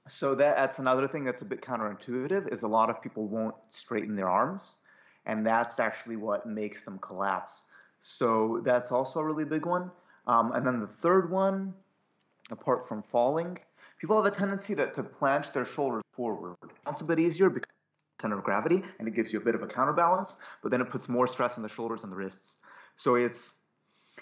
so 0.06 0.34
that, 0.36 0.56
that's 0.56 0.78
another 0.78 1.06
thing 1.06 1.24
that's 1.24 1.42
a 1.42 1.44
bit 1.44 1.60
counterintuitive 1.60 2.52
is 2.52 2.62
a 2.62 2.68
lot 2.68 2.88
of 2.88 3.02
people 3.02 3.26
won't 3.26 3.54
straighten 3.68 4.16
their 4.16 4.28
arms, 4.28 4.78
and 5.26 5.46
that's 5.46 5.78
actually 5.78 6.16
what 6.16 6.46
makes 6.46 6.82
them 6.82 6.98
collapse. 6.98 7.66
So 8.00 8.60
that's 8.64 8.92
also 8.92 9.20
a 9.20 9.24
really 9.24 9.44
big 9.44 9.66
one. 9.66 9.90
Um, 10.26 10.52
and 10.52 10.66
then 10.66 10.80
the 10.80 10.86
third 10.86 11.30
one, 11.30 11.74
apart 12.50 12.86
from 12.88 13.02
falling, 13.02 13.58
people 13.98 14.22
have 14.22 14.30
a 14.30 14.34
tendency 14.34 14.74
to, 14.74 14.90
to 14.92 15.02
planche 15.02 15.52
their 15.52 15.64
shoulders 15.64 16.02
forward. 16.12 16.56
It's 16.86 17.00
a 17.00 17.04
bit 17.04 17.18
easier 17.18 17.50
because 17.50 17.72
center 18.20 18.36
of 18.36 18.44
gravity 18.44 18.82
and 18.98 19.06
it 19.06 19.14
gives 19.14 19.32
you 19.32 19.38
a 19.38 19.42
bit 19.42 19.54
of 19.54 19.62
a 19.62 19.66
counterbalance, 19.66 20.38
but 20.62 20.70
then 20.70 20.80
it 20.80 20.90
puts 20.90 21.08
more 21.08 21.26
stress 21.26 21.56
on 21.56 21.62
the 21.62 21.68
shoulders 21.68 22.02
and 22.02 22.12
the 22.12 22.16
wrists. 22.16 22.56
So 22.96 23.14
it's 23.14 23.52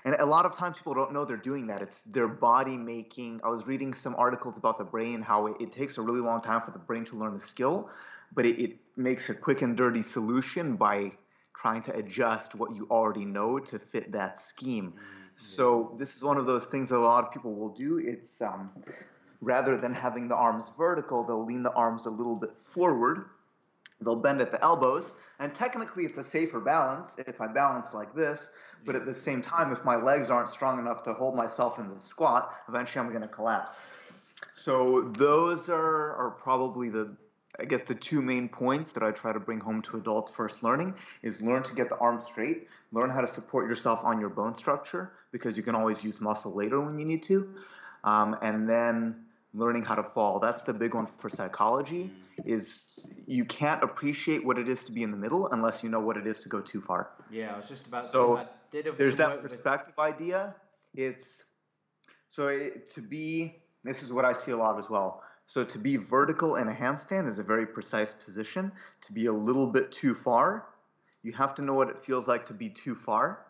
and 0.05 0.15
a 0.19 0.27
lot 0.27 0.45
of 0.45 0.55
times 0.55 0.77
people 0.77 0.95
don't 0.95 1.12
know 1.12 1.25
they're 1.25 1.37
doing 1.37 1.67
that. 1.69 1.83
It's 1.83 2.01
their 2.01 2.29
body 2.29 2.77
making. 2.77 3.41
I 3.43 3.49
was 3.49 3.67
reading 3.67 3.93
some 3.95 4.15
articles 4.17 4.59
about 4.59 4.77
the 4.79 4.85
brain, 4.85 5.23
how 5.23 5.47
it, 5.47 5.57
it 5.59 5.73
takes 5.73 5.99
a 5.99 6.03
really 6.03 6.21
long 6.21 6.43
time 6.43 6.61
for 6.61 6.71
the 6.71 6.79
brain 6.79 7.05
to 7.07 7.17
learn 7.17 7.35
the 7.35 7.41
skill, 7.41 7.91
but 8.35 8.45
it, 8.45 8.62
it 8.62 8.77
makes 8.97 9.31
a 9.31 9.35
quick 9.35 9.62
and 9.62 9.77
dirty 9.77 10.03
solution 10.03 10.77
by 10.77 11.12
trying 11.61 11.83
to 11.83 11.97
adjust 11.97 12.55
what 12.55 12.75
you 12.75 12.87
already 12.90 13.25
know 13.25 13.59
to 13.59 13.79
fit 13.79 14.12
that 14.12 14.38
scheme. 14.38 14.92
Mm-hmm. 14.92 15.03
So 15.37 15.95
this 15.99 16.16
is 16.16 16.23
one 16.23 16.37
of 16.37 16.47
those 16.47 16.66
things 16.66 16.88
that 16.90 16.97
a 16.97 16.99
lot 16.99 17.25
of 17.25 17.33
people 17.33 17.55
will 17.55 17.75
do. 17.75 17.99
It's 17.99 18.40
um, 18.40 18.71
rather 19.40 19.77
than 19.77 19.95
having 19.95 20.29
the 20.29 20.37
arms 20.37 20.73
vertical, 20.77 21.25
they'll 21.25 21.45
lean 21.45 21.62
the 21.62 21.73
arms 21.73 22.07
a 22.07 22.11
little 22.11 22.37
bit 22.37 22.57
forward 22.61 23.27
they'll 24.01 24.16
bend 24.16 24.40
at 24.40 24.53
the 24.53 24.62
elbows. 24.62 25.14
And 25.38 25.55
technically, 25.55 26.05
it's 26.05 26.19
a 26.19 26.23
safer 26.23 26.61
balance 26.61 27.16
if 27.19 27.40
I 27.40 27.47
balance 27.47 27.92
like 27.92 28.14
this. 28.14 28.51
But 28.85 28.95
at 28.95 29.05
the 29.05 29.14
same 29.14 29.42
time, 29.42 29.73
if 29.73 29.85
my 29.85 29.97
legs 29.97 30.31
aren't 30.31 30.49
strong 30.49 30.79
enough 30.79 31.03
to 31.05 31.12
hold 31.12 31.35
myself 31.35 31.79
in 31.79 31.92
the 31.92 31.99
squat, 31.99 32.55
eventually 32.69 33.05
I'm 33.05 33.11
going 33.11 33.23
to 33.23 33.29
collapse. 33.29 33.79
So 34.55 35.03
those 35.03 35.69
are, 35.69 36.14
are 36.14 36.31
probably 36.31 36.88
the 36.88 37.16
I 37.59 37.64
guess 37.64 37.83
the 37.83 37.95
two 37.95 38.21
main 38.21 38.49
points 38.49 38.92
that 38.92 39.03
I 39.03 39.11
try 39.11 39.33
to 39.33 39.40
bring 39.40 39.61
home 39.61 39.81
to 39.83 39.97
adults 39.97 40.31
first 40.31 40.62
learning 40.62 40.95
is 41.23 41.40
learn 41.40 41.62
to 41.64 41.75
get 41.75 41.88
the 41.88 41.97
arm 41.97 42.21
straight, 42.21 42.69
learn 42.92 43.11
how 43.11 43.21
to 43.21 43.27
support 43.27 43.69
yourself 43.69 44.01
on 44.05 44.21
your 44.21 44.29
bone 44.29 44.55
structure 44.55 45.12
because 45.33 45.57
you 45.57 45.62
can 45.62 45.75
always 45.75 46.05
use 46.05 46.21
muscle 46.21 46.53
later 46.53 46.81
when 46.81 46.99
you 46.99 47.07
need 47.07 47.23
to, 47.25 47.55
um, 48.05 48.37
and 48.42 48.69
then 48.69 49.25
learning 49.55 49.83
how 49.83 49.95
to 49.95 50.03
fall. 50.03 50.38
That's 50.38 50.62
the 50.64 50.75
big 50.75 50.95
one 50.95 51.07
for 51.19 51.31
psychology. 51.31 52.12
Is 52.45 53.09
you 53.27 53.47
can't 53.47 53.83
appreciate 53.83 54.45
what 54.45 54.59
it 54.59 54.69
is 54.69 54.85
to 54.85 54.92
be 54.92 55.03
in 55.03 55.11
the 55.11 55.16
middle 55.16 55.49
unless 55.49 55.83
you 55.83 55.88
know 55.88 56.01
what 56.01 56.19
it 56.19 56.27
is 56.27 56.40
to 56.40 56.51
go 56.51 56.61
too 56.61 56.83
far. 56.83 57.09
Yeah, 57.31 57.55
I 57.55 57.57
was 57.57 57.69
just 57.69 57.87
about. 57.87 58.05
So 58.05 58.47
there's 58.71 59.16
that 59.16 59.40
perspective 59.40 59.95
with... 59.97 60.14
idea. 60.14 60.55
It's 60.95 61.45
so 62.29 62.49
it, 62.49 62.90
to 62.92 63.01
be. 63.01 63.57
This 63.85 64.03
is 64.03 64.12
what 64.12 64.25
I 64.25 64.33
see 64.33 64.51
a 64.51 64.57
lot 64.57 64.79
as 64.79 64.90
well 64.90 65.23
so 65.47 65.65
to 65.65 65.79
be 65.79 65.97
vertical 65.97 66.57
in 66.57 66.69
a 66.69 66.75
handstand 66.75 67.29
is 67.29 67.39
a 67.39 67.43
very 67.43 67.67
precise 67.67 68.13
position. 68.13 68.73
To 69.03 69.13
be 69.13 69.27
a 69.27 69.33
little 69.33 69.67
bit 69.67 69.93
too 69.93 70.15
far, 70.15 70.67
you 71.23 71.33
have 71.33 71.55
to 71.57 71.63
know 71.63 71.75
what 71.75 71.89
it 71.89 72.05
feels 72.05 72.29
like 72.29 72.47
to 72.47 72.55
be 72.55 72.69
too 72.69 72.95
far 72.95 73.47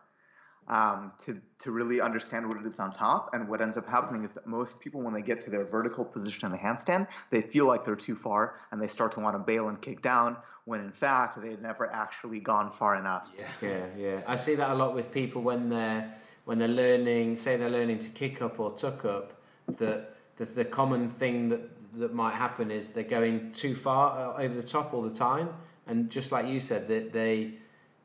um, 0.69 1.13
to, 1.25 1.41
to 1.61 1.71
really 1.71 2.01
understand 2.01 2.47
what 2.49 2.59
it 2.59 2.67
is 2.67 2.81
on 2.81 2.93
top. 2.93 3.31
And 3.33 3.49
what 3.49 3.61
ends 3.61 3.77
up 3.77 3.89
happening 3.89 4.25
is 4.25 4.33
that 4.33 4.47
most 4.47 4.81
people, 4.81 5.01
when 5.01 5.15
they 5.15 5.23
get 5.23 5.41
to 5.43 5.51
their 5.51 5.65
vertical 5.65 6.05
position 6.05 6.47
in 6.47 6.53
the 6.53 6.59
handstand, 6.59 7.09
they 7.31 7.41
feel 7.41 7.67
like 7.67 7.85
they're 7.85 7.97
too 7.97 8.17
far 8.17 8.57
and 8.73 8.81
they 8.81 8.89
start 8.89 9.13
to 9.13 9.21
want 9.21 9.35
to 9.35 9.39
bail 9.39 9.69
and 9.69 9.81
kick 9.81 10.03
down 10.03 10.37
when 10.65 10.81
in 10.81 10.91
fact 10.91 11.41
they've 11.41 11.61
never 11.61 11.91
actually 11.93 12.41
gone 12.41 12.73
far 12.73 12.97
enough. 12.97 13.31
Yeah, 13.39 13.47
yeah, 13.63 13.87
yeah. 13.97 14.21
I 14.27 14.37
see 14.37 14.57
that 14.57 14.71
a 14.71 14.75
lot 14.75 14.95
with 14.95 15.13
people 15.13 15.43
when 15.43 15.69
they're 15.69 16.13
when 16.45 16.59
they're 16.61 16.69
learning, 16.69 17.37
say 17.37 17.57
they're 17.57 17.71
learning 17.71 17.99
to 17.99 18.09
kick 18.11 18.41
up 18.41 18.61
or 18.61 18.77
tuck 18.77 19.05
up, 19.05 19.33
that 19.67 20.16
the, 20.37 20.45
the 20.45 20.65
common 20.65 21.09
thing 21.09 21.49
that 21.51 21.61
that 21.99 22.15
might 22.15 22.35
happen 22.35 22.71
is 22.71 22.89
they're 22.89 23.03
going 23.03 23.53
too 23.53 23.75
far 23.75 24.35
uh, 24.35 24.43
over 24.43 24.55
the 24.55 24.63
top 24.63 24.93
all 24.93 25.03
the 25.03 25.15
time, 25.15 25.49
and 25.87 26.11
just 26.11 26.31
like 26.33 26.47
you 26.47 26.61
said, 26.61 26.89
that 26.89 27.13
they 27.13 27.55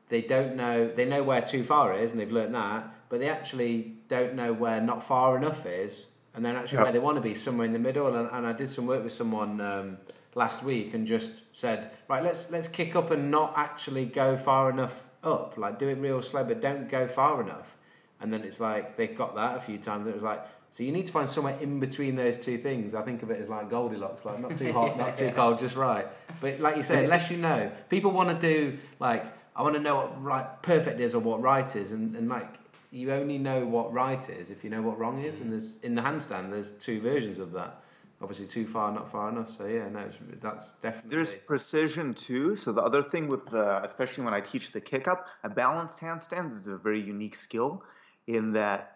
they 0.08 0.22
don't 0.22 0.56
know 0.56 0.88
they 0.88 1.04
know 1.04 1.22
where 1.22 1.42
too 1.42 1.62
far 1.62 1.96
is, 1.96 2.10
and 2.10 2.20
they've 2.20 2.32
learned 2.32 2.54
that, 2.54 2.92
but 3.08 3.20
they 3.20 3.28
actually 3.28 3.94
don't 4.08 4.34
know 4.34 4.52
where 4.52 4.80
not 4.80 5.02
far 5.02 5.36
enough 5.36 5.66
is, 5.66 6.06
and 6.34 6.44
then 6.44 6.56
actually 6.56 6.82
where 6.82 6.92
they 6.92 6.98
want 6.98 7.16
to 7.16 7.22
be, 7.22 7.34
somewhere 7.34 7.66
in 7.66 7.72
the 7.72 7.78
middle. 7.78 8.14
And, 8.14 8.28
and 8.32 8.46
I 8.46 8.52
did 8.52 8.70
some 8.70 8.86
work 8.86 9.04
with 9.04 9.12
someone 9.12 9.60
um, 9.60 9.98
last 10.34 10.62
week 10.62 10.94
and 10.94 11.06
just 11.06 11.32
said, 11.52 11.90
right, 12.08 12.22
let's 12.22 12.50
let's 12.50 12.68
kick 12.68 12.96
up 12.96 13.10
and 13.10 13.30
not 13.30 13.52
actually 13.56 14.06
go 14.06 14.36
far 14.36 14.70
enough 14.70 15.04
up, 15.22 15.58
like 15.58 15.78
do 15.78 15.88
it 15.88 15.98
real 15.98 16.22
slow, 16.22 16.44
but 16.44 16.60
don't 16.60 16.88
go 16.88 17.06
far 17.06 17.40
enough. 17.42 17.76
And 18.20 18.32
then 18.32 18.42
it's 18.42 18.60
like 18.60 18.96
they 18.96 19.08
got 19.08 19.34
that 19.34 19.56
a 19.56 19.60
few 19.60 19.78
times. 19.78 20.06
It 20.06 20.14
was 20.14 20.22
like, 20.22 20.42
so 20.72 20.82
you 20.82 20.90
need 20.90 21.06
to 21.06 21.12
find 21.12 21.28
somewhere 21.28 21.58
in 21.60 21.80
between 21.80 22.16
those 22.16 22.38
two 22.38 22.56
things. 22.56 22.94
I 22.94 23.02
think 23.02 23.22
of 23.22 23.30
it 23.30 23.38
as 23.38 23.50
like 23.50 23.68
Goldilocks, 23.68 24.24
like 24.24 24.40
not 24.40 24.56
too 24.56 24.72
hot, 24.72 24.96
not 24.96 25.14
too 25.14 25.30
cold, 25.36 25.58
just 25.58 25.76
right. 25.76 26.06
But 26.40 26.60
like 26.60 26.76
you 26.76 26.82
say, 26.82 27.04
unless 27.04 27.30
you 27.30 27.36
know, 27.36 27.70
people 27.90 28.10
want 28.10 28.30
to 28.30 28.54
do 28.54 28.78
like 28.98 29.26
I 29.54 29.62
want 29.62 29.74
to 29.74 29.80
know 29.80 29.96
what 29.96 30.22
right 30.22 30.62
perfect 30.62 30.98
is 30.98 31.14
or 31.14 31.18
what 31.18 31.42
right 31.42 31.76
is, 31.76 31.92
and, 31.92 32.16
and 32.16 32.26
like 32.26 32.54
you 32.90 33.12
only 33.12 33.36
know 33.36 33.66
what 33.66 33.92
right 33.92 34.26
is 34.30 34.50
if 34.50 34.64
you 34.64 34.70
know 34.70 34.80
what 34.80 34.98
wrong 34.98 35.22
is. 35.22 35.40
And 35.40 35.48
mm. 35.48 35.50
there's 35.50 35.76
in 35.82 35.94
the 35.94 36.00
handstand, 36.00 36.50
there's 36.50 36.72
two 36.72 37.02
versions 37.02 37.38
of 37.38 37.52
that. 37.52 37.82
Obviously, 38.22 38.46
too 38.46 38.66
far, 38.66 38.92
not 38.92 39.10
far 39.10 39.28
enough. 39.28 39.50
So 39.50 39.66
yeah, 39.66 39.88
no, 39.90 40.08
that's 40.40 40.74
definitely. 40.74 41.10
There's 41.10 41.32
precision 41.46 42.14
too. 42.14 42.56
So 42.56 42.72
the 42.72 42.80
other 42.82 43.02
thing 43.02 43.28
with 43.28 43.44
the, 43.46 43.82
especially 43.84 44.24
when 44.24 44.32
I 44.32 44.40
teach 44.40 44.72
the 44.72 44.80
kick 44.80 45.06
up, 45.06 45.26
a 45.42 45.50
balanced 45.50 45.98
handstand 45.98 46.50
is 46.50 46.66
a 46.68 46.78
very 46.78 47.00
unique 47.00 47.34
skill 47.34 47.82
in 48.28 48.52
that 48.52 48.91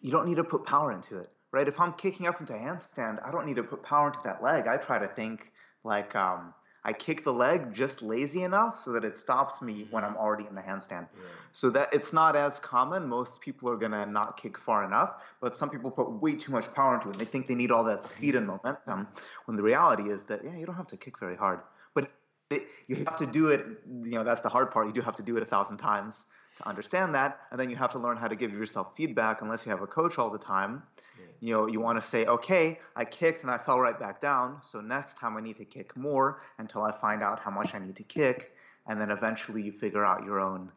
you 0.00 0.10
don't 0.10 0.26
need 0.26 0.36
to 0.36 0.44
put 0.44 0.64
power 0.64 0.92
into 0.92 1.18
it, 1.18 1.30
right? 1.52 1.66
If 1.66 1.80
I'm 1.80 1.92
kicking 1.94 2.26
up 2.26 2.40
into 2.40 2.54
a 2.54 2.58
handstand, 2.58 3.20
I 3.26 3.30
don't 3.30 3.46
need 3.46 3.56
to 3.56 3.62
put 3.62 3.82
power 3.82 4.08
into 4.08 4.20
that 4.24 4.42
leg. 4.42 4.66
I 4.66 4.76
try 4.76 4.98
to 4.98 5.06
think 5.06 5.52
like 5.84 6.14
um, 6.14 6.52
I 6.84 6.92
kick 6.92 7.24
the 7.24 7.32
leg 7.32 7.74
just 7.74 8.00
lazy 8.00 8.44
enough 8.44 8.78
so 8.78 8.92
that 8.92 9.04
it 9.04 9.18
stops 9.18 9.60
me 9.60 9.88
when 9.90 10.04
I'm 10.04 10.16
already 10.16 10.46
in 10.46 10.54
the 10.54 10.60
handstand. 10.60 11.08
Yeah. 11.14 11.24
So 11.52 11.68
that 11.70 11.92
it's 11.92 12.12
not 12.12 12.36
as 12.36 12.60
common. 12.60 13.08
Most 13.08 13.40
people 13.40 13.68
are 13.68 13.76
gonna 13.76 14.06
not 14.06 14.36
kick 14.36 14.56
far 14.56 14.84
enough, 14.84 15.24
but 15.40 15.56
some 15.56 15.68
people 15.68 15.90
put 15.90 16.10
way 16.22 16.36
too 16.36 16.52
much 16.52 16.72
power 16.74 16.94
into 16.94 17.08
it. 17.08 17.12
And 17.12 17.20
They 17.20 17.24
think 17.24 17.48
they 17.48 17.56
need 17.56 17.72
all 17.72 17.82
that 17.84 18.04
speed 18.04 18.36
and 18.36 18.46
momentum. 18.46 19.08
When 19.46 19.56
the 19.56 19.62
reality 19.62 20.10
is 20.10 20.24
that 20.26 20.44
yeah, 20.44 20.56
you 20.56 20.66
don't 20.66 20.76
have 20.76 20.86
to 20.88 20.96
kick 20.96 21.18
very 21.18 21.36
hard, 21.36 21.60
but 21.94 22.08
it, 22.50 22.68
you 22.86 22.96
have 22.96 23.16
to 23.16 23.26
do 23.26 23.48
it. 23.48 23.66
You 23.88 24.12
know 24.12 24.22
that's 24.22 24.42
the 24.42 24.48
hard 24.48 24.70
part. 24.70 24.86
You 24.86 24.92
do 24.92 25.00
have 25.00 25.16
to 25.16 25.22
do 25.24 25.36
it 25.36 25.42
a 25.42 25.46
thousand 25.46 25.78
times 25.78 26.26
to 26.56 26.68
understand 26.68 27.14
that 27.14 27.40
and 27.50 27.60
then 27.60 27.70
you 27.70 27.76
have 27.76 27.92
to 27.92 27.98
learn 27.98 28.16
how 28.16 28.26
to 28.26 28.36
give 28.36 28.52
yourself 28.52 28.96
feedback 28.96 29.42
unless 29.42 29.64
you 29.64 29.70
have 29.70 29.82
a 29.82 29.86
coach 29.86 30.18
all 30.18 30.30
the 30.30 30.38
time 30.38 30.82
yeah. 31.18 31.26
you 31.40 31.54
know 31.54 31.66
you 31.66 31.80
want 31.80 32.00
to 32.00 32.06
say 32.06 32.24
okay 32.26 32.78
i 32.96 33.04
kicked 33.04 33.42
and 33.42 33.50
i 33.50 33.58
fell 33.58 33.78
right 33.80 34.00
back 34.00 34.20
down 34.20 34.58
so 34.62 34.80
next 34.80 35.18
time 35.18 35.36
i 35.36 35.40
need 35.40 35.56
to 35.56 35.64
kick 35.64 35.96
more 35.96 36.40
until 36.58 36.82
i 36.82 36.92
find 36.92 37.22
out 37.22 37.38
how 37.38 37.50
much 37.50 37.74
i 37.74 37.78
need 37.78 37.96
to 37.96 38.04
kick 38.04 38.54
and 38.86 39.00
then 39.00 39.10
eventually 39.10 39.62
you 39.62 39.72
figure 39.72 40.04
out 40.04 40.24
your 40.24 40.40
own 40.40 40.70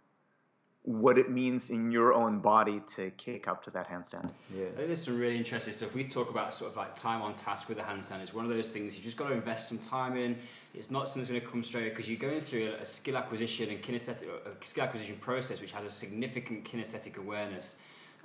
what 0.84 1.18
it 1.18 1.30
means 1.30 1.70
in 1.70 1.92
your 1.92 2.14
own 2.14 2.40
body 2.40 2.82
to 2.96 3.12
kick 3.12 3.48
up 3.48 3.64
to 3.64 3.72
that 3.72 3.90
handstand. 3.90 4.32
Yeah, 4.56 4.64
I 4.64 4.76
think 4.76 4.88
there's 4.88 5.04
some 5.04 5.20
really 5.20 5.38
interesting 5.38 5.74
stuff. 5.74 5.94
We 5.94 6.06
talk 6.06 6.30
about 6.30 6.54
sort 6.54 6.72
of 6.72 6.78
like 6.78 6.96
time 6.96 7.22
on 7.22 7.36
task 7.36 7.68
with 7.68 7.80
a 7.80 7.82
handstand. 7.82 8.22
It's 8.22 8.34
one 8.34 8.46
of 8.46 8.52
those 8.52 8.70
things 8.70 8.96
you 8.96 9.04
just 9.04 9.18
got 9.18 9.28
to 9.28 9.34
invest 9.34 9.68
some 9.68 9.78
time 9.80 10.18
in. 10.18 10.38
It's 10.74 10.90
not 10.90 11.08
something 11.08 11.22
that's 11.22 11.30
going 11.30 11.42
to 11.42 11.48
come 11.48 11.64
straight 11.64 11.90
because 11.90 12.08
you're 12.08 12.18
going 12.18 12.42
through 12.42 12.74
a, 12.80 12.86
skill 12.86 13.18
acquisition 13.18 13.70
and 13.70 13.82
kinesthetic 13.82 14.24
a 14.24 14.66
skill 14.66 14.86
acquisition 14.86 15.18
process 15.18 15.60
which 15.60 15.72
has 15.74 15.84
a 15.84 15.90
significant 15.90 16.64
kinesthetic 16.64 17.18
awareness 17.18 17.78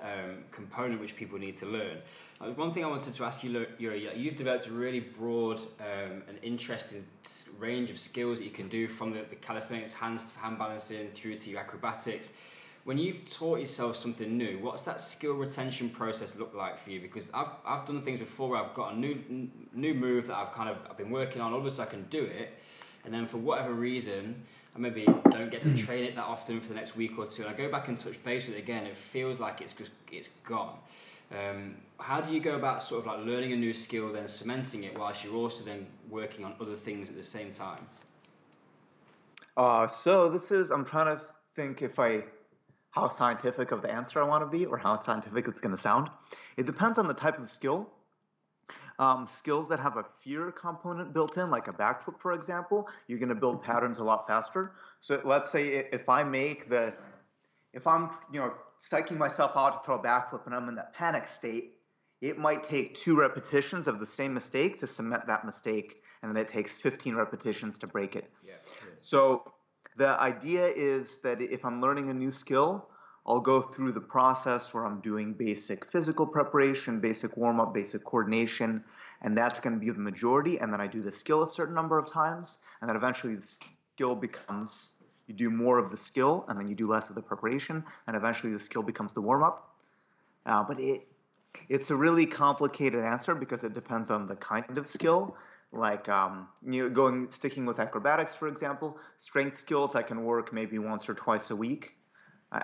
um, 0.02 0.44
component 0.50 1.00
which 1.00 1.16
people 1.16 1.38
need 1.38 1.56
to 1.56 1.66
learn. 1.66 1.98
Uh, 2.40 2.46
one 2.50 2.72
thing 2.72 2.84
I 2.84 2.88
wanted 2.88 3.14
to 3.14 3.24
ask 3.24 3.44
you, 3.44 3.66
Yuri, 3.78 4.10
you've 4.16 4.36
developed 4.36 4.66
a 4.66 4.72
really 4.72 5.00
broad 5.00 5.60
um, 5.80 6.22
and 6.28 6.38
interesting 6.42 7.04
range 7.58 7.90
of 7.90 7.98
skills 7.98 8.38
that 8.38 8.44
you 8.44 8.50
can 8.50 8.68
do 8.68 8.88
from 8.88 9.12
the, 9.12 9.24
the 9.30 9.36
calisthenics, 9.36 9.92
hand, 9.92 10.20
hand 10.40 10.58
balancing, 10.58 11.08
through 11.14 11.38
to 11.38 11.50
your 11.50 11.60
acrobatics. 11.60 12.32
When 12.84 12.98
you've 12.98 13.30
taught 13.32 13.60
yourself 13.60 13.96
something 13.96 14.36
new, 14.36 14.58
what's 14.58 14.82
that 14.82 15.00
skill 15.00 15.34
retention 15.34 15.88
process 15.88 16.36
look 16.36 16.54
like 16.54 16.78
for 16.78 16.90
you? 16.90 17.00
Because 17.00 17.30
I've, 17.32 17.48
I've 17.64 17.86
done 17.86 18.02
things 18.02 18.18
before 18.18 18.50
where 18.50 18.62
I've 18.62 18.74
got 18.74 18.92
a 18.92 18.98
new 18.98 19.48
new 19.72 19.94
move 19.94 20.26
that 20.26 20.36
I've 20.36 20.52
kind 20.52 20.68
of 20.68 20.76
I've 20.90 20.98
been 20.98 21.10
working 21.10 21.40
on, 21.40 21.54
all 21.54 21.60
of 21.60 21.64
a 21.64 21.70
sudden 21.70 21.86
I 21.86 21.90
can 21.90 22.02
do 22.10 22.24
it, 22.24 22.58
and 23.04 23.14
then 23.14 23.26
for 23.26 23.38
whatever 23.38 23.72
reason, 23.72 24.44
I 24.74 24.78
maybe 24.78 25.04
don't 25.04 25.50
get 25.50 25.62
to 25.62 25.76
train 25.76 26.04
it 26.04 26.16
that 26.16 26.24
often 26.24 26.60
for 26.60 26.68
the 26.68 26.74
next 26.74 26.96
week 26.96 27.18
or 27.18 27.26
two, 27.26 27.44
and 27.44 27.54
I 27.54 27.56
go 27.56 27.70
back 27.70 27.88
and 27.88 27.96
touch 27.96 28.22
base 28.24 28.46
with 28.46 28.56
it 28.56 28.58
again, 28.58 28.86
it 28.86 28.96
feels 28.96 29.38
like 29.38 29.60
it's 29.60 29.72
just 29.72 29.92
it's 30.10 30.28
gone. 30.44 30.76
Um, 31.32 31.76
how 31.98 32.20
do 32.20 32.32
you 32.32 32.40
go 32.40 32.56
about 32.56 32.82
sort 32.82 33.00
of 33.00 33.06
like 33.06 33.24
learning 33.24 33.52
a 33.52 33.56
new 33.56 33.72
skill, 33.72 34.12
then 34.12 34.28
cementing 34.28 34.84
it, 34.84 34.98
whilst 34.98 35.24
you're 35.24 35.34
also 35.34 35.64
then 35.64 35.86
working 36.10 36.44
on 36.44 36.54
other 36.60 36.76
things 36.76 37.08
at 37.08 37.16
the 37.16 37.24
same 37.24 37.52
time? 37.52 37.86
Uh, 39.56 39.86
so 39.86 40.28
this 40.28 40.50
is 40.50 40.70
I'm 40.70 40.84
trying 40.84 41.16
to 41.16 41.24
think 41.54 41.82
if 41.82 41.98
I 41.98 42.24
how 42.90 43.08
scientific 43.08 43.72
of 43.72 43.82
the 43.82 43.90
answer 43.90 44.22
I 44.22 44.26
want 44.26 44.42
to 44.48 44.58
be 44.58 44.66
or 44.66 44.76
how 44.76 44.96
scientific 44.96 45.48
it's 45.48 45.58
going 45.58 45.74
to 45.74 45.80
sound. 45.80 46.08
It 46.56 46.64
depends 46.64 46.96
on 46.96 47.08
the 47.08 47.14
type 47.14 47.40
of 47.40 47.50
skill. 47.50 47.90
Um, 48.98 49.26
skills 49.26 49.68
that 49.70 49.80
have 49.80 49.96
a 49.96 50.04
fear 50.04 50.52
component 50.52 51.12
built 51.12 51.36
in, 51.36 51.50
like 51.50 51.66
a 51.66 51.72
backflip, 51.72 52.20
for 52.20 52.32
example, 52.32 52.88
you're 53.08 53.18
going 53.18 53.28
to 53.28 53.34
build 53.34 53.62
patterns 53.62 53.98
a 53.98 54.04
lot 54.04 54.28
faster. 54.28 54.72
So 55.00 55.20
let's 55.24 55.50
say 55.50 55.88
if 55.92 56.08
I 56.08 56.22
make 56.22 56.68
the, 56.68 56.94
if 57.72 57.86
I'm 57.88 58.10
you 58.32 58.40
know 58.40 58.54
psyching 58.80 59.16
myself 59.16 59.52
out 59.56 59.82
to 59.82 59.86
throw 59.86 59.96
a 59.96 60.02
backflip 60.02 60.46
and 60.46 60.54
I'm 60.54 60.68
in 60.68 60.76
that 60.76 60.94
panic 60.94 61.26
state, 61.26 61.74
it 62.20 62.38
might 62.38 62.64
take 62.64 62.94
two 62.94 63.18
repetitions 63.18 63.88
of 63.88 63.98
the 63.98 64.06
same 64.06 64.32
mistake 64.32 64.78
to 64.78 64.86
cement 64.86 65.26
that 65.26 65.44
mistake, 65.44 66.02
and 66.22 66.34
then 66.34 66.42
it 66.42 66.48
takes 66.48 66.76
15 66.76 67.14
repetitions 67.14 67.78
to 67.78 67.86
break 67.86 68.16
it. 68.16 68.30
Yeah, 68.42 68.52
yeah. 68.64 68.94
So 68.96 69.52
the 69.96 70.08
idea 70.20 70.68
is 70.68 71.18
that 71.18 71.40
if 71.40 71.64
I'm 71.64 71.80
learning 71.80 72.10
a 72.10 72.14
new 72.14 72.30
skill, 72.30 72.88
I'll 73.26 73.40
go 73.40 73.62
through 73.62 73.92
the 73.92 74.00
process 74.00 74.74
where 74.74 74.84
I'm 74.84 75.00
doing 75.00 75.32
basic 75.32 75.90
physical 75.90 76.26
preparation, 76.26 77.00
basic 77.00 77.36
warm 77.38 77.58
up, 77.58 77.72
basic 77.72 78.04
coordination, 78.04 78.84
and 79.22 79.36
that's 79.36 79.60
going 79.60 79.72
to 79.72 79.80
be 79.80 79.90
the 79.90 79.98
majority. 79.98 80.58
And 80.58 80.70
then 80.70 80.80
I 80.80 80.86
do 80.86 81.00
the 81.00 81.12
skill 81.12 81.42
a 81.42 81.48
certain 81.48 81.74
number 81.74 81.98
of 81.98 82.10
times, 82.10 82.58
and 82.80 82.88
then 82.88 82.96
eventually 82.96 83.36
the 83.36 83.54
skill 83.94 84.14
becomes 84.14 84.96
you 85.26 85.34
do 85.34 85.48
more 85.48 85.78
of 85.78 85.90
the 85.90 85.96
skill, 85.96 86.44
and 86.48 86.60
then 86.60 86.68
you 86.68 86.74
do 86.74 86.86
less 86.86 87.08
of 87.08 87.14
the 87.14 87.22
preparation, 87.22 87.82
and 88.06 88.14
eventually 88.14 88.52
the 88.52 88.58
skill 88.58 88.82
becomes 88.82 89.14
the 89.14 89.22
warm 89.22 89.42
up. 89.42 89.74
Uh, 90.44 90.62
but 90.62 90.78
it 90.78 91.06
it's 91.70 91.90
a 91.90 91.96
really 91.96 92.26
complicated 92.26 93.02
answer 93.02 93.34
because 93.34 93.64
it 93.64 93.72
depends 93.72 94.10
on 94.10 94.26
the 94.26 94.36
kind 94.36 94.76
of 94.76 94.86
skill. 94.86 95.34
Like 95.72 96.10
um, 96.10 96.48
you 96.62 96.82
know, 96.82 96.90
going 96.90 97.30
sticking 97.30 97.64
with 97.64 97.78
acrobatics, 97.78 98.34
for 98.34 98.48
example, 98.48 98.98
strength 99.16 99.60
skills 99.60 99.96
I 99.96 100.02
can 100.02 100.24
work 100.24 100.52
maybe 100.52 100.78
once 100.78 101.08
or 101.08 101.14
twice 101.14 101.50
a 101.50 101.56
week 101.56 101.96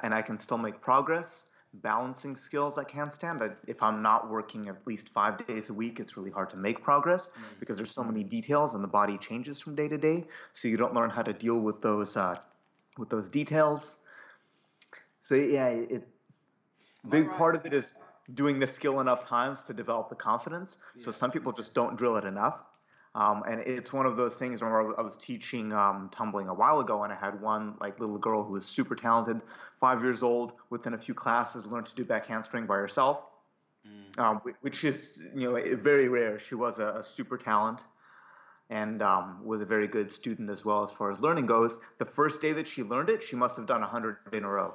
and 0.02 0.14
I 0.14 0.22
can 0.22 0.38
still 0.38 0.58
make 0.58 0.80
progress. 0.80 1.44
balancing 1.74 2.36
skills 2.36 2.76
like 2.76 2.90
handstand. 2.90 3.42
I, 3.42 3.54
if 3.68 3.82
I'm 3.82 4.02
not 4.02 4.30
working 4.30 4.68
at 4.68 4.84
least 4.86 5.08
five 5.10 5.46
days 5.46 5.70
a 5.70 5.74
week, 5.74 6.00
it's 6.00 6.16
really 6.16 6.30
hard 6.30 6.50
to 6.50 6.56
make 6.56 6.82
progress 6.82 7.28
mm. 7.28 7.60
because 7.60 7.76
there's 7.76 7.92
so 7.92 8.02
many 8.02 8.24
details 8.24 8.74
and 8.74 8.82
the 8.82 8.88
body 8.88 9.16
changes 9.18 9.60
from 9.60 9.74
day 9.74 9.88
to 9.88 9.98
day. 9.98 10.24
So 10.54 10.68
you 10.68 10.76
don't 10.76 10.94
learn 10.94 11.10
how 11.10 11.22
to 11.22 11.32
deal 11.32 11.60
with 11.60 11.80
those 11.80 12.16
uh, 12.16 12.38
with 12.98 13.08
those 13.08 13.30
details. 13.30 13.98
So 15.20 15.34
yeah, 15.34 15.68
it 15.68 16.08
big 17.08 17.28
right? 17.28 17.36
part 17.36 17.54
of 17.54 17.64
it 17.66 17.72
is 17.72 17.94
doing 18.34 18.58
the 18.58 18.66
skill 18.66 19.00
enough 19.00 19.26
times 19.26 19.62
to 19.64 19.72
develop 19.72 20.08
the 20.08 20.16
confidence. 20.16 20.76
Yeah. 20.96 21.04
So 21.04 21.10
some 21.12 21.30
people 21.30 21.52
just 21.52 21.74
don't 21.74 21.96
drill 21.96 22.16
it 22.16 22.24
enough. 22.24 22.58
Um, 23.14 23.42
and 23.48 23.60
it's 23.60 23.92
one 23.92 24.06
of 24.06 24.16
those 24.16 24.36
things. 24.36 24.62
Remember, 24.62 24.98
I 24.98 25.02
was 25.02 25.16
teaching 25.16 25.72
um, 25.72 26.10
tumbling 26.12 26.48
a 26.48 26.54
while 26.54 26.78
ago, 26.78 27.02
and 27.02 27.12
I 27.12 27.16
had 27.16 27.40
one 27.40 27.74
like 27.80 27.98
little 27.98 28.18
girl 28.18 28.44
who 28.44 28.52
was 28.52 28.64
super 28.64 28.94
talented, 28.94 29.40
five 29.80 30.02
years 30.02 30.22
old. 30.22 30.52
Within 30.70 30.94
a 30.94 30.98
few 30.98 31.14
classes, 31.14 31.66
learned 31.66 31.86
to 31.86 31.94
do 31.96 32.04
back 32.04 32.26
handspring 32.26 32.66
by 32.66 32.76
herself, 32.76 33.22
mm. 33.86 34.18
um, 34.18 34.40
which 34.60 34.84
is 34.84 35.20
you 35.34 35.50
know 35.50 35.76
very 35.76 36.08
rare. 36.08 36.38
She 36.38 36.54
was 36.54 36.78
a, 36.78 36.98
a 36.98 37.02
super 37.02 37.36
talent, 37.36 37.82
and 38.68 39.02
um, 39.02 39.44
was 39.44 39.60
a 39.60 39.66
very 39.66 39.88
good 39.88 40.12
student 40.12 40.48
as 40.48 40.64
well 40.64 40.84
as 40.84 40.92
far 40.92 41.10
as 41.10 41.18
learning 41.18 41.46
goes. 41.46 41.80
The 41.98 42.04
first 42.06 42.40
day 42.40 42.52
that 42.52 42.68
she 42.68 42.84
learned 42.84 43.08
it, 43.08 43.24
she 43.24 43.34
must 43.34 43.56
have 43.56 43.66
done 43.66 43.82
hundred 43.82 44.18
in 44.32 44.44
a 44.44 44.48
row. 44.48 44.74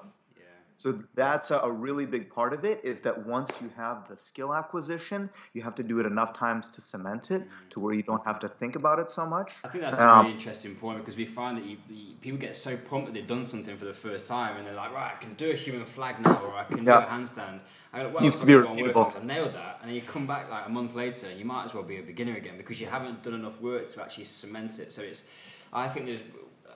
So 0.78 1.00
that's 1.16 1.52
a, 1.52 1.72
really 1.72 2.06
big 2.06 2.30
part 2.30 2.54
of 2.54 2.66
it 2.66 2.84
is 2.84 3.02
that 3.02 3.26
once 3.26 3.52
you 3.62 3.70
have 3.76 4.08
the 4.10 4.16
skill 4.16 4.54
acquisition, 4.54 5.30
you 5.54 5.62
have 5.62 5.76
to 5.76 5.84
do 5.84 6.00
it 6.00 6.06
enough 6.06 6.34
times 6.34 6.68
to 6.70 6.82
cement 6.82 7.32
it 7.32 7.42
mm-hmm. 7.42 7.70
to 7.70 7.80
where 7.80 7.94
you 7.94 8.04
don't 8.04 8.24
have 8.26 8.40
to 8.40 8.50
think 8.50 8.76
about 8.76 9.00
it 9.00 9.12
so 9.12 9.26
much. 9.26 9.52
I 9.64 9.70
think 9.70 9.84
that's 9.84 10.00
um, 10.00 10.20
a 10.20 10.22
really 10.24 10.36
interesting 10.36 10.76
point 10.76 11.00
because 11.00 11.18
we 11.18 11.26
find 11.26 11.58
that 11.58 11.66
you, 11.66 11.78
you, 11.90 12.16
people 12.22 12.40
get 12.40 12.56
so 12.56 12.76
pumped 12.78 13.08
that 13.08 13.14
they've 13.14 13.28
done 13.28 13.46
something 13.46 13.78
for 13.78 13.86
the 13.86 13.94
first 13.94 14.28
time 14.28 14.58
and 14.58 14.68
they're 14.68 14.76
like, 14.76 14.94
right, 14.94 15.14
I 15.16 15.22
can 15.22 15.34
do 15.36 15.52
a 15.52 15.56
human 15.56 15.86
flag 15.86 16.20
now 16.22 16.42
or 16.44 16.56
I 16.56 16.64
can 16.66 16.84
yeah. 16.84 16.84
do 16.84 17.08
a 17.08 17.10
handstand. 17.10 17.62
I 17.94 18.04
go, 18.04 18.10
well, 18.10 18.24
Needs 18.24 18.40
to 18.40 18.46
be 18.46 18.54
repeatable. 18.54 19.16
I 19.16 19.24
nailed 19.24 19.54
that. 19.54 19.80
And 19.82 19.90
then 19.90 19.96
you 19.96 20.02
come 20.02 20.28
back 20.28 20.50
like 20.50 20.68
a 20.68 20.70
month 20.70 20.96
later 20.96 21.28
and 21.28 21.40
you 21.40 21.46
might 21.46 21.66
as 21.66 21.74
well 21.74 21.84
be 21.84 21.98
a 22.00 22.04
beginner 22.04 22.36
again 22.36 22.58
because 22.58 22.80
you 22.82 22.88
haven't 22.88 23.24
done 23.24 23.34
enough 23.34 23.60
work 23.62 23.90
to 23.92 24.02
actually 24.02 24.26
cement 24.26 24.80
it. 24.80 24.92
So 24.92 25.02
it's, 25.02 25.28
I 25.74 25.88
think 25.90 26.06
there's 26.06 26.22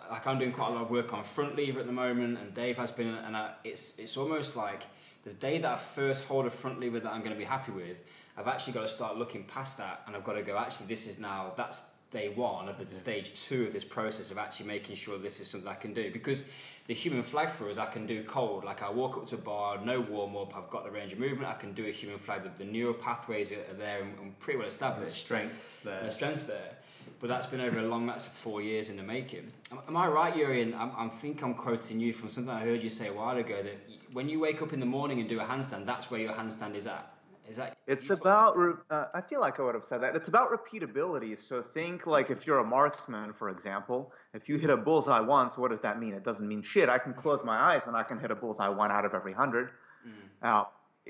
like 0.10 0.26
I'm 0.28 0.40
doing 0.40 0.52
quite 0.52 0.70
a 0.70 0.72
lot 0.72 0.84
of 0.84 0.90
work 0.90 1.14
on 1.14 1.24
front 1.24 1.56
lever 1.56 1.80
at 1.80 1.86
the 1.86 1.92
moment, 1.92 2.38
and 2.40 2.54
Dave 2.54 2.78
has 2.78 2.92
been, 2.92 3.08
and 3.08 3.36
I, 3.36 3.52
it's 3.64 4.00
it's 4.00 4.18
almost 4.18 4.56
like 4.56 4.84
the 5.24 5.32
day 5.32 5.60
that 5.60 5.72
I 5.72 5.78
first 5.78 6.26
hold 6.26 6.46
a 6.46 6.50
front 6.50 6.80
lever 6.80 7.00
that 7.00 7.12
I'm 7.12 7.20
going 7.20 7.34
to 7.34 7.38
be 7.38 7.46
happy 7.46 7.72
with, 7.72 7.98
I've 8.38 8.48
actually 8.48 8.74
got 8.74 8.84
to 8.84 8.88
start 8.88 9.18
looking 9.18 9.44
past 9.44 9.78
that, 9.78 10.02
and 10.08 10.16
I've 10.16 10.24
got 10.24 10.34
to 10.34 10.42
go. 10.42 10.58
Actually, 10.58 10.88
this 10.88 11.08
is 11.08 11.20
now 11.20 11.54
that's 11.56 11.92
day 12.12 12.30
one 12.30 12.68
of 12.68 12.78
the 12.80 12.86
yeah. 12.86 12.90
stage 12.90 13.40
two 13.40 13.66
of 13.66 13.74
this 13.74 13.84
process 13.84 14.32
of 14.32 14.38
actually 14.40 14.66
making 14.66 14.96
sure 14.96 15.20
this 15.20 15.40
is 15.40 15.48
something 15.48 15.70
I 15.70 15.76
can 15.76 15.94
do 15.94 16.12
because 16.12 16.50
the 16.88 16.96
human 16.96 17.22
flag 17.22 17.52
throwers 17.52 17.78
I 17.78 17.86
can 17.86 18.08
do 18.08 18.24
cold. 18.24 18.64
Like 18.64 18.82
I 18.82 18.90
walk 18.90 19.16
up 19.16 19.28
to 19.28 19.36
a 19.36 19.40
bar, 19.40 19.80
no 19.84 20.02
warm 20.02 20.36
up, 20.36 20.58
I've 20.58 20.72
got 20.72 20.86
the 20.86 20.90
range 20.90 21.14
of 21.14 21.20
movement, 21.20 21.48
I 21.48 21.54
can 21.54 21.74
do 21.74 21.86
a 21.86 21.92
human 21.92 22.18
flag. 22.18 22.44
The, 22.44 22.64
the 22.64 22.72
neural 22.72 22.96
pathways 22.96 23.52
are, 23.52 23.74
there 23.78 24.02
and, 24.02 24.18
and 24.20 24.40
pretty 24.40 24.58
well 24.58 24.68
established. 24.68 25.14
The 25.14 25.20
strengths 25.20 25.80
there. 25.82 26.04
The 26.04 26.12
strengths 26.12 26.44
there 26.46 26.79
but 27.20 27.28
that's 27.28 27.48
been 27.48 27.62
over 27.62 27.80
a 27.80 27.84
long, 27.84 28.06
that's 28.06 28.26
four 28.26 28.62
years 28.62 28.90
in 28.90 28.98
the 28.98 29.04
making. 29.04 29.48
Am, 29.72 29.80
am 29.88 29.98
I 29.98 30.08
right, 30.08 30.36
Yuri? 30.36 30.62
And 30.62 30.76
I'm, 30.76 30.92
I 30.98 31.08
think 31.08 31.42
I'm 31.42 31.54
quoting 31.54 32.00
you 32.00 32.14
from 32.14 32.30
something 32.30 32.54
I 32.54 32.62
heard 32.62 32.84
you 32.84 32.90
say 32.90 33.08
a 33.08 33.14
while 33.14 33.38
ago 33.38 33.62
that 33.64 33.78
when 34.14 34.30
you 34.30 34.40
wake 34.40 34.62
up 34.62 34.74
in 34.74 34.80
the 34.80 34.86
morning 34.86 35.20
and 35.20 35.30
do 35.30 35.40
a 35.40 35.44
handstand, 35.44 35.86
that's 35.86 36.10
where 36.10 36.20
your 36.20 36.34
handstand 36.34 36.76
is 36.76 36.88
at. 36.88 37.14
Is 37.50 37.58
that? 37.58 37.76
It's 37.88 38.12
about. 38.12 38.56
Uh, 38.92 39.06
I 39.16 39.22
feel 39.22 39.42
like 39.42 39.60
I 39.60 39.64
would 39.64 39.74
have 39.74 39.84
said 39.84 40.04
that. 40.04 40.16
It's 40.16 40.28
about 40.28 40.52
repeatability. 40.52 41.42
So 41.42 41.64
think 41.64 42.06
like 42.06 42.30
if 42.30 42.46
you're 42.46 42.60
a 42.60 42.64
marksman, 42.64 43.34
for 43.34 43.50
example, 43.50 44.14
if 44.36 44.48
you 44.48 44.58
hit 44.58 44.70
a 44.70 44.78
bullseye 44.78 45.20
once, 45.20 45.58
what 45.58 45.72
does 45.72 45.80
that 45.82 46.00
mean? 46.00 46.14
It 46.14 46.24
doesn't 46.24 46.48
mean 46.48 46.62
shit. 46.62 46.90
I 46.90 47.00
can 47.00 47.14
close 47.14 47.44
my 47.44 47.58
eyes 47.58 47.88
and 47.88 47.96
I 47.96 48.04
can 48.04 48.20
hit 48.20 48.30
a 48.30 48.36
bullseye 48.36 48.70
one 48.70 48.92
out 48.92 49.04
of 49.04 49.16
every 49.16 49.34
hundred. 49.34 49.72
Mm. 50.08 50.12
Uh, 50.44 50.64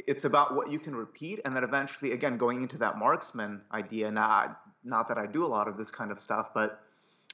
it's 0.07 0.23
about 0.23 0.55
what 0.55 0.71
you 0.71 0.79
can 0.79 0.95
repeat, 0.95 1.41
and 1.43 1.53
then 1.53 1.65
eventually, 1.65 2.13
again, 2.13 2.37
going 2.37 2.61
into 2.61 2.77
that 2.77 2.97
marksman 2.97 3.61
idea. 3.73 4.09
Now, 4.09 4.55
not 4.83 5.07
that 5.09 5.17
I 5.17 5.25
do 5.25 5.45
a 5.45 5.47
lot 5.47 5.67
of 5.67 5.77
this 5.77 5.91
kind 5.91 6.11
of 6.11 6.19
stuff, 6.19 6.49
but 6.53 6.81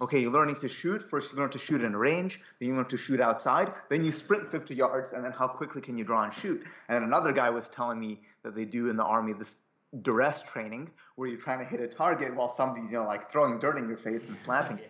okay, 0.01 0.19
you're 0.19 0.31
learning 0.31 0.57
to 0.57 0.67
shoot. 0.67 1.01
First, 1.01 1.31
you 1.31 1.37
learn 1.39 1.51
to 1.51 1.59
shoot 1.59 1.81
in 1.83 1.95
range, 1.95 2.39
then 2.59 2.69
you 2.69 2.75
learn 2.75 2.85
to 2.85 2.97
shoot 2.97 3.21
outside, 3.21 3.71
then 3.89 4.03
you 4.03 4.11
sprint 4.11 4.45
50 4.45 4.75
yards, 4.75 5.13
and 5.13 5.23
then 5.23 5.31
how 5.31 5.47
quickly 5.47 5.81
can 5.81 5.97
you 5.97 6.03
draw 6.03 6.23
and 6.23 6.33
shoot? 6.33 6.63
And 6.89 7.03
another 7.03 7.31
guy 7.31 7.49
was 7.49 7.69
telling 7.69 7.99
me 7.99 8.21
that 8.43 8.55
they 8.55 8.65
do 8.65 8.89
in 8.89 8.97
the 8.97 9.05
army 9.05 9.33
this 9.33 9.57
duress 10.01 10.43
training 10.43 10.89
where 11.15 11.29
you're 11.29 11.39
trying 11.39 11.59
to 11.59 11.65
hit 11.65 11.79
a 11.79 11.87
target 11.87 12.35
while 12.35 12.49
somebody's, 12.49 12.91
you 12.91 12.97
know, 12.97 13.05
like 13.05 13.31
throwing 13.31 13.59
dirt 13.59 13.77
in 13.77 13.87
your 13.87 13.97
face 13.97 14.27
and 14.27 14.37
slapping. 14.37 14.77
yeah. 14.77 14.85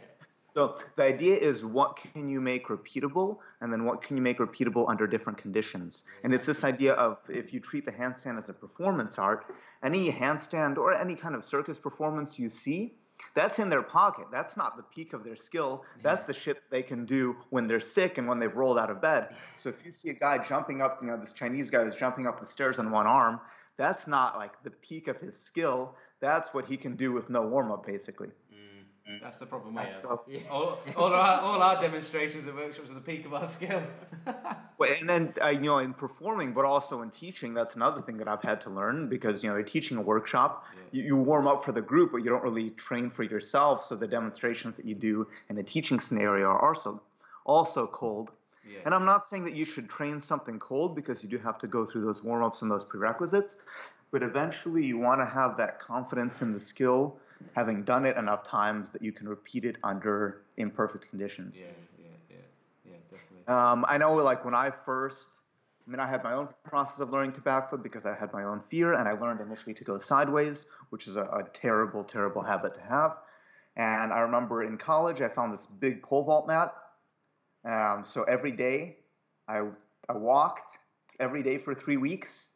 So 0.55 0.77
the 0.95 1.03
idea 1.03 1.35
is 1.35 1.65
what 1.65 1.97
can 1.97 2.29
you 2.29 2.39
make 2.39 2.69
repeatable, 2.69 3.39
and 3.59 3.73
then 3.73 3.83
what 3.83 4.01
can 4.01 4.15
you 4.15 4.23
make 4.23 4.37
repeatable 4.37 4.89
under 4.89 5.05
different 5.05 5.37
conditions. 5.37 6.03
And 6.23 6.33
it's 6.33 6.45
this 6.45 6.63
idea 6.63 6.93
of 6.93 7.17
if 7.27 7.53
you 7.53 7.59
treat 7.59 7.85
the 7.85 7.91
handstand 7.91 8.39
as 8.39 8.47
a 8.47 8.53
performance 8.53 9.19
art, 9.19 9.53
any 9.83 10.09
handstand 10.09 10.77
or 10.77 10.93
any 10.93 11.15
kind 11.15 11.35
of 11.35 11.43
circus 11.43 11.77
performance 11.77 12.39
you 12.39 12.49
see, 12.49 12.93
that's 13.33 13.59
in 13.59 13.69
their 13.69 13.81
pocket. 13.81 14.27
That's 14.31 14.55
not 14.55 14.77
the 14.77 14.83
peak 14.83 15.11
of 15.11 15.25
their 15.25 15.35
skill. 15.35 15.83
That's 16.01 16.23
the 16.23 16.33
shit 16.33 16.61
they 16.69 16.83
can 16.83 17.05
do 17.05 17.35
when 17.49 17.67
they're 17.67 17.81
sick 17.81 18.17
and 18.17 18.25
when 18.25 18.39
they've 18.39 18.55
rolled 18.55 18.79
out 18.79 18.89
of 18.89 19.01
bed. 19.01 19.35
So 19.57 19.67
if 19.67 19.85
you 19.85 19.91
see 19.91 20.09
a 20.09 20.13
guy 20.13 20.45
jumping 20.47 20.81
up, 20.81 20.99
you 21.01 21.09
know, 21.09 21.17
this 21.17 21.33
Chinese 21.33 21.69
guy 21.69 21.81
is 21.81 21.97
jumping 21.97 22.27
up 22.27 22.39
the 22.39 22.45
stairs 22.45 22.79
on 22.79 22.91
one 22.91 23.07
arm, 23.07 23.41
that's 23.77 24.07
not 24.07 24.37
like 24.37 24.63
the 24.63 24.71
peak 24.71 25.09
of 25.09 25.19
his 25.19 25.37
skill. 25.37 25.95
That's 26.21 26.53
what 26.53 26.65
he 26.65 26.77
can 26.77 26.95
do 26.95 27.11
with 27.11 27.29
no 27.29 27.41
warm 27.41 27.71
up, 27.71 27.85
basically. 27.85 28.29
Mm. 29.09 29.21
That's 29.21 29.37
the 29.37 29.45
problem 29.45 29.77
I 29.77 29.85
have. 29.85 30.19
Yeah. 30.27 30.39
All, 30.49 30.79
all, 30.95 31.13
our, 31.13 31.39
all 31.41 31.61
our 31.61 31.79
demonstrations 31.79 32.47
and 32.47 32.55
workshops 32.55 32.89
are 32.89 32.95
the 32.95 33.01
peak 33.01 33.23
of 33.25 33.35
our 33.35 33.47
skill. 33.47 33.83
well, 34.79 34.89
and 34.99 35.07
then 35.07 35.33
uh, 35.43 35.49
you 35.49 35.59
know, 35.59 35.77
in 35.77 35.93
performing, 35.93 36.53
but 36.53 36.65
also 36.65 37.03
in 37.03 37.11
teaching, 37.11 37.53
that's 37.53 37.75
another 37.75 38.01
thing 38.01 38.17
that 38.17 38.27
I've 38.27 38.41
had 38.41 38.59
to 38.61 38.71
learn 38.71 39.07
because 39.07 39.43
you 39.43 39.49
know, 39.49 39.57
you're 39.57 39.63
teaching 39.63 39.97
a 39.97 40.01
workshop, 40.01 40.65
yeah. 40.91 41.01
you, 41.01 41.07
you, 41.07 41.17
warm 41.17 41.47
up 41.47 41.63
for 41.63 41.71
the 41.71 41.83
group, 41.83 42.13
but 42.13 42.23
you 42.23 42.31
don't 42.31 42.43
really 42.43 42.71
train 42.71 43.11
for 43.11 43.21
yourself. 43.21 43.85
So 43.85 43.95
the 43.95 44.07
demonstrations 44.07 44.75
that 44.77 44.85
you 44.85 44.95
do 44.95 45.27
in 45.49 45.57
a 45.59 45.63
teaching 45.63 45.99
scenario 45.99 46.47
are 46.47 46.67
also 46.67 46.99
also 47.45 47.85
cold. 47.85 48.31
Yeah. 48.67 48.79
And 48.85 48.95
I'm 48.95 49.05
not 49.05 49.27
saying 49.27 49.45
that 49.45 49.53
you 49.53 49.65
should 49.65 49.87
train 49.87 50.19
something 50.19 50.57
cold 50.57 50.95
because 50.95 51.21
you 51.21 51.29
do 51.29 51.37
have 51.37 51.59
to 51.59 51.67
go 51.67 51.85
through 51.85 52.05
those 52.05 52.23
warm 52.23 52.43
ups 52.43 52.63
and 52.63 52.71
those 52.71 52.83
prerequisites, 52.83 53.57
but 54.09 54.23
eventually 54.23 54.83
you 54.83 54.97
want 54.97 55.21
to 55.21 55.25
have 55.25 55.57
that 55.57 55.79
confidence 55.79 56.41
in 56.41 56.53
the 56.53 56.59
skill 56.59 57.19
having 57.53 57.83
done 57.83 58.05
it 58.05 58.17
enough 58.17 58.43
times 58.47 58.91
that 58.91 59.01
you 59.01 59.11
can 59.11 59.27
repeat 59.27 59.65
it 59.65 59.77
under 59.83 60.41
imperfect 60.57 61.09
conditions. 61.09 61.59
Yeah, 61.59 61.65
yeah, 61.99 62.07
yeah, 62.29 62.91
yeah, 62.91 62.97
definitely. 63.09 63.47
Um, 63.47 63.85
I 63.87 63.97
know, 63.97 64.13
like 64.15 64.43
when 64.45 64.53
I 64.53 64.71
first, 64.85 65.39
I 65.87 65.91
mean, 65.91 65.99
I 65.99 66.07
had 66.07 66.23
my 66.23 66.33
own 66.33 66.49
process 66.63 66.99
of 66.99 67.11
learning 67.11 67.33
to 67.33 67.41
backflip 67.41 67.83
because 67.83 68.05
I 68.05 68.15
had 68.15 68.33
my 68.33 68.43
own 68.43 68.61
fear, 68.69 68.93
and 68.93 69.07
I 69.07 69.13
learned 69.13 69.41
initially 69.41 69.73
to 69.75 69.83
go 69.83 69.97
sideways, 69.97 70.67
which 70.89 71.07
is 71.07 71.15
a, 71.15 71.23
a 71.23 71.43
terrible, 71.53 72.03
terrible 72.03 72.41
habit 72.41 72.73
to 72.75 72.81
have. 72.81 73.17
And 73.77 74.13
I 74.13 74.19
remember 74.19 74.63
in 74.63 74.77
college, 74.77 75.21
I 75.21 75.27
found 75.27 75.53
this 75.53 75.65
big 75.65 76.01
pole 76.01 76.23
vault 76.23 76.47
mat. 76.47 76.73
Um, 77.65 78.03
so 78.05 78.23
every 78.23 78.51
day, 78.51 78.97
I 79.47 79.61
I 80.07 80.13
walked 80.13 80.77
every 81.19 81.43
day 81.43 81.57
for 81.57 81.73
three 81.73 81.97
weeks. 81.97 82.49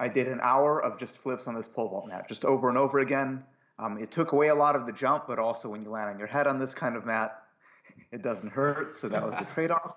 I 0.00 0.08
did 0.08 0.26
an 0.28 0.40
hour 0.42 0.82
of 0.82 0.98
just 0.98 1.18
flips 1.18 1.46
on 1.46 1.54
this 1.54 1.68
pole 1.68 1.88
vault 1.88 2.08
mat, 2.08 2.28
just 2.28 2.44
over 2.44 2.68
and 2.68 2.76
over 2.76 2.98
again. 2.98 3.44
Um, 3.82 3.98
it 3.98 4.12
took 4.12 4.30
away 4.30 4.48
a 4.48 4.54
lot 4.54 4.76
of 4.76 4.86
the 4.86 4.92
jump, 4.92 5.24
but 5.26 5.40
also 5.40 5.68
when 5.68 5.82
you 5.82 5.90
land 5.90 6.08
on 6.08 6.18
your 6.18 6.28
head 6.28 6.46
on 6.46 6.60
this 6.60 6.72
kind 6.72 6.94
of 6.94 7.04
mat, 7.04 7.42
it 8.12 8.22
doesn't 8.22 8.50
hurt. 8.50 8.94
So 8.94 9.08
that 9.08 9.22
was 9.22 9.32
the 9.32 9.44
trade 9.54 9.72
off. 9.72 9.96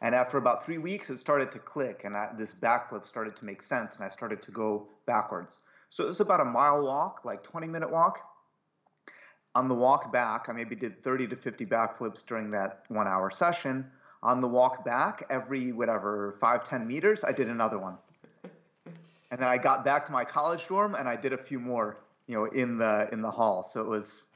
And 0.00 0.14
after 0.14 0.38
about 0.38 0.64
three 0.64 0.78
weeks, 0.78 1.10
it 1.10 1.18
started 1.18 1.52
to 1.52 1.58
click, 1.58 2.02
and 2.04 2.16
I, 2.16 2.30
this 2.38 2.54
backflip 2.54 3.06
started 3.06 3.36
to 3.36 3.44
make 3.44 3.60
sense, 3.62 3.96
and 3.96 4.04
I 4.04 4.08
started 4.08 4.40
to 4.42 4.50
go 4.52 4.86
backwards. 5.06 5.60
So 5.90 6.04
it 6.04 6.06
was 6.06 6.20
about 6.20 6.40
a 6.40 6.44
mile 6.44 6.82
walk, 6.82 7.22
like 7.24 7.42
20 7.42 7.66
minute 7.66 7.90
walk. 7.90 8.20
On 9.54 9.68
the 9.68 9.74
walk 9.74 10.12
back, 10.12 10.48
I 10.48 10.52
maybe 10.52 10.76
did 10.76 11.02
30 11.02 11.26
to 11.28 11.36
50 11.36 11.66
backflips 11.66 12.24
during 12.24 12.50
that 12.52 12.84
one 12.88 13.08
hour 13.08 13.30
session. 13.30 13.90
On 14.22 14.40
the 14.40 14.48
walk 14.48 14.84
back, 14.84 15.24
every 15.30 15.72
whatever, 15.72 16.36
five, 16.40 16.64
10 16.64 16.86
meters, 16.86 17.24
I 17.24 17.32
did 17.32 17.48
another 17.48 17.78
one. 17.78 17.98
And 19.30 19.38
then 19.38 19.48
I 19.48 19.58
got 19.58 19.84
back 19.84 20.06
to 20.06 20.12
my 20.12 20.24
college 20.24 20.66
dorm 20.68 20.94
and 20.94 21.06
I 21.06 21.14
did 21.14 21.34
a 21.34 21.36
few 21.36 21.60
more 21.60 21.98
you 22.28 22.34
know, 22.34 22.44
in 22.44 22.78
the 22.78 23.08
in 23.10 23.22
the 23.22 23.30
hall. 23.30 23.64
So 23.64 23.80
it 23.80 23.88
was, 23.88 24.26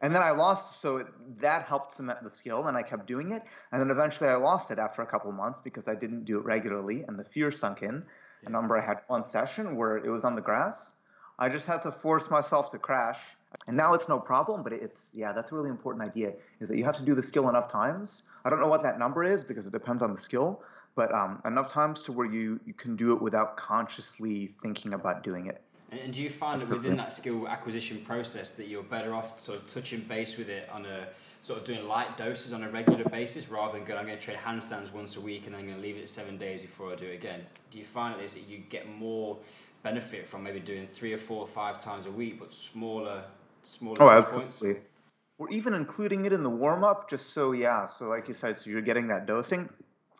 and 0.00 0.14
then 0.14 0.22
I 0.22 0.30
lost. 0.30 0.80
So 0.80 0.98
it, 0.98 1.06
that 1.40 1.66
helped 1.66 1.92
cement 1.92 2.22
the 2.22 2.30
skill, 2.30 2.68
and 2.68 2.76
I 2.76 2.82
kept 2.82 3.06
doing 3.06 3.32
it. 3.32 3.42
And 3.72 3.82
then 3.82 3.90
eventually, 3.90 4.30
I 4.30 4.36
lost 4.36 4.70
it 4.70 4.78
after 4.78 5.02
a 5.02 5.06
couple 5.06 5.28
of 5.28 5.36
months 5.36 5.60
because 5.60 5.88
I 5.88 5.94
didn't 5.94 6.24
do 6.24 6.38
it 6.38 6.44
regularly, 6.44 7.02
and 7.06 7.18
the 7.18 7.24
fear 7.24 7.50
sunk 7.50 7.82
in. 7.82 7.96
Yeah. 7.96 8.48
I 8.48 8.52
remember 8.52 8.78
I 8.78 8.86
had 8.86 9.00
one 9.08 9.26
session 9.26 9.76
where 9.76 9.96
it 9.98 10.08
was 10.08 10.24
on 10.24 10.36
the 10.36 10.42
grass. 10.42 10.92
I 11.38 11.48
just 11.50 11.66
had 11.66 11.82
to 11.82 11.92
force 11.92 12.30
myself 12.30 12.70
to 12.70 12.78
crash, 12.78 13.18
and 13.66 13.76
now 13.76 13.92
it's 13.92 14.08
no 14.08 14.20
problem. 14.20 14.62
But 14.62 14.72
it's 14.72 15.10
yeah, 15.12 15.32
that's 15.32 15.50
a 15.50 15.54
really 15.56 15.70
important 15.70 16.08
idea. 16.08 16.34
Is 16.60 16.68
that 16.68 16.78
you 16.78 16.84
have 16.84 16.96
to 16.96 17.04
do 17.04 17.16
the 17.16 17.22
skill 17.22 17.48
enough 17.48 17.70
times. 17.70 18.22
I 18.44 18.50
don't 18.50 18.60
know 18.60 18.68
what 18.68 18.84
that 18.84 18.96
number 18.96 19.24
is 19.24 19.42
because 19.42 19.66
it 19.66 19.72
depends 19.72 20.02
on 20.02 20.14
the 20.14 20.20
skill, 20.20 20.62
but 20.94 21.12
um, 21.12 21.42
enough 21.44 21.68
times 21.68 22.00
to 22.04 22.12
where 22.12 22.30
you 22.30 22.60
you 22.64 22.74
can 22.74 22.94
do 22.94 23.12
it 23.12 23.20
without 23.20 23.56
consciously 23.56 24.54
thinking 24.62 24.94
about 24.94 25.24
doing 25.24 25.48
it. 25.48 25.62
And, 25.90 26.00
and 26.00 26.14
do 26.14 26.22
you 26.22 26.30
find 26.30 26.62
that 26.62 26.70
within 26.70 26.96
that 26.96 27.12
skill 27.12 27.46
acquisition 27.48 27.98
process 28.04 28.50
that 28.50 28.68
you're 28.68 28.82
better 28.82 29.14
off 29.14 29.38
sort 29.40 29.58
of 29.58 29.66
touching 29.72 30.00
base 30.00 30.36
with 30.36 30.48
it 30.48 30.68
on 30.72 30.86
a 30.86 31.08
sort 31.42 31.60
of 31.60 31.64
doing 31.64 31.86
light 31.86 32.16
doses 32.16 32.52
on 32.52 32.64
a 32.64 32.70
regular 32.70 33.04
basis 33.04 33.48
rather 33.48 33.78
than 33.78 33.86
going, 33.86 34.00
I'm 34.00 34.06
going 34.06 34.18
to 34.18 34.24
train 34.24 34.38
handstands 34.38 34.92
once 34.92 35.16
a 35.16 35.20
week 35.20 35.46
and 35.46 35.54
then 35.54 35.60
I'm 35.60 35.66
going 35.66 35.78
to 35.78 35.82
leave 35.82 35.96
it 35.96 36.08
seven 36.08 36.36
days 36.36 36.62
before 36.62 36.92
I 36.92 36.96
do 36.96 37.06
it 37.06 37.14
again? 37.14 37.40
Do 37.70 37.78
you 37.78 37.84
find 37.84 38.14
that, 38.14 38.28
that 38.28 38.48
you 38.48 38.58
get 38.68 38.88
more 38.88 39.38
benefit 39.82 40.26
from 40.26 40.42
maybe 40.42 40.58
doing 40.58 40.88
three 40.88 41.12
or 41.12 41.18
four 41.18 41.40
or 41.40 41.46
five 41.46 41.78
times 41.78 42.06
a 42.06 42.10
week, 42.10 42.40
but 42.40 42.52
smaller, 42.52 43.22
smaller 43.62 44.02
oh, 44.02 44.10
absolutely. 44.10 44.74
Points? 44.74 44.90
We're 45.38 45.50
even 45.50 45.74
including 45.74 46.24
it 46.24 46.32
in 46.32 46.42
the 46.42 46.50
warm 46.50 46.82
up, 46.82 47.08
just 47.08 47.32
so 47.34 47.52
yeah. 47.52 47.86
So 47.86 48.06
like 48.06 48.26
you 48.26 48.34
said, 48.34 48.58
so 48.58 48.70
you're 48.70 48.80
getting 48.80 49.06
that 49.08 49.26
dosing. 49.26 49.68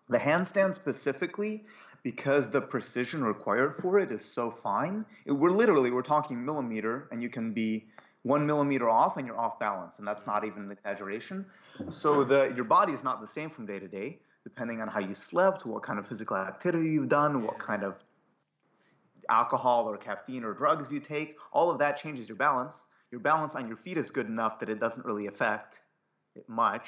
The 0.08 0.18
handstand 0.18 0.74
specifically, 0.74 1.64
because 2.06 2.52
the 2.52 2.60
precision 2.60 3.24
required 3.24 3.74
for 3.82 3.98
it 3.98 4.12
is 4.12 4.24
so 4.24 4.48
fine. 4.48 5.04
It, 5.24 5.32
we're 5.32 5.50
literally 5.50 5.90
we're 5.90 6.02
talking 6.02 6.44
millimeter, 6.44 7.08
and 7.10 7.20
you 7.20 7.28
can 7.28 7.52
be 7.52 7.86
one 8.22 8.46
millimeter 8.46 8.88
off 8.88 9.16
and 9.16 9.26
you're 9.26 9.36
off 9.36 9.58
balance, 9.58 9.98
and 9.98 10.06
that's 10.06 10.24
not 10.24 10.44
even 10.44 10.62
an 10.62 10.70
exaggeration. 10.70 11.44
So 11.90 12.22
the 12.22 12.52
your 12.54 12.64
body 12.64 12.92
is 12.92 13.02
not 13.02 13.20
the 13.20 13.26
same 13.26 13.50
from 13.50 13.66
day 13.66 13.80
to 13.80 13.88
day, 13.88 14.20
depending 14.44 14.80
on 14.80 14.86
how 14.86 15.00
you 15.00 15.14
slept, 15.14 15.66
what 15.66 15.82
kind 15.82 15.98
of 15.98 16.06
physical 16.06 16.36
activity 16.36 16.90
you've 16.90 17.08
done, 17.08 17.42
what 17.42 17.58
kind 17.58 17.82
of 17.82 18.04
alcohol 19.28 19.90
or 19.90 19.96
caffeine 19.96 20.44
or 20.44 20.54
drugs 20.54 20.92
you 20.92 21.00
take. 21.00 21.34
All 21.52 21.72
of 21.72 21.78
that 21.80 22.00
changes 22.00 22.28
your 22.28 22.36
balance. 22.36 22.84
Your 23.10 23.20
balance 23.20 23.56
on 23.56 23.66
your 23.66 23.78
feet 23.78 23.98
is 23.98 24.12
good 24.12 24.28
enough 24.28 24.60
that 24.60 24.68
it 24.68 24.78
doesn't 24.78 25.04
really 25.04 25.26
affect 25.26 25.80
it 26.36 26.48
much. 26.48 26.86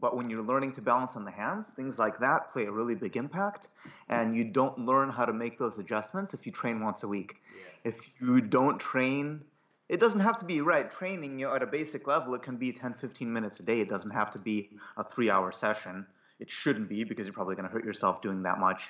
But 0.00 0.16
when 0.16 0.28
you're 0.28 0.42
learning 0.42 0.72
to 0.72 0.82
balance 0.82 1.16
on 1.16 1.24
the 1.24 1.30
hands, 1.30 1.68
things 1.68 1.98
like 1.98 2.18
that 2.18 2.52
play 2.52 2.64
a 2.66 2.72
really 2.72 2.94
big 2.94 3.16
impact. 3.16 3.68
And 4.08 4.36
you 4.36 4.44
don't 4.44 4.78
learn 4.78 5.10
how 5.10 5.24
to 5.24 5.32
make 5.32 5.58
those 5.58 5.78
adjustments 5.78 6.34
if 6.34 6.44
you 6.46 6.52
train 6.52 6.80
once 6.80 7.02
a 7.02 7.08
week. 7.08 7.36
Yeah. 7.54 7.90
If 7.92 8.20
you 8.20 8.40
don't 8.40 8.78
train, 8.78 9.42
it 9.88 10.00
doesn't 10.00 10.20
have 10.20 10.38
to 10.38 10.44
be 10.44 10.60
right 10.60 10.90
training 10.90 11.38
you 11.38 11.46
know, 11.46 11.54
at 11.54 11.62
a 11.62 11.66
basic 11.66 12.06
level. 12.06 12.34
It 12.34 12.42
can 12.42 12.56
be 12.56 12.72
10, 12.72 12.94
15 12.94 13.32
minutes 13.32 13.60
a 13.60 13.62
day. 13.62 13.80
It 13.80 13.88
doesn't 13.88 14.10
have 14.10 14.30
to 14.32 14.40
be 14.40 14.70
a 14.96 15.04
three 15.04 15.30
hour 15.30 15.52
session. 15.52 16.06
It 16.40 16.50
shouldn't 16.50 16.88
be 16.88 17.04
because 17.04 17.26
you're 17.26 17.34
probably 17.34 17.54
going 17.54 17.68
to 17.68 17.72
hurt 17.72 17.84
yourself 17.84 18.22
doing 18.22 18.42
that 18.42 18.58
much 18.58 18.82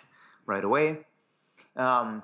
right 0.47 0.65
away. 0.65 1.01
Um, 1.77 2.23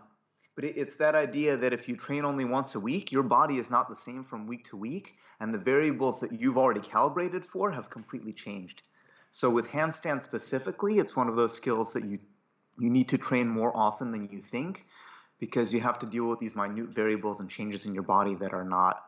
but 0.59 0.65
it's 0.65 0.97
that 0.97 1.15
idea 1.15 1.57
that 1.57 1.73
if 1.73 1.89
you 1.89 1.97
train 1.97 2.25
only 2.25 2.45
once 2.45 2.75
a 2.75 2.81
week, 2.81 3.13
your 3.13 3.23
body 3.23 3.59
is 3.59 3.71
not 3.71 3.89
the 3.89 3.95
same 3.95 4.25
from 4.25 4.45
week 4.45 4.69
to 4.69 4.77
week, 4.77 5.15
and 5.39 5.55
the 5.55 5.59
variables 5.59 6.19
that 6.19 6.33
you've 6.33 6.59
already 6.59 6.81
calibrated 6.81 7.47
for 7.47 7.71
have 7.71 7.91
completely 7.91 8.33
changed. 8.33 8.83
So 9.31 9.49
with 9.49 9.69
handstand 9.69 10.21
specifically, 10.21 10.99
it's 10.99 11.15
one 11.15 11.29
of 11.29 11.37
those 11.37 11.55
skills 11.55 11.93
that 11.93 12.05
you 12.05 12.19
you 12.77 12.91
need 12.91 13.09
to 13.11 13.19
train 13.19 13.47
more 13.47 13.71
often 13.77 14.11
than 14.11 14.29
you 14.33 14.41
think 14.41 14.85
because 15.39 15.73
you 15.73 15.79
have 15.79 15.97
to 16.01 16.07
deal 16.07 16.25
with 16.25 16.41
these 16.41 16.57
minute 16.57 16.89
variables 16.89 17.39
and 17.39 17.49
changes 17.49 17.87
in 17.87 17.95
your 17.95 18.03
body 18.03 18.35
that 18.35 18.53
are 18.53 18.65
not 18.65 19.05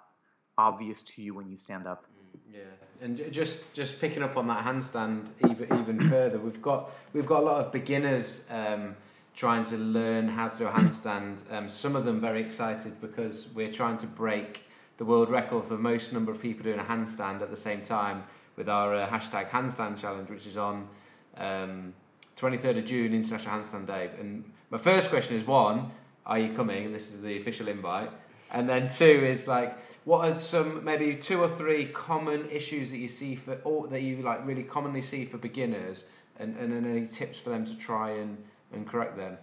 obvious 0.57 1.03
to 1.03 1.21
you 1.21 1.35
when 1.35 1.51
you 1.51 1.57
stand 1.57 1.85
up. 1.85 2.05
Mm, 2.05 2.59
yeah, 2.59 3.05
and 3.05 3.33
just 3.33 3.75
just 3.75 4.01
picking 4.01 4.23
up 4.23 4.37
on 4.37 4.47
that 4.47 4.65
handstand 4.65 5.27
even 5.45 5.65
even 5.81 6.11
further, 6.15 6.39
we've 6.39 6.63
got 6.63 6.93
we've 7.13 7.27
got 7.27 7.43
a 7.43 7.47
lot 7.47 7.61
of 7.67 7.73
beginners 7.73 8.47
um, 8.51 8.95
trying 9.41 9.65
to 9.65 9.79
learn 9.79 10.29
how 10.29 10.49
to 10.49 10.59
do 10.59 10.67
a 10.67 10.71
handstand. 10.71 11.41
Um, 11.51 11.67
some 11.67 11.97
of 11.97 12.05
them 12.05 12.21
very 12.21 12.43
excited 12.43 13.01
because 13.01 13.49
we're 13.55 13.73
trying 13.73 13.97
to 13.97 14.07
break 14.07 14.65
the 14.99 15.05
world 15.07 15.31
record 15.31 15.65
for 15.65 15.71
the 15.71 15.83
most 15.83 16.13
number 16.13 16.31
of 16.31 16.43
people 16.43 16.63
doing 16.63 16.79
a 16.79 16.85
handstand 16.85 17.41
at 17.41 17.51
the 17.51 17.57
same 17.57 17.81
time 17.81 18.25
with 18.57 18.69
our 18.69 18.95
uh, 18.95 19.09
hashtag 19.09 19.49
handstand 19.49 19.99
challenge, 19.99 20.29
which 20.29 20.47
is 20.47 20.59
on 20.59 20.87
um, 21.39 21.95
23rd 22.37 22.81
of 22.81 22.85
June, 22.85 23.15
International 23.15 23.57
Handstand 23.57 23.87
Day. 23.87 24.11
And 24.21 24.45
my 24.69 24.77
first 24.77 25.09
question 25.09 25.37
is 25.37 25.47
one, 25.47 25.91
are 26.27 26.39
you 26.39 26.53
coming? 26.53 26.85
And 26.85 26.95
this 26.95 27.11
is 27.11 27.23
the 27.23 27.39
official 27.39 27.69
invite. 27.69 28.11
And 28.53 28.69
then 28.69 28.91
two 28.91 29.07
is 29.07 29.49
like, 29.49 29.75
what 30.05 30.31
are 30.31 30.39
some 30.39 30.85
maybe 30.85 31.17
two 31.17 31.41
or 31.43 31.49
three 31.49 31.87
common 31.87 32.47
issues 32.51 32.91
that 32.91 32.99
you 32.99 33.09
see 33.09 33.37
for, 33.37 33.55
or 33.65 33.89
that 33.89 34.03
you 34.03 34.19
like 34.19 34.47
really 34.47 34.65
commonly 34.65 35.01
see 35.01 35.25
for 35.25 35.39
beginners, 35.39 36.05
and, 36.39 36.59
and 36.59 36.87
any 36.87 37.07
tips 37.07 37.39
for 37.39 37.49
them 37.49 37.65
to 37.65 37.75
try 37.79 38.11
and 38.11 38.37
and 38.73 38.87
correct 38.87 39.17
them? 39.17 39.39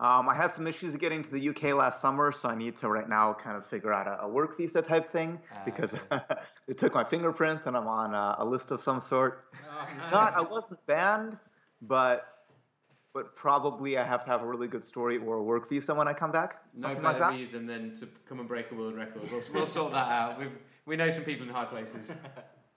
Um, 0.00 0.28
I 0.28 0.34
had 0.34 0.54
some 0.54 0.68
issues 0.68 0.94
getting 0.94 1.24
to 1.24 1.30
the 1.30 1.48
UK 1.48 1.74
last 1.74 2.00
summer, 2.00 2.30
so 2.30 2.48
I 2.48 2.54
need 2.54 2.76
to 2.78 2.88
right 2.88 3.08
now 3.08 3.34
kind 3.34 3.56
of 3.56 3.66
figure 3.66 3.92
out 3.92 4.06
a, 4.06 4.22
a 4.22 4.28
work 4.28 4.56
visa 4.56 4.80
type 4.80 5.10
thing 5.10 5.40
uh, 5.52 5.58
because 5.64 5.96
they 6.68 6.74
took 6.74 6.94
my 6.94 7.02
fingerprints 7.02 7.66
and 7.66 7.76
I'm 7.76 7.88
on 7.88 8.14
a, 8.14 8.36
a 8.38 8.44
list 8.44 8.70
of 8.70 8.80
some 8.80 9.00
sort. 9.00 9.46
Oh, 9.68 9.84
nice. 9.98 10.12
Not, 10.12 10.34
I 10.34 10.42
wasn't 10.42 10.84
banned, 10.86 11.36
but 11.82 12.26
but 13.14 13.34
probably 13.34 13.98
I 13.98 14.04
have 14.04 14.22
to 14.24 14.30
have 14.30 14.42
a 14.42 14.46
really 14.46 14.68
good 14.68 14.84
story 14.84 15.18
or 15.18 15.36
a 15.36 15.42
work 15.42 15.68
visa 15.68 15.92
when 15.92 16.06
I 16.06 16.12
come 16.12 16.30
back. 16.30 16.62
No 16.76 16.94
better 16.94 17.18
like 17.18 17.32
reason 17.32 17.66
than 17.66 17.92
to 17.96 18.08
come 18.28 18.38
and 18.38 18.46
break 18.46 18.70
a 18.70 18.76
world 18.76 18.94
record. 18.94 19.22
We'll, 19.32 19.42
we'll 19.52 19.66
sort 19.66 19.90
that 19.92 20.08
out. 20.08 20.38
we 20.38 20.46
we 20.86 20.94
know 20.94 21.10
some 21.10 21.24
people 21.24 21.46
in 21.46 21.52
high 21.52 21.64
places. 21.64 22.12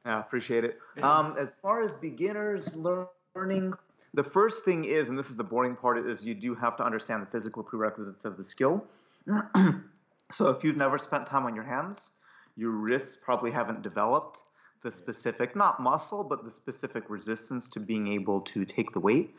Yeah, 0.04 0.20
appreciate 0.20 0.64
it. 0.64 0.80
Um, 1.04 1.36
as 1.38 1.54
far 1.54 1.84
as 1.84 1.94
beginners 1.94 2.76
learning 2.76 3.74
the 4.14 4.24
first 4.24 4.66
thing 4.66 4.86
is, 4.86 5.10
and 5.10 5.18
this 5.18 5.30
is 5.30 5.38
the 5.38 5.44
boring 5.44 5.76
part, 5.76 5.98
is 5.98 6.26
you 6.26 6.36
do 6.36 6.54
have 6.56 6.76
to 6.78 6.84
understand 6.84 7.22
the 7.22 7.28
physical 7.28 7.64
prerequisites 7.64 8.26
of 8.26 8.38
the 8.38 8.44
skill. 8.44 8.86
so 10.32 10.50
if 10.50 10.64
you've 10.64 10.78
never 10.78 10.98
spent 10.98 11.26
time 11.26 11.46
on 11.46 11.56
your 11.56 11.64
hands, 11.64 12.12
your 12.56 12.72
wrists 12.72 13.18
probably 13.22 13.52
haven't 13.52 13.82
developed 13.82 14.42
the 14.84 14.92
specific, 14.92 15.56
not 15.56 15.80
muscle, 15.80 16.24
but 16.24 16.44
the 16.44 16.52
specific 16.52 17.10
resistance 17.10 17.68
to 17.70 17.80
being 17.80 18.08
able 18.08 18.42
to 18.42 18.66
take 18.66 18.92
the 18.92 19.00
weight. 19.00 19.36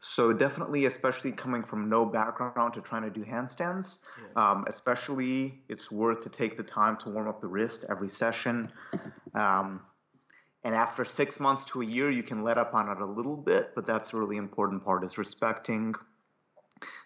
So 0.00 0.34
definitely, 0.34 0.84
especially 0.84 1.32
coming 1.32 1.64
from 1.64 1.88
no 1.88 2.04
background 2.04 2.74
to 2.74 2.82
trying 2.82 3.02
to 3.02 3.10
do 3.10 3.24
handstands, 3.24 4.00
yeah. 4.20 4.50
um, 4.50 4.64
especially 4.68 5.62
it's 5.70 5.90
worth 5.90 6.22
to 6.24 6.28
take 6.28 6.58
the 6.58 6.62
time 6.62 6.98
to 6.98 7.08
warm 7.08 7.26
up 7.26 7.40
the 7.40 7.48
wrist 7.48 7.86
every 7.88 8.10
session. 8.10 8.70
Um, 9.34 9.80
and 10.64 10.74
after 10.74 11.04
six 11.04 11.38
months 11.38 11.64
to 11.66 11.82
a 11.82 11.84
year 11.84 12.10
you 12.10 12.22
can 12.22 12.42
let 12.42 12.58
up 12.58 12.74
on 12.74 12.88
it 12.88 12.98
a 13.00 13.06
little 13.06 13.36
bit 13.36 13.72
but 13.74 13.86
that's 13.86 14.12
a 14.12 14.16
really 14.16 14.36
important 14.36 14.84
part 14.84 15.04
is 15.04 15.18
respecting 15.18 15.94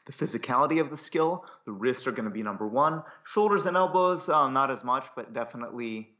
the 0.07 0.13
physicality 0.13 0.81
of 0.81 0.89
the 0.89 0.97
skill. 0.97 1.45
The 1.67 1.73
wrists 1.73 2.07
are 2.07 2.13
going 2.13 2.25
to 2.25 2.31
be 2.31 2.43
number 2.43 2.67
one. 2.67 3.03
Shoulders 3.25 3.67
and 3.67 3.77
elbows 3.77 4.29
uh, 4.29 4.49
not 4.49 4.71
as 4.71 4.83
much 4.83 5.05
but 5.15 5.33
definitely 5.33 6.15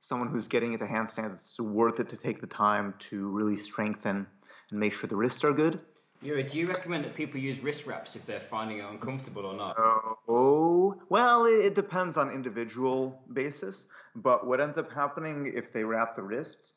someone 0.00 0.28
who's 0.28 0.48
getting 0.48 0.72
into 0.72 0.86
handstands 0.86 1.34
it's 1.34 1.60
worth 1.60 2.00
it 2.00 2.08
to 2.08 2.16
take 2.16 2.40
the 2.40 2.46
time 2.46 2.94
to 2.98 3.28
really 3.28 3.58
strengthen 3.58 4.26
and 4.70 4.80
make 4.80 4.94
sure 4.94 5.08
the 5.08 5.16
wrists 5.16 5.44
are 5.44 5.52
good 5.52 5.80
Yuri, 6.20 6.42
do 6.42 6.58
you 6.58 6.66
recommend 6.66 7.04
that 7.04 7.14
people 7.14 7.38
use 7.38 7.60
wrist 7.60 7.86
wraps 7.86 8.16
if 8.16 8.26
they're 8.26 8.40
finding 8.40 8.78
it 8.78 8.84
uncomfortable 8.84 9.46
or 9.46 9.54
not? 9.54 9.76
Oh, 9.78 11.00
well, 11.08 11.46
it 11.46 11.74
depends 11.76 12.16
on 12.16 12.30
individual 12.30 13.22
basis. 13.32 13.86
But 14.16 14.46
what 14.46 14.60
ends 14.60 14.78
up 14.78 14.90
happening 14.90 15.52
if 15.54 15.72
they 15.72 15.84
wrap 15.84 16.16
the 16.16 16.22
wrists 16.22 16.72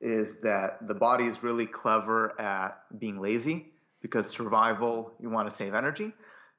is 0.00 0.40
that 0.40 0.88
the 0.88 0.94
body 0.94 1.24
is 1.24 1.42
really 1.42 1.66
clever 1.66 2.40
at 2.40 2.82
being 2.98 3.20
lazy 3.20 3.72
because 4.02 4.28
survival, 4.28 5.12
you 5.20 5.30
want 5.30 5.48
to 5.48 5.54
save 5.54 5.74
energy. 5.74 6.12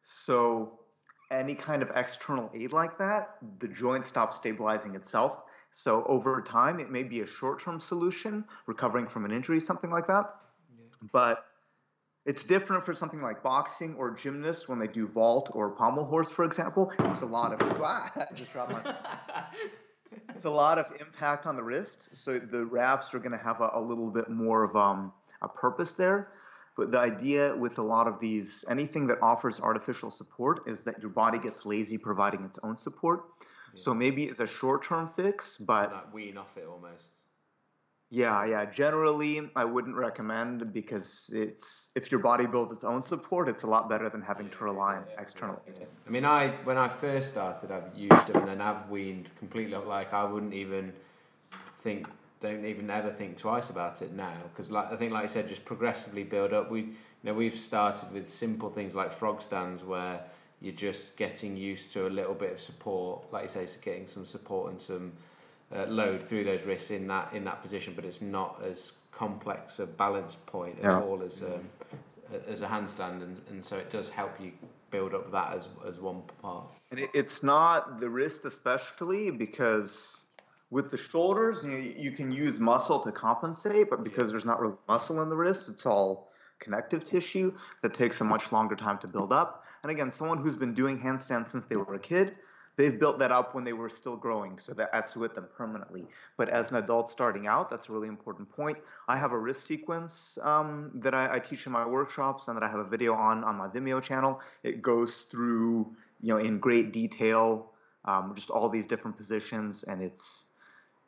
So 0.03 0.79
any 1.31 1.55
kind 1.55 1.81
of 1.81 1.91
external 1.95 2.49
aid 2.53 2.71
like 2.71 2.97
that, 2.97 3.35
the 3.59 3.67
joint 3.67 4.05
stops 4.05 4.37
stabilizing 4.37 4.95
itself. 4.95 5.43
So 5.71 6.03
over 6.05 6.41
time, 6.41 6.79
it 6.79 6.89
may 6.89 7.03
be 7.03 7.21
a 7.21 7.27
short-term 7.27 7.79
solution, 7.79 8.45
recovering 8.67 9.07
from 9.07 9.25
an 9.25 9.31
injury, 9.31 9.59
something 9.59 9.89
like 9.89 10.07
that. 10.07 10.35
Yeah. 10.77 11.09
But 11.11 11.45
it's 12.25 12.43
different 12.43 12.83
for 12.83 12.93
something 12.93 13.21
like 13.21 13.41
boxing 13.41 13.95
or 13.95 14.11
gymnasts 14.11 14.67
when 14.69 14.77
they 14.77 14.87
do 14.87 15.07
vault 15.07 15.49
or 15.53 15.71
pommel 15.71 16.05
horse, 16.05 16.29
for 16.29 16.45
example. 16.45 16.91
It's 16.99 17.21
a 17.21 17.25
lot 17.25 17.53
of 17.53 17.81
ah, 17.81 18.11
just 18.33 18.53
dropped 18.53 18.71
my. 18.71 18.95
it's 20.29 20.45
a 20.45 20.49
lot 20.49 20.77
of 20.77 20.85
impact 20.99 21.45
on 21.47 21.55
the 21.55 21.63
wrist, 21.63 22.09
so 22.13 22.37
the 22.37 22.65
wraps 22.65 23.13
are 23.13 23.19
going 23.19 23.31
to 23.31 23.43
have 23.43 23.61
a, 23.61 23.71
a, 23.73 23.81
little 23.81 24.11
bit 24.11 24.29
more 24.29 24.63
of 24.63 24.75
um, 24.75 25.11
a 25.41 25.47
purpose 25.47 25.93
there. 25.93 26.29
But 26.77 26.91
the 26.91 26.99
idea 26.99 27.55
with 27.55 27.79
a 27.79 27.81
lot 27.81 28.07
of 28.07 28.19
these, 28.19 28.63
anything 28.69 29.07
that 29.07 29.17
offers 29.21 29.59
artificial 29.59 30.09
support, 30.09 30.67
is 30.67 30.81
that 30.81 30.99
your 30.99 31.09
body 31.09 31.37
gets 31.39 31.65
lazy 31.65 31.97
providing 31.97 32.45
its 32.45 32.59
own 32.63 32.77
support. 32.77 33.23
Yeah. 33.73 33.81
So 33.81 33.93
maybe 33.93 34.25
it's 34.25 34.39
a 34.39 34.47
short-term 34.47 35.09
fix, 35.15 35.57
but 35.57 35.89
that 35.89 36.13
wean 36.13 36.37
off 36.37 36.55
it 36.55 36.65
almost. 36.65 37.20
Yeah, 38.13 38.43
yeah. 38.43 38.65
Generally, 38.65 39.51
I 39.55 39.63
wouldn't 39.63 39.95
recommend 39.95 40.73
because 40.73 41.31
it's 41.33 41.91
if 41.95 42.11
your 42.11 42.19
body 42.19 42.45
builds 42.45 42.73
its 42.73 42.83
own 42.83 43.01
support, 43.01 43.47
it's 43.47 43.63
a 43.63 43.67
lot 43.67 43.89
better 43.89 44.09
than 44.09 44.21
having 44.21 44.49
to 44.49 44.63
rely 44.65 44.97
on 44.97 45.05
external 45.17 45.63
aid. 45.65 45.87
I 46.05 46.09
mean, 46.09 46.25
I 46.25 46.49
when 46.65 46.77
I 46.77 46.89
first 46.89 47.29
started, 47.29 47.71
I've 47.71 47.97
used 47.97 48.29
it 48.29 48.35
and 48.35 48.49
then 48.49 48.59
I've 48.59 48.89
weaned 48.89 49.29
completely. 49.39 49.77
Like 49.77 50.13
I 50.13 50.25
wouldn't 50.25 50.53
even 50.53 50.91
think, 51.77 52.09
don't 52.41 52.65
even 52.65 52.89
ever 52.89 53.11
think 53.11 53.37
twice 53.37 53.69
about 53.69 54.01
it 54.01 54.11
now 54.11 54.35
because, 54.51 54.71
like 54.71 54.91
I 54.91 54.97
think, 54.97 55.13
like 55.13 55.23
I 55.23 55.27
said, 55.27 55.47
just 55.47 55.63
progressively 55.63 56.25
build 56.25 56.51
up. 56.51 56.69
We, 56.69 56.81
you 56.81 56.95
know, 57.23 57.33
we've 57.33 57.55
started 57.55 58.11
with 58.11 58.29
simple 58.29 58.69
things 58.69 58.93
like 58.93 59.13
frog 59.13 59.41
stands 59.41 59.85
where 59.85 60.19
you're 60.59 60.75
just 60.75 61.15
getting 61.15 61.55
used 61.55 61.93
to 61.93 62.07
a 62.07 62.09
little 62.09 62.35
bit 62.35 62.51
of 62.51 62.59
support, 62.59 63.31
like 63.31 63.43
you 63.43 63.49
say, 63.49 63.67
getting 63.81 64.05
some 64.05 64.25
support 64.25 64.69
and 64.69 64.81
some 64.81 65.13
uh, 65.75 65.85
load 65.85 66.21
through 66.21 66.43
those 66.43 66.63
wrists 66.63 66.91
in 66.91 67.07
that 67.07 67.33
in 67.33 67.43
that 67.45 67.61
position, 67.61 67.93
but 67.95 68.05
it's 68.05 68.21
not 68.21 68.61
as 68.63 68.93
complex 69.11 69.79
a 69.79 69.85
balance 69.85 70.35
point 70.45 70.77
at 70.79 70.85
yeah. 70.85 71.01
all 71.01 71.21
as 71.23 71.41
um, 71.41 71.69
as 72.47 72.61
a 72.61 72.67
handstand, 72.67 73.21
and, 73.23 73.41
and 73.49 73.63
so 73.63 73.77
it 73.77 73.91
does 73.91 74.09
help 74.09 74.39
you 74.39 74.51
build 74.89 75.13
up 75.13 75.31
that 75.31 75.53
as 75.53 75.67
as 75.87 75.99
one 75.99 76.21
part. 76.41 76.65
And 76.91 77.07
it's 77.13 77.43
not 77.43 77.99
the 77.99 78.09
wrist 78.09 78.45
especially 78.45 79.31
because 79.31 80.21
with 80.69 80.89
the 80.89 80.97
shoulders 80.97 81.63
you, 81.63 81.77
you 81.77 82.11
can 82.11 82.31
use 82.31 82.59
muscle 82.59 82.99
to 83.01 83.11
compensate, 83.11 83.89
but 83.89 84.03
because 84.03 84.31
there's 84.31 84.45
not 84.45 84.59
really 84.59 84.77
muscle 84.87 85.21
in 85.21 85.29
the 85.29 85.35
wrist, 85.35 85.69
it's 85.69 85.85
all 85.85 86.31
connective 86.59 87.03
tissue 87.03 87.53
that 87.81 87.93
takes 87.93 88.21
a 88.21 88.23
much 88.23 88.51
longer 88.51 88.75
time 88.75 88.97
to 88.99 89.07
build 89.07 89.33
up. 89.33 89.65
And 89.83 89.91
again, 89.91 90.11
someone 90.11 90.37
who's 90.37 90.55
been 90.55 90.73
doing 90.73 90.97
handstands 90.97 91.49
since 91.49 91.65
they 91.65 91.75
were 91.75 91.95
a 91.95 91.99
kid, 91.99 92.35
they've 92.77 92.99
built 92.99 93.19
that 93.19 93.31
up 93.31 93.53
when 93.53 93.63
they 93.63 93.73
were 93.73 93.89
still 93.89 94.15
growing, 94.15 94.57
so 94.57 94.73
that 94.73 94.91
that's 94.91 95.15
with 95.15 95.35
them 95.35 95.47
permanently. 95.55 96.05
But 96.37 96.49
as 96.49 96.71
an 96.71 96.77
adult 96.77 97.09
starting 97.09 97.47
out, 97.47 97.69
that's 97.69 97.89
a 97.89 97.91
really 97.91 98.07
important 98.07 98.49
point. 98.49 98.77
I 99.07 99.17
have 99.17 99.31
a 99.31 99.37
wrist 99.37 99.65
sequence 99.65 100.37
um, 100.41 100.91
that 100.95 101.13
I, 101.13 101.35
I, 101.35 101.39
teach 101.39 101.65
in 101.65 101.71
my 101.71 101.85
workshops 101.85 102.47
and 102.47 102.57
that 102.57 102.63
I 102.63 102.69
have 102.69 102.79
a 102.79 102.89
video 102.89 103.13
on 103.13 103.43
on 103.43 103.55
my 103.55 103.67
Vimeo 103.67 104.01
channel. 104.01 104.41
It 104.63 104.81
goes 104.81 105.23
through, 105.23 105.95
you 106.21 106.29
know, 106.29 106.37
in 106.37 106.59
great 106.59 106.91
detail, 106.91 107.71
um, 108.05 108.33
just 108.35 108.49
all 108.49 108.69
these 108.69 108.87
different 108.87 109.17
positions, 109.17 109.83
and 109.83 110.01
it's 110.01 110.45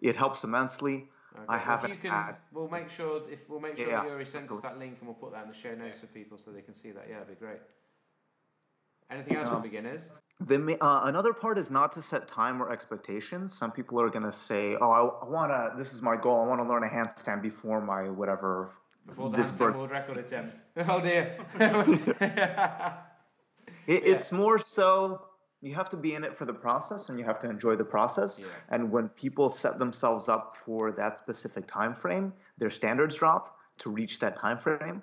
it 0.02 0.16
helps 0.16 0.44
immensely. 0.44 1.08
Okay. 1.36 1.46
I 1.50 1.58
haven't 1.58 2.00
can, 2.02 2.12
had. 2.12 2.34
We'll 2.52 2.68
make 2.68 2.92
sure 2.92 3.24
if 3.32 3.50
we'll 3.50 3.60
make 3.60 3.78
sure 3.78 3.88
yeah, 3.88 4.04
that 4.04 4.10
Yuri 4.10 4.26
sends 4.26 4.52
us 4.52 4.62
that 4.62 4.78
link 4.78 4.98
and 5.00 5.08
we'll 5.08 5.16
put 5.16 5.32
that 5.32 5.44
in 5.44 5.50
the 5.50 5.56
show 5.56 5.74
notes 5.74 6.00
for 6.00 6.06
people 6.08 6.38
so 6.38 6.52
they 6.52 6.62
can 6.62 6.76
see 6.76 6.92
that. 6.92 7.08
Yeah, 7.10 7.18
it'd 7.18 7.30
be 7.30 7.34
great. 7.34 7.58
Anything 9.10 9.38
else 9.38 9.48
um, 9.48 9.56
for 9.56 9.62
beginners? 9.62 10.10
The, 10.40 10.78
uh, 10.82 11.06
another 11.06 11.32
part 11.32 11.58
is 11.58 11.70
not 11.70 11.94
to 11.94 12.02
set 12.02 12.28
time 12.28 12.62
or 12.62 12.72
expectations. 12.72 13.58
Some 13.58 13.72
people 13.72 14.02
are 14.02 14.10
going 14.10 14.26
to 14.26 14.32
say, 14.32 14.76
"Oh, 14.82 14.92
I, 14.92 15.26
I 15.26 15.30
want 15.30 15.52
to. 15.52 15.74
This 15.78 15.94
is 15.94 16.02
my 16.02 16.16
goal. 16.16 16.42
I 16.42 16.48
want 16.48 16.60
to 16.60 16.68
learn 16.68 16.84
a 16.84 16.88
handstand 16.88 17.42
before 17.42 17.82
my 17.82 18.10
whatever." 18.10 18.72
Before 19.06 19.30
the 19.30 19.38
handstand 19.38 19.76
world 19.76 19.92
record 19.92 20.18
attempt. 20.18 20.58
Oh 20.78 21.00
dear. 21.02 21.38
it, 21.60 22.04
yeah. 22.18 22.94
It's 23.88 24.32
more 24.32 24.58
so 24.58 25.26
you 25.64 25.74
have 25.74 25.90
to 25.90 25.98
be 25.98 26.14
in 26.14 26.24
it 26.24 26.36
for 26.36 26.46
the 26.46 26.54
process 26.54 27.10
and 27.10 27.18
you 27.18 27.24
have 27.24 27.40
to 27.40 27.50
enjoy 27.50 27.76
the 27.76 27.86
process. 27.86 28.38
Yeah. 28.38 28.46
And 28.70 28.92
when 28.92 29.08
people 29.10 29.50
set 29.50 29.80
themselves 29.80 30.28
up 30.28 30.58
for 30.58 30.92
that 30.92 31.18
specific 31.18 31.68
time 31.68 31.96
frame, 31.96 32.34
their 32.58 32.70
standards 32.70 33.16
drop 33.16 33.58
to 33.80 33.90
reach 33.90 34.20
that 34.20 34.36
time 34.38 34.58
frame. 34.58 35.02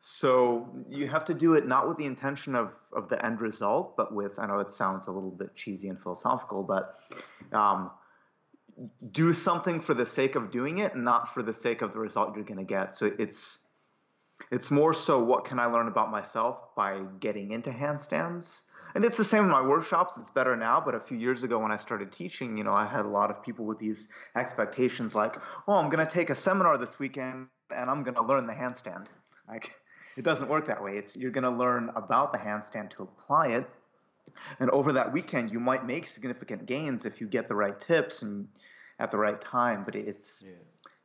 So 0.00 0.68
you 0.88 1.08
have 1.08 1.24
to 1.26 1.34
do 1.34 1.54
it 1.54 1.66
not 1.66 1.86
with 1.86 1.98
the 1.98 2.06
intention 2.06 2.54
of, 2.54 2.72
of 2.94 3.08
the 3.10 3.24
end 3.24 3.40
result, 3.40 3.96
but 3.96 4.14
with, 4.14 4.38
I 4.38 4.46
know 4.46 4.58
it 4.58 4.72
sounds 4.72 5.08
a 5.08 5.10
little 5.10 5.30
bit 5.30 5.54
cheesy 5.54 5.88
and 5.88 6.00
philosophical, 6.00 6.62
but 6.62 6.98
um, 7.52 7.90
do 9.12 9.34
something 9.34 9.80
for 9.80 9.92
the 9.92 10.06
sake 10.06 10.36
of 10.36 10.50
doing 10.50 10.78
it, 10.78 10.96
not 10.96 11.34
for 11.34 11.42
the 11.42 11.52
sake 11.52 11.82
of 11.82 11.92
the 11.92 11.98
result 11.98 12.34
you're 12.34 12.44
going 12.44 12.58
to 12.58 12.64
get. 12.64 12.96
So 12.96 13.12
it's, 13.18 13.58
it's 14.50 14.70
more 14.70 14.94
so 14.94 15.22
what 15.22 15.44
can 15.44 15.58
I 15.58 15.66
learn 15.66 15.86
about 15.86 16.10
myself 16.10 16.74
by 16.74 17.02
getting 17.18 17.50
into 17.50 17.70
handstands? 17.70 18.62
And 18.94 19.04
it's 19.04 19.18
the 19.18 19.24
same 19.24 19.44
in 19.44 19.50
my 19.50 19.60
workshops. 19.60 20.16
It's 20.16 20.30
better 20.30 20.56
now, 20.56 20.82
but 20.84 20.94
a 20.94 21.00
few 21.00 21.18
years 21.18 21.42
ago 21.42 21.58
when 21.58 21.72
I 21.72 21.76
started 21.76 22.10
teaching, 22.10 22.56
you 22.56 22.64
know, 22.64 22.72
I 22.72 22.86
had 22.86 23.04
a 23.04 23.08
lot 23.08 23.30
of 23.30 23.42
people 23.42 23.66
with 23.66 23.78
these 23.78 24.08
expectations 24.34 25.14
like, 25.14 25.36
oh, 25.68 25.74
I'm 25.74 25.90
going 25.90 26.04
to 26.04 26.10
take 26.10 26.30
a 26.30 26.34
seminar 26.34 26.78
this 26.78 26.98
weekend 26.98 27.48
and 27.74 27.90
I'm 27.90 28.02
going 28.02 28.16
to 28.16 28.22
learn 28.22 28.46
the 28.46 28.54
handstand. 28.54 29.06
Like, 29.46 29.78
it 30.16 30.24
doesn't 30.24 30.48
work 30.48 30.66
that 30.66 30.82
way. 30.82 30.92
It's 30.92 31.16
you're 31.16 31.30
going 31.30 31.44
to 31.44 31.50
learn 31.50 31.90
about 31.94 32.32
the 32.32 32.38
handstand 32.38 32.90
to 32.90 33.02
apply 33.02 33.48
it, 33.48 33.70
and 34.58 34.70
over 34.70 34.92
that 34.94 35.12
weekend 35.12 35.52
you 35.52 35.60
might 35.60 35.86
make 35.86 36.06
significant 36.06 36.66
gains 36.66 37.06
if 37.06 37.20
you 37.20 37.26
get 37.26 37.48
the 37.48 37.54
right 37.54 37.78
tips 37.80 38.22
and 38.22 38.48
at 38.98 39.10
the 39.10 39.18
right 39.18 39.40
time. 39.40 39.84
But 39.84 39.96
it's 39.96 40.42
yeah. 40.44 40.52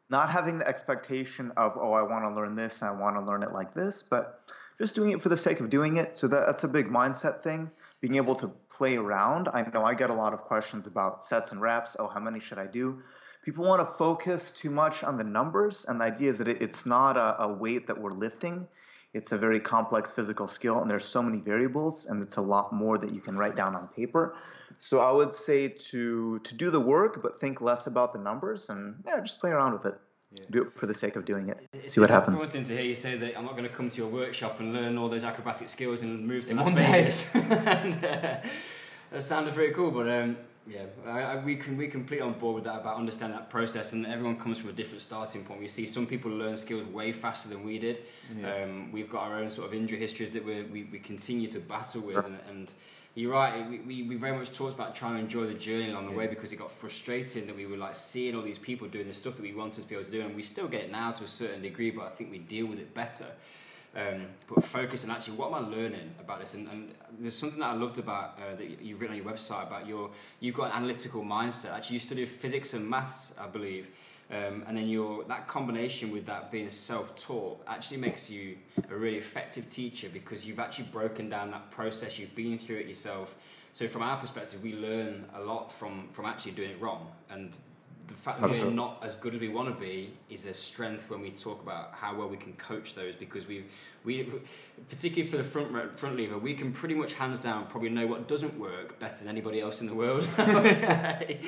not 0.10 0.30
having 0.30 0.60
the 0.60 0.68
expectation 0.68 1.52
of 1.58 1.78
oh 1.80 1.94
I 1.94 2.04
want 2.04 2.26
to 2.26 2.32
learn 2.32 2.56
this 2.56 2.82
and 2.82 2.90
I 2.90 2.94
want 2.94 3.16
to 3.18 3.24
learn 3.24 3.44
it 3.44 3.52
like 3.52 3.74
this, 3.74 4.04
but 4.04 4.42
just 4.78 4.96
doing 4.96 5.12
it 5.12 5.22
for 5.22 5.30
the 5.30 5.38
sake 5.38 5.60
of 5.60 5.70
doing 5.70 5.98
it. 5.98 6.18
So 6.18 6.28
that, 6.28 6.48
that's 6.48 6.64
a 6.64 6.68
big 6.68 6.88
mindset 6.88 7.42
thing. 7.42 7.72
Being 8.02 8.16
able 8.16 8.36
to 8.36 8.52
play 8.70 8.98
around. 8.98 9.48
I 9.48 9.66
know 9.74 9.86
I 9.86 9.94
get 9.94 10.10
a 10.10 10.14
lot 10.14 10.34
of 10.34 10.42
questions 10.42 10.86
about 10.86 11.24
sets 11.24 11.52
and 11.52 11.62
reps. 11.62 11.96
Oh, 11.98 12.08
how 12.08 12.20
many 12.20 12.40
should 12.40 12.58
I 12.58 12.68
do? 12.68 13.02
People 13.44 13.66
want 13.66 13.88
to 13.88 13.94
focus 13.94 14.52
too 14.52 14.70
much 14.70 15.04
on 15.04 15.18
the 15.18 15.24
numbers, 15.24 15.86
and 15.88 16.02
the 16.02 16.06
idea 16.06 16.32
is 16.32 16.40
that 16.40 16.48
it, 16.48 16.62
it's 16.62 16.86
not 16.86 17.16
a, 17.16 17.44
a 17.44 17.54
weight 17.54 17.88
that 17.88 17.98
we're 18.00 18.12
lifting 18.12 18.68
it's 19.16 19.32
a 19.32 19.38
very 19.38 19.62
complex 19.62 20.12
physical 20.12 20.46
skill 20.46 20.82
and 20.82 20.92
there's 20.92 21.06
so 21.06 21.22
many 21.24 21.40
variables 21.40 22.06
and 22.08 22.22
it's 22.22 22.36
a 22.36 22.42
lot 22.42 22.74
more 22.74 22.98
that 22.98 23.12
you 23.14 23.22
can 23.22 23.38
write 23.38 23.56
down 23.56 23.74
on 23.74 23.88
paper. 23.88 24.36
So 24.78 25.00
i 25.00 25.12
would 25.20 25.34
say 25.34 25.60
to 25.90 26.40
to 26.48 26.52
do 26.64 26.68
the 26.70 26.84
work 26.96 27.14
but 27.24 27.40
think 27.40 27.62
less 27.70 27.88
about 27.88 28.10
the 28.16 28.20
numbers 28.30 28.70
and 28.70 28.82
yeah 29.08 29.20
just 29.22 29.40
play 29.40 29.52
around 29.52 29.74
with 29.78 29.86
it. 29.92 29.98
Yeah. 30.38 30.46
do 30.56 30.62
it 30.64 30.70
for 30.80 30.86
the 30.92 30.98
sake 31.04 31.16
of 31.16 31.24
doing 31.24 31.46
it. 31.54 31.58
It's 31.72 31.94
see 31.94 32.02
what 32.02 32.10
happens. 32.10 32.42
to 32.42 32.74
hear 32.78 32.88
you 32.92 33.00
say 33.06 33.14
that 33.22 33.32
i'm 33.38 33.46
not 33.50 33.56
going 33.58 33.70
to 33.72 33.76
come 33.80 33.90
to 33.90 33.98
your 34.02 34.12
workshop 34.22 34.60
and 34.60 34.68
learn 34.78 34.98
all 35.00 35.10
those 35.16 35.24
acrobatic 35.24 35.70
skills 35.70 36.00
and 36.06 36.12
move 36.32 36.42
to 36.46 36.52
In 36.52 36.58
las 36.58 36.74
vegas. 36.74 37.36
And, 37.84 37.94
uh, 38.04 38.38
that 39.12 39.24
sounded 39.32 39.54
pretty 39.58 39.74
cool 39.78 39.92
but 40.00 40.08
um, 40.18 40.30
yeah, 40.68 40.86
I, 41.06 41.22
I, 41.22 41.44
we 41.44 41.56
can 41.56 41.78
we 41.78 41.88
completely 41.88 42.26
on 42.26 42.34
board 42.34 42.56
with 42.56 42.64
that 42.64 42.80
about 42.82 42.98
understanding 42.98 43.38
that 43.38 43.50
process, 43.50 43.94
and 43.94 44.06
everyone 44.06 44.38
comes 44.38 44.58
from 44.58 44.70
a 44.70 44.74
different 44.74 45.02
starting 45.02 45.44
point. 45.44 45.60
We 45.60 45.68
see 45.68 45.86
some 45.86 46.08
people 46.08 46.32
learn 46.32 46.58
skills 46.58 46.88
way 46.88 47.12
faster 47.12 47.50
than 47.50 47.64
we 47.64 47.78
did. 47.78 48.02
Yeah. 48.36 48.64
Um, 48.64 48.92
we've 48.92 49.10
got 49.10 49.24
our 49.24 49.38
own 49.38 49.50
sort 49.50 49.68
of 49.68 49.74
injury 49.76 50.00
histories 50.00 50.34
that 50.34 50.44
we 50.44 50.64
we, 50.64 50.84
we 50.92 51.00
continue 51.00 51.50
to 51.52 51.60
battle 51.60 52.02
with, 52.02 52.18
and, 52.18 52.40
and 52.50 52.72
you're 53.14 53.32
right. 53.32 53.70
We, 53.70 53.80
we, 53.80 54.04
we 54.04 54.16
very 54.16 54.36
much 54.38 54.52
talked 54.54 54.74
about 54.74 54.96
trying 54.96 55.14
to 55.14 55.20
enjoy 55.20 55.46
the 55.46 55.54
journey 55.54 55.92
along 55.92 56.06
the 56.06 56.12
yeah. 56.12 56.18
way 56.18 56.28
because 56.28 56.52
it 56.52 56.58
got 56.58 56.72
frustrating 56.72 57.46
that 57.46 57.56
we 57.56 57.68
were 57.68 57.78
like 57.78 57.96
seeing 57.96 58.36
all 58.36 58.42
these 58.42 58.58
people 58.58 58.88
doing 58.88 59.08
the 59.08 59.14
stuff 59.14 59.36
that 59.36 59.44
we 59.44 59.54
wanted 59.54 59.84
to 59.84 59.88
be 59.88 59.96
able 59.96 60.06
to 60.06 60.12
do, 60.12 60.22
and 60.22 60.36
we 60.36 60.42
still 60.42 60.68
get 60.68 60.86
it 60.86 60.92
now 60.92 61.12
to 61.12 61.24
a 61.24 61.28
certain 61.28 61.62
degree, 61.62 61.92
but 61.92 62.06
I 62.06 62.10
think 62.10 62.32
we 62.32 62.40
deal 62.40 62.66
with 62.66 62.80
it 62.80 62.94
better 62.94 63.28
um, 63.96 64.26
but 64.48 64.64
focus 64.64 65.06
on 65.06 65.12
actually 65.12 65.38
what 65.38 65.54
am 65.54 65.66
I 65.66 65.70
learning 65.70 66.14
about 66.20 66.40
this. 66.42 66.54
And, 66.54 66.68
and 66.68 66.94
there's 67.18 67.38
something 67.38 67.60
that 67.60 67.68
I 67.68 67.74
loved 67.74 67.98
about 67.98 68.38
uh, 68.38 68.56
that 68.56 68.82
you've 68.82 69.00
written 69.00 69.18
on 69.18 69.24
your 69.24 69.32
website 69.32 69.68
about 69.68 69.88
your 69.88 70.10
you've 70.40 70.56
got 70.56 70.66
an 70.66 70.72
analytical 70.74 71.24
mindset. 71.24 71.74
Actually, 71.74 71.96
you 71.96 72.00
study 72.02 72.26
physics 72.26 72.74
and 72.74 72.90
maths, 72.90 73.34
I 73.40 73.48
believe. 73.48 73.88
Um, 74.30 74.64
and 74.68 74.76
then 74.76 74.88
your 74.88 75.24
that 75.26 75.48
combination 75.48 76.12
with 76.12 76.26
that 76.26 76.52
being 76.52 76.70
self-taught 76.70 77.62
actually 77.68 77.98
makes 77.98 78.30
you 78.30 78.58
a 78.90 78.96
really 78.96 79.18
effective 79.18 79.72
teacher 79.72 80.10
because 80.12 80.46
you've 80.46 80.60
actually 80.60 80.86
broken 80.86 81.30
down 81.30 81.52
that 81.52 81.72
process. 81.72 82.20
You've 82.20 82.36
been 82.36 82.58
through 82.60 82.78
it 82.78 82.88
yourself. 82.88 83.36
So 83.74 83.88
from 83.88 84.02
our 84.02 84.18
perspective, 84.18 84.64
we 84.64 84.74
learn 84.74 85.26
a 85.36 85.42
lot 85.42 85.72
from 85.72 86.10
from 86.12 86.26
actually 86.26 86.54
doing 86.54 86.72
it 86.72 86.82
wrong 86.82 87.08
and 87.30 87.56
the 88.08 88.14
fact 88.14 88.42
that 88.42 88.50
we're 88.50 88.70
not 88.70 89.02
as 89.04 89.16
good 89.16 89.34
as 89.36 89.42
we 89.42 89.50
want 89.50 89.74
to 89.74 89.80
be 89.80 90.14
is 90.30 90.46
a 90.46 90.54
strength 90.54 91.10
when 91.10 91.22
we 91.22 91.32
talk 91.32 91.62
about 91.62 91.94
how 91.94 92.16
well 92.16 92.28
we 92.28 92.38
can 92.38 92.54
coach 92.54 92.96
those 92.96 93.16
because 93.16 93.48
we 93.48 93.66
we 94.04 94.30
particularly 94.90 95.30
for 95.30 95.38
the 95.38 95.44
front 95.44 95.98
front 95.98 96.16
lever 96.16 96.38
we 96.38 96.54
can 96.54 96.72
pretty 96.72 96.96
much 96.96 97.14
hands 97.14 97.40
down 97.40 97.66
probably 97.68 97.90
know 97.90 98.06
what 98.06 98.28
doesn't 98.28 98.58
work 98.60 99.00
better 99.00 99.18
than 99.20 99.28
anybody 99.28 99.60
else 99.60 99.82
in 99.82 99.88
the 99.88 99.94
world 99.94 100.28
I 100.38 100.62
would 100.62 100.78
say. 100.78 101.40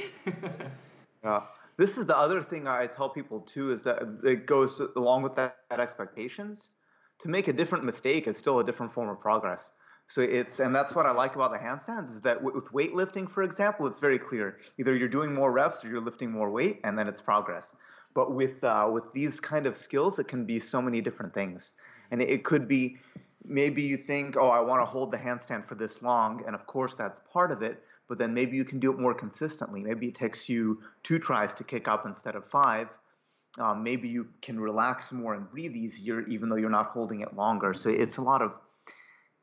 Yeah. 1.24 1.42
This 1.78 1.98
is 1.98 2.08
the 2.08 2.18
other 2.18 2.42
thing 2.42 2.68
I 2.68 2.88
tell 2.88 3.10
people 3.10 3.42
too 3.42 3.72
is 3.72 3.84
that 3.84 4.02
it 4.24 4.46
goes 4.48 4.82
along 4.96 5.22
with 5.24 5.36
that, 5.36 5.58
that 5.70 5.80
expectations. 5.80 6.72
To 7.20 7.30
make 7.30 7.48
a 7.48 7.54
different 7.54 7.84
mistake 7.84 8.28
is 8.28 8.38
still 8.38 8.60
a 8.60 8.64
different 8.64 8.94
form 8.94 9.10
of 9.10 9.20
progress 9.20 9.72
so 10.08 10.22
it's 10.22 10.60
and 10.60 10.74
that's 10.74 10.96
what 10.96 11.06
I 11.06 11.12
like 11.12 11.36
about 11.36 11.52
the 11.52 11.58
handstands 11.58 12.10
is 12.10 12.22
that 12.22 12.42
with 12.42 12.72
weightlifting, 12.72 13.30
for 13.30 13.44
example, 13.44 13.88
it's 13.88 14.00
very 14.00 14.18
clear. 14.18 14.58
Either 14.78 14.96
you're 14.96 15.10
doing 15.10 15.34
more 15.34 15.52
reps 15.52 15.84
or 15.84 15.90
you're 15.90 16.00
lifting 16.00 16.32
more 16.32 16.50
weight, 16.50 16.80
and 16.86 16.98
then 16.98 17.08
it's 17.08 17.20
progress. 17.20 17.76
But 18.14 18.34
with 18.34 18.64
uh, 18.64 18.90
with 18.92 19.12
these 19.14 19.40
kind 19.42 19.66
of 19.66 19.76
skills, 19.76 20.18
it 20.18 20.28
can 20.28 20.46
be 20.46 20.60
so 20.60 20.82
many 20.82 21.02
different 21.02 21.34
things, 21.34 21.74
and 22.12 22.22
it, 22.22 22.46
could 22.46 22.70
be 22.70 22.98
maybe 23.44 23.82
you 23.82 23.98
think, 23.98 24.38
oh, 24.38 24.50
I 24.50 24.62
want 24.62 24.82
to 24.82 24.86
hold 24.86 25.12
the 25.12 25.18
handstand 25.18 25.68
for 25.68 25.76
this 25.76 26.02
long, 26.02 26.42
and 26.46 26.56
of 26.56 26.66
course 26.68 26.96
that's 26.96 27.20
part 27.32 27.52
of 27.52 27.62
it. 27.62 27.84
But 28.08 28.18
then 28.18 28.34
maybe 28.34 28.56
you 28.56 28.64
can 28.64 28.80
do 28.80 28.92
it 28.94 29.00
more 29.00 29.14
consistently. 29.14 29.84
Maybe 29.84 30.08
it 30.08 30.16
takes 30.16 30.48
you 30.48 30.82
two 31.04 31.20
tries 31.20 31.54
to 31.56 31.66
kick 31.66 31.90
up 31.90 32.06
instead 32.06 32.36
of 32.36 32.46
five. 32.46 32.88
Um, 33.60 33.84
maybe 33.84 34.08
you 34.08 34.30
can 34.42 34.58
relax 34.58 35.12
more 35.12 35.34
and 35.34 35.50
breathe 35.50 35.76
easier, 35.76 36.22
even 36.28 36.48
though 36.48 36.56
you're 36.56 36.70
not 36.70 36.88
holding 36.88 37.20
it 37.20 37.36
longer. 37.36 37.74
So 37.74 37.90
it's 37.90 38.16
a 38.16 38.22
lot 38.22 38.42
of 38.42 38.54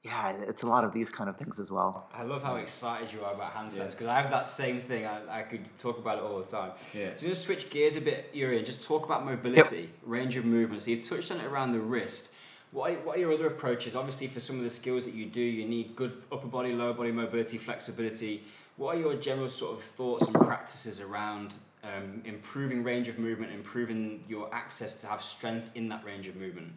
yeah, 0.04 0.34
it's 0.46 0.62
a 0.62 0.66
lot 0.66 0.84
of 0.84 0.92
these 0.92 1.08
kind 1.08 1.30
of 1.30 1.38
things 1.38 1.58
as 1.58 1.70
well. 1.70 2.06
I 2.12 2.24
love 2.24 2.42
how 2.42 2.56
excited 2.56 3.10
you 3.10 3.24
are 3.24 3.32
about 3.32 3.54
handstands 3.54 3.92
because 3.92 4.02
yeah. 4.02 4.12
I 4.12 4.20
have 4.20 4.30
that 4.30 4.46
same 4.46 4.78
thing. 4.78 5.06
I, 5.06 5.40
I 5.40 5.42
could 5.42 5.64
talk 5.78 5.96
about 5.96 6.18
it 6.18 6.24
all 6.24 6.38
the 6.38 6.44
time. 6.44 6.72
Yeah. 6.92 7.10
So 7.16 7.26
just 7.26 7.44
switch 7.44 7.70
gears 7.70 7.96
a 7.96 8.02
bit, 8.02 8.28
Yuri, 8.34 8.58
and 8.58 8.66
just 8.66 8.84
talk 8.84 9.06
about 9.06 9.24
mobility, 9.24 9.76
yep. 9.76 9.88
range 10.04 10.36
of 10.36 10.44
movement. 10.44 10.82
So 10.82 10.90
you've 10.90 11.08
touched 11.08 11.32
on 11.32 11.40
it 11.40 11.46
around 11.46 11.72
the 11.72 11.80
wrist. 11.80 12.34
What 12.70 12.90
are, 12.90 12.94
what 12.96 13.16
are 13.16 13.20
your 13.20 13.32
other 13.32 13.46
approaches? 13.46 13.96
Obviously, 13.96 14.26
for 14.26 14.40
some 14.40 14.58
of 14.58 14.64
the 14.64 14.70
skills 14.70 15.06
that 15.06 15.14
you 15.14 15.24
do, 15.24 15.40
you 15.40 15.66
need 15.66 15.96
good 15.96 16.22
upper 16.30 16.48
body, 16.48 16.74
lower 16.74 16.92
body 16.92 17.10
mobility, 17.10 17.56
flexibility. 17.56 18.44
What 18.76 18.96
are 18.96 18.98
your 18.98 19.14
general 19.14 19.48
sort 19.48 19.78
of 19.78 19.84
thoughts 19.84 20.26
and 20.26 20.34
practices 20.34 21.00
around 21.00 21.54
um, 21.82 22.20
improving 22.26 22.84
range 22.84 23.08
of 23.08 23.18
movement, 23.18 23.52
improving 23.52 24.24
your 24.28 24.52
access 24.52 25.00
to 25.00 25.06
have 25.06 25.22
strength 25.22 25.70
in 25.74 25.88
that 25.88 26.04
range 26.04 26.28
of 26.28 26.36
movement? 26.36 26.72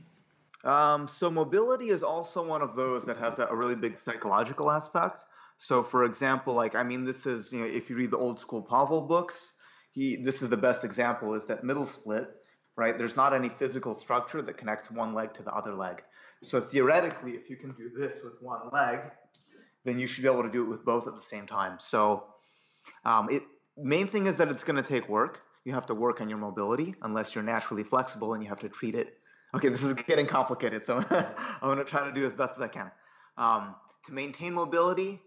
Um, 0.64 1.08
so 1.08 1.30
mobility 1.30 1.90
is 1.90 2.04
also 2.04 2.46
one 2.46 2.62
of 2.62 2.76
those 2.76 3.06
that 3.06 3.18
has 3.18 3.40
a, 3.40 3.48
really 3.56 3.76
big 3.76 3.98
psychological 3.98 4.72
aspect. 4.72 5.24
So, 5.60 5.84
for 5.84 6.04
example, 6.06 6.54
like 6.54 6.76
I 6.76 6.84
mean, 6.84 7.06
this 7.06 7.26
is 7.26 7.52
you 7.52 7.60
know 7.60 7.66
if 7.66 7.90
you 7.90 7.96
read 7.96 8.12
the 8.12 8.18
old 8.18 8.40
school 8.40 8.62
Pavel 8.62 9.02
books, 9.02 9.54
he 9.92 10.16
this 10.16 10.42
is 10.42 10.50
the 10.50 10.58
best 10.58 10.84
example 10.84 11.34
is 11.34 11.46
that 11.46 11.64
middle 11.64 11.86
split, 11.86 12.30
right? 12.76 12.98
There's 12.98 13.16
not 13.16 13.34
any 13.34 13.50
physical 13.50 13.94
structure 13.94 14.42
that 14.42 14.58
connects 14.58 14.92
one 14.92 15.14
leg 15.14 15.34
to 15.34 15.44
the 15.44 15.54
other 15.54 15.74
leg. 15.74 16.04
So 16.44 16.60
theoretically, 16.60 17.32
if 17.32 17.50
you 17.50 17.56
can 17.56 17.72
do 17.72 17.90
this 17.96 18.24
with 18.24 18.42
one 18.42 18.70
leg, 18.72 19.00
then 19.86 19.98
you 19.98 20.06
should 20.06 20.22
be 20.22 20.30
able 20.30 20.44
to 20.44 20.52
do 20.52 20.64
it 20.64 20.70
with 20.70 20.86
both 20.86 21.08
at 21.08 21.16
the 21.16 21.24
same 21.24 21.48
time. 21.48 21.80
So, 21.80 22.26
um, 23.06 23.30
it 23.30 23.44
main 23.78 24.08
thing 24.08 24.28
is 24.28 24.38
that 24.38 24.50
it's 24.50 24.64
going 24.64 24.82
to 24.82 24.88
take 24.88 25.08
work. 25.08 25.42
You 25.66 25.74
have 25.74 25.86
to 25.88 25.94
work 25.94 26.22
on 26.22 26.30
your 26.30 26.38
mobility 26.38 26.96
unless 27.02 27.36
you're 27.36 27.44
naturally 27.44 27.84
flexible 27.84 28.34
and 28.34 28.44
you 28.44 28.50
have 28.50 28.60
to 28.62 28.70
treat 28.70 28.96
it. 28.96 29.18
Okay, 29.54 29.70
this 29.70 29.82
is 29.82 29.94
getting 29.94 30.26
complicated, 30.26 30.84
so 30.84 30.98
I'm 31.10 31.26
going 31.62 31.78
to 31.78 31.86
try 31.86 32.06
to 32.06 32.14
do 32.14 32.26
as 32.26 32.34
best 32.34 32.58
as 32.58 32.62
I 32.62 32.68
can. 32.68 32.92
Um, 33.38 33.76
to 34.06 34.14
maintain 34.14 34.54
mobility 34.54 35.22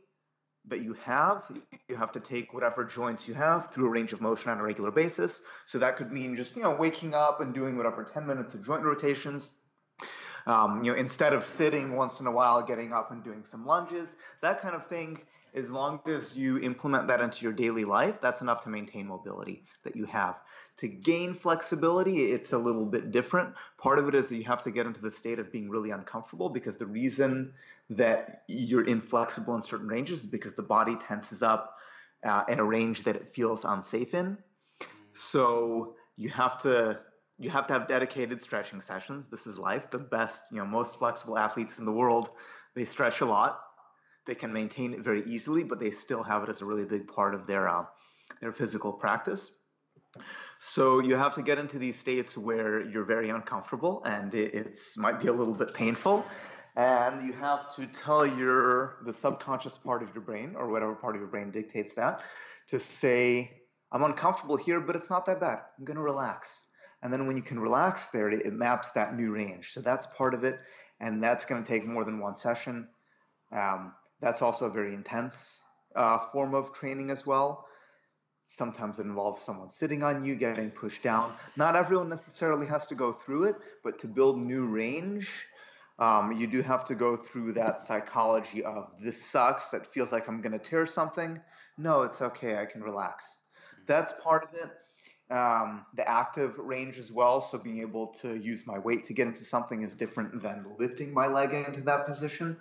that 0.69 0.83
you 0.83 0.93
have, 1.05 1.51
you 1.89 1.97
have 1.97 2.13
to 2.13 2.21
take 2.21 2.53
whatever 2.53 2.85
joints 2.85 3.27
you 3.27 3.35
have 3.35 3.73
through 3.73 3.87
a 3.87 3.89
range 3.89 4.13
of 4.13 4.21
motion 4.21 4.51
on 4.51 4.59
a 4.59 4.63
regular 4.63 4.91
basis. 4.91 5.41
So 5.67 5.79
that 5.79 5.97
could 5.97 6.13
mean 6.13 6.37
just 6.37 6.55
you 6.55 6.63
know 6.63 6.75
waking 6.75 7.15
up 7.15 7.41
and 7.41 7.55
doing 7.55 7.77
whatever 7.77 8.05
10 8.05 8.27
minutes 8.27 8.55
of 8.55 8.65
joint 8.65 8.83
rotations. 8.83 9.53
Um, 10.47 10.83
you 10.85 10.93
know, 10.93 10.99
instead 10.99 11.33
of 11.33 11.45
sitting 11.45 11.97
once 11.97 12.21
in 12.21 12.27
a 12.27 12.31
while, 12.31 12.67
getting 12.67 12.93
up 12.93 13.11
and 13.13 13.23
doing 13.23 13.45
some 13.45 13.67
lunges, 13.67 14.17
that 14.43 14.61
kind 14.61 14.75
of 14.75 14.87
thing 14.87 15.21
as 15.55 15.71
long 15.71 16.01
as 16.07 16.37
you 16.37 16.59
implement 16.59 17.09
that 17.09 17.21
into 17.21 17.43
your 17.45 17.53
daily 17.53 17.85
life, 17.85 18.21
that's 18.21 18.41
enough 18.41 18.63
to 18.65 18.69
maintain 18.69 19.07
mobility 19.07 19.65
that 19.83 19.97
you 19.97 20.05
have. 20.07 20.41
To 20.79 20.89
gain 20.89 21.35
flexibility, 21.35 22.33
it's 22.33 22.53
a 22.53 22.59
little 22.59 22.87
bit 22.87 23.11
different. 23.11 23.55
Part 23.79 23.99
of 23.99 24.09
it 24.09 24.15
is 24.15 24.29
that 24.29 24.37
you 24.37 24.45
have 24.45 24.63
to 24.63 24.71
get 24.71 24.87
into 24.87 25.01
the 25.01 25.11
state 25.11 25.39
of 25.39 25.53
being 25.53 25.69
really 25.69 25.91
uncomfortable 25.91 26.49
because 26.49 26.77
the 26.77 26.87
reason 26.87 27.53
that 27.91 28.43
you're 28.49 28.87
inflexible 28.87 29.55
in 29.57 29.63
certain 29.63 29.89
ranges 29.89 30.21
is 30.21 30.27
because 30.27 30.55
the 30.55 30.63
body 30.63 30.97
tenses 30.97 31.43
up 31.43 31.77
uh, 32.25 32.45
in 32.49 32.59
a 32.59 32.65
range 32.65 33.03
that 33.05 33.17
it 33.17 33.35
feels 33.35 33.65
unsafe 33.65 34.15
in. 34.15 34.39
So 35.15 35.97
you 36.17 36.29
have 36.31 36.59
to 36.63 37.01
you 37.39 37.49
have 37.49 37.67
to 37.69 37.73
have 37.73 37.89
dedicated 37.89 38.43
stretching 38.43 38.83
sessions. 38.83 39.27
This 39.31 39.47
is 39.47 39.59
life. 39.59 39.91
The 39.91 39.99
best, 39.99 40.53
you 40.53 40.59
know, 40.59 40.67
most 40.67 40.97
flexible 40.97 41.39
athletes 41.39 41.79
in 41.79 41.87
the 41.87 41.93
world, 41.93 42.29
they 42.75 42.85
stretch 42.85 43.23
a 43.23 43.25
lot 43.25 43.63
they 44.27 44.35
can 44.35 44.53
maintain 44.53 44.95
it 44.95 45.01
very 45.01 45.23
easily, 45.25 45.63
but 45.65 45.81
they 45.81 45.91
still 45.91 46.23
have 46.23 46.43
it 46.43 46.49
as 46.49 46.61
a 46.61 46.65
really 46.65 46.85
big 46.85 47.09
part 47.09 47.35
of 47.35 47.47
their 47.47 47.69
uh, 47.69 47.85
their 48.41 48.53
physical 48.53 48.93
practice. 48.93 49.57
So 50.59 51.01
you 51.01 51.17
have 51.17 51.35
to 51.37 51.43
get 51.43 51.59
into 51.59 51.79
these 51.79 51.99
states 51.99 52.37
where 52.37 52.89
you're 52.89 53.05
very 53.05 53.31
uncomfortable 53.31 54.03
and 54.05 54.35
it 54.35 54.79
might 54.97 55.21
be 55.21 55.29
a 55.29 55.33
little 55.33 55.55
bit 55.55 55.73
painful, 55.73 56.25
and 56.77 57.27
you 57.27 57.33
have 57.33 57.75
to 57.77 57.87
tell 57.87 58.27
your 58.27 58.99
the 59.05 59.13
subconscious 59.13 59.79
part 59.79 60.03
of 60.03 60.13
your 60.15 60.23
brain 60.23 60.55
or 60.57 60.69
whatever 60.69 60.95
part 60.95 61.15
of 61.15 61.21
your 61.21 61.31
brain 61.31 61.51
dictates 61.51 61.95
that 61.95 62.21
to 62.69 62.79
say 62.79 63.51
I'm 63.93 64.05
uncomfortable 64.05 64.57
here, 64.57 64.81
but 64.81 64.95
it's 64.95 65.11
not 65.11 65.27
that 65.27 65.41
bad. 65.41 65.59
I'm 65.79 65.85
going 65.85 65.97
to 65.97 66.03
relax. 66.03 66.65
And 67.03 67.13
then 67.13 67.27
when 67.27 67.37
you 67.37 67.43
can 67.43 67.59
relax 67.59 68.09
there, 68.11 68.29
it, 68.31 68.47
it 68.47 68.53
maps 68.53 68.91
that 68.93 69.17
new 69.17 69.33
range. 69.33 69.73
So 69.73 69.81
that's 69.81 70.07
part 70.07 70.35
of 70.35 70.45
it, 70.45 70.61
and 71.01 71.23
that's 71.23 71.45
going 71.45 71.63
to 71.63 71.69
take 71.69 71.87
more 71.87 72.05
than 72.05 72.21
one 72.21 72.37
session. 72.37 72.89
Um, 73.53 73.93
that's 74.21 74.43
also 74.43 74.67
a 74.67 74.71
very 74.71 74.95
intense 74.95 75.63
uh, 75.97 76.19
form 76.19 76.55
of 76.55 76.73
training 76.73 77.11
as 77.11 77.27
well. 77.27 77.67
Sometimes 78.45 78.99
it 78.99 79.07
involves 79.07 79.43
someone 79.43 79.71
sitting 79.71 80.03
on 80.03 80.25
you, 80.25 80.35
getting 80.35 80.71
pushed 80.71 81.03
down. 81.03 81.33
Not 81.57 81.77
everyone 81.77 82.09
necessarily 82.09 82.67
has 82.67 82.87
to 82.89 82.95
go 82.95 83.13
through 83.13 83.45
it, 83.45 83.57
but 83.85 83.99
to 84.01 84.09
build 84.09 84.39
new 84.39 84.67
range, 84.67 85.31
um, 86.01 86.33
you 86.33 86.47
do 86.47 86.61
have 86.63 86.85
to 86.87 86.95
go 86.95 87.15
through 87.17 87.53
that 87.53 87.81
psychology 87.81 88.65
of 88.65 88.91
this 89.01 89.23
sucks, 89.23 89.71
that 89.71 89.87
feels 89.87 90.11
like 90.11 90.29
I'm 90.29 90.41
going 90.41 90.53
to 90.53 90.59
tear 90.59 90.87
something. 90.87 91.41
No, 91.79 92.03
it's 92.03 92.21
okay, 92.23 92.57
I 92.57 92.67
can 92.67 92.83
relax. 92.83 93.39
That's 93.87 94.13
part 94.23 94.45
of 94.45 94.55
it. 94.55 94.71
Um, 95.33 95.87
the 95.95 96.09
active 96.09 96.59
range 96.59 96.99
as 96.99 97.13
well, 97.13 97.41
so 97.41 97.57
being 97.57 97.81
able 97.81 98.09
to 98.21 98.37
use 98.37 98.67
my 98.67 98.81
weight 98.81 99.07
to 99.07 99.13
get 99.13 99.29
into 99.29 99.45
something 99.45 99.83
is 99.83 99.95
different 99.95 100.43
than 100.43 100.67
lifting 100.77 101.15
my 101.15 101.29
leg 101.29 101.55
into 101.55 101.83
that 101.83 102.05
position. 102.05 102.57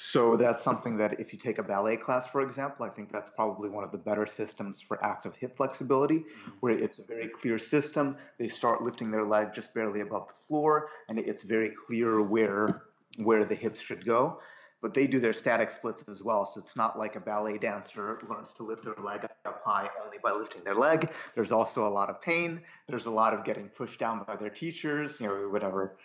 So 0.00 0.36
that's 0.36 0.62
something 0.62 0.96
that 0.98 1.18
if 1.18 1.32
you 1.32 1.40
take 1.40 1.58
a 1.58 1.62
ballet 1.64 1.96
class, 1.96 2.24
for 2.24 2.40
example, 2.40 2.86
I 2.86 2.88
think 2.88 3.10
that's 3.10 3.30
probably 3.30 3.68
one 3.68 3.82
of 3.82 3.90
the 3.90 3.98
better 3.98 4.26
systems 4.26 4.80
for 4.80 5.04
active 5.04 5.34
hip 5.34 5.56
flexibility, 5.56 6.20
mm-hmm. 6.20 6.50
where 6.60 6.78
it's 6.78 7.00
a 7.00 7.04
very 7.04 7.26
clear 7.26 7.58
system. 7.58 8.16
They 8.38 8.46
start 8.46 8.80
lifting 8.80 9.10
their 9.10 9.24
leg 9.24 9.52
just 9.52 9.74
barely 9.74 10.02
above 10.02 10.28
the 10.28 10.46
floor, 10.46 10.86
and 11.08 11.18
it's 11.18 11.42
very 11.42 11.70
clear 11.70 12.22
where 12.22 12.84
where 13.16 13.44
the 13.44 13.56
hips 13.56 13.80
should 13.80 14.04
go. 14.06 14.38
But 14.80 14.94
they 14.94 15.08
do 15.08 15.18
their 15.18 15.32
static 15.32 15.72
splits 15.72 16.04
as 16.08 16.22
well, 16.22 16.46
so 16.46 16.60
it's 16.60 16.76
not 16.76 16.96
like 16.96 17.16
a 17.16 17.20
ballet 17.20 17.58
dancer 17.58 18.20
learns 18.30 18.54
to 18.54 18.62
lift 18.62 18.84
their 18.84 18.94
leg 19.02 19.24
up 19.24 19.62
high 19.64 19.90
only 20.04 20.18
by 20.22 20.30
lifting 20.30 20.62
their 20.62 20.76
leg. 20.76 21.10
There's 21.34 21.50
also 21.50 21.88
a 21.88 21.90
lot 21.90 22.08
of 22.08 22.22
pain. 22.22 22.62
There's 22.86 23.06
a 23.06 23.10
lot 23.10 23.34
of 23.34 23.42
getting 23.42 23.68
pushed 23.68 23.98
down 23.98 24.22
by 24.22 24.36
their 24.36 24.50
teachers, 24.50 25.20
you 25.20 25.26
know, 25.26 25.48
whatever 25.48 25.96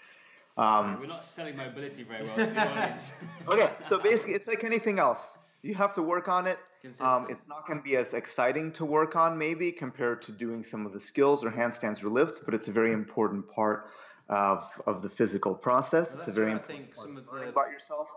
um, 0.57 0.99
We're 0.99 1.07
not 1.07 1.25
selling 1.25 1.57
mobility 1.57 2.03
very 2.03 2.23
well, 2.23 2.35
to 2.35 2.47
be 2.47 2.57
honest. 2.57 3.15
okay, 3.47 3.71
so 3.83 3.97
basically, 3.97 4.33
it's 4.33 4.47
like 4.47 4.63
anything 4.63 4.99
else. 4.99 5.37
You 5.61 5.73
have 5.75 5.93
to 5.93 6.03
work 6.03 6.27
on 6.27 6.45
it. 6.47 6.59
Um, 6.99 7.27
it's 7.29 7.47
not 7.47 7.65
going 7.65 7.79
to 7.79 7.83
be 7.83 7.95
as 7.95 8.13
exciting 8.13 8.71
to 8.73 8.85
work 8.85 9.15
on, 9.15 9.37
maybe, 9.37 9.71
compared 9.71 10.21
to 10.23 10.31
doing 10.33 10.63
some 10.63 10.85
of 10.85 10.91
the 10.91 10.99
skills 10.99 11.43
or 11.43 11.49
handstands 11.49 12.03
or 12.03 12.09
lifts, 12.09 12.39
but 12.43 12.53
it's 12.53 12.67
a 12.67 12.71
very 12.71 12.91
important 12.91 13.49
part 13.49 13.89
of, 14.27 14.69
of 14.85 15.01
the 15.01 15.09
physical 15.09 15.55
process. 15.55 16.11
Well, 16.11 16.19
it's 16.19 16.27
a 16.27 16.31
very 16.33 16.51
important 16.51 16.93
part 16.93 17.09
of 17.09 17.15
learning 17.27 17.45
the... 17.45 17.49
about 17.49 17.71
yourself. 17.71 18.09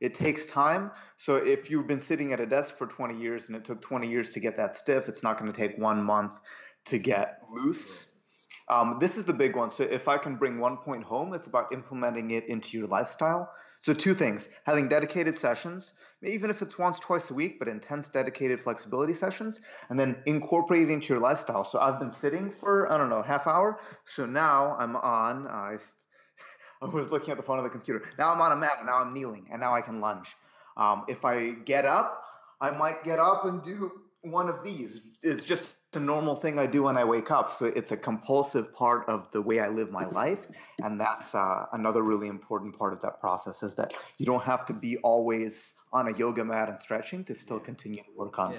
It 0.00 0.14
takes 0.14 0.46
time. 0.46 0.92
So 1.18 1.36
if 1.36 1.70
you've 1.70 1.86
been 1.86 2.00
sitting 2.00 2.32
at 2.32 2.40
a 2.40 2.46
desk 2.46 2.76
for 2.76 2.86
20 2.86 3.18
years 3.18 3.48
and 3.48 3.56
it 3.56 3.64
took 3.64 3.80
20 3.80 4.08
years 4.08 4.30
to 4.32 4.40
get 4.40 4.56
that 4.56 4.76
stiff, 4.76 5.08
it's 5.08 5.22
not 5.22 5.38
going 5.38 5.50
to 5.50 5.56
take 5.56 5.76
one 5.78 6.02
month 6.02 6.40
to 6.86 6.98
get 6.98 7.40
loose 7.50 8.11
um, 8.68 8.98
this 9.00 9.16
is 9.16 9.24
the 9.24 9.32
big 9.32 9.56
one. 9.56 9.70
So 9.70 9.84
if 9.84 10.08
I 10.08 10.18
can 10.18 10.36
bring 10.36 10.58
one 10.58 10.76
point 10.76 11.04
home, 11.04 11.34
it's 11.34 11.46
about 11.46 11.72
implementing 11.72 12.30
it 12.30 12.46
into 12.46 12.78
your 12.78 12.86
lifestyle. 12.86 13.50
So 13.80 13.92
two 13.92 14.14
things: 14.14 14.48
having 14.64 14.88
dedicated 14.88 15.38
sessions, 15.38 15.92
even 16.22 16.50
if 16.50 16.62
it's 16.62 16.78
once, 16.78 17.00
twice 17.00 17.30
a 17.30 17.34
week, 17.34 17.58
but 17.58 17.68
intense, 17.68 18.08
dedicated 18.08 18.62
flexibility 18.62 19.14
sessions, 19.14 19.60
and 19.90 19.98
then 19.98 20.22
incorporate 20.26 20.82
it 20.82 20.90
into 20.90 21.08
your 21.08 21.18
lifestyle. 21.18 21.64
So 21.64 21.80
I've 21.80 21.98
been 21.98 22.10
sitting 22.10 22.50
for 22.50 22.90
I 22.92 22.96
don't 22.96 23.10
know 23.10 23.22
half 23.22 23.46
hour. 23.46 23.78
So 24.04 24.26
now 24.26 24.76
I'm 24.78 24.96
on. 24.96 25.46
Uh, 25.46 25.76
I, 26.82 26.86
was 26.86 27.10
looking 27.10 27.30
at 27.30 27.36
the 27.36 27.42
phone 27.42 27.58
of 27.58 27.64
the 27.64 27.70
computer. 27.70 28.02
Now 28.18 28.32
I'm 28.32 28.40
on 28.40 28.52
a 28.52 28.56
mat. 28.56 28.84
Now 28.84 28.98
I'm 28.98 29.12
kneeling, 29.12 29.48
and 29.50 29.60
now 29.60 29.74
I 29.74 29.80
can 29.80 30.00
lunge. 30.00 30.34
Um, 30.76 31.04
if 31.08 31.24
I 31.24 31.50
get 31.50 31.84
up, 31.84 32.24
I 32.60 32.70
might 32.70 33.04
get 33.04 33.18
up 33.18 33.44
and 33.44 33.62
do 33.62 33.90
one 34.22 34.48
of 34.48 34.64
these. 34.64 35.00
It's 35.22 35.44
just 35.44 35.74
a 35.96 36.00
normal 36.00 36.36
thing 36.36 36.58
I 36.58 36.66
do 36.66 36.84
when 36.84 36.96
I 36.96 37.04
wake 37.04 37.30
up. 37.30 37.52
So 37.52 37.66
it's 37.66 37.92
a 37.92 37.96
compulsive 37.96 38.72
part 38.72 39.08
of 39.08 39.30
the 39.30 39.40
way 39.40 39.60
I 39.60 39.68
live 39.68 39.90
my 39.90 40.06
life. 40.06 40.40
And 40.82 41.00
that's 41.00 41.34
uh, 41.34 41.66
another 41.72 42.02
really 42.02 42.28
important 42.28 42.78
part 42.78 42.92
of 42.92 43.00
that 43.02 43.20
process 43.20 43.62
is 43.62 43.74
that 43.74 43.94
you 44.18 44.26
don't 44.26 44.42
have 44.42 44.64
to 44.66 44.74
be 44.74 44.96
always 44.98 45.74
on 45.92 46.08
a 46.08 46.16
yoga 46.16 46.44
mat 46.44 46.68
and 46.68 46.80
stretching 46.80 47.24
to 47.24 47.34
still 47.34 47.60
continue 47.60 48.02
to 48.02 48.10
work 48.16 48.38
on. 48.38 48.52
Yeah. 48.52 48.58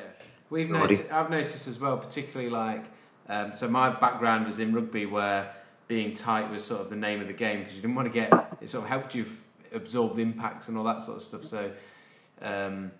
We've 0.49 0.69
noticed, 0.69 1.11
I've 1.11 1.31
noticed 1.31 1.67
as 1.67 1.79
well, 1.79 1.97
particularly 1.97 2.49
like, 2.49 2.85
um, 3.27 3.53
so 3.55 3.67
my 3.67 3.89
background 3.89 4.45
was 4.45 4.59
in 4.59 4.73
rugby 4.73 5.05
where 5.05 5.53
being 5.87 6.13
tight 6.13 6.51
was 6.51 6.63
sort 6.63 6.81
of 6.81 6.89
the 6.89 6.95
name 6.95 7.21
of 7.21 7.27
the 7.27 7.33
game 7.33 7.59
because 7.59 7.75
you 7.75 7.81
didn't 7.81 7.95
want 7.95 8.07
to 8.07 8.13
get, 8.13 8.31
it 8.61 8.69
sort 8.69 8.83
of 8.83 8.89
helped 8.89 9.15
you 9.15 9.25
absorb 9.73 10.15
the 10.15 10.21
impacts 10.21 10.67
and 10.67 10.77
all 10.77 10.83
that 10.83 11.01
sort 11.01 11.17
of 11.17 11.23
stuff. 11.23 11.43
So, 11.43 11.71
um, 12.41 12.91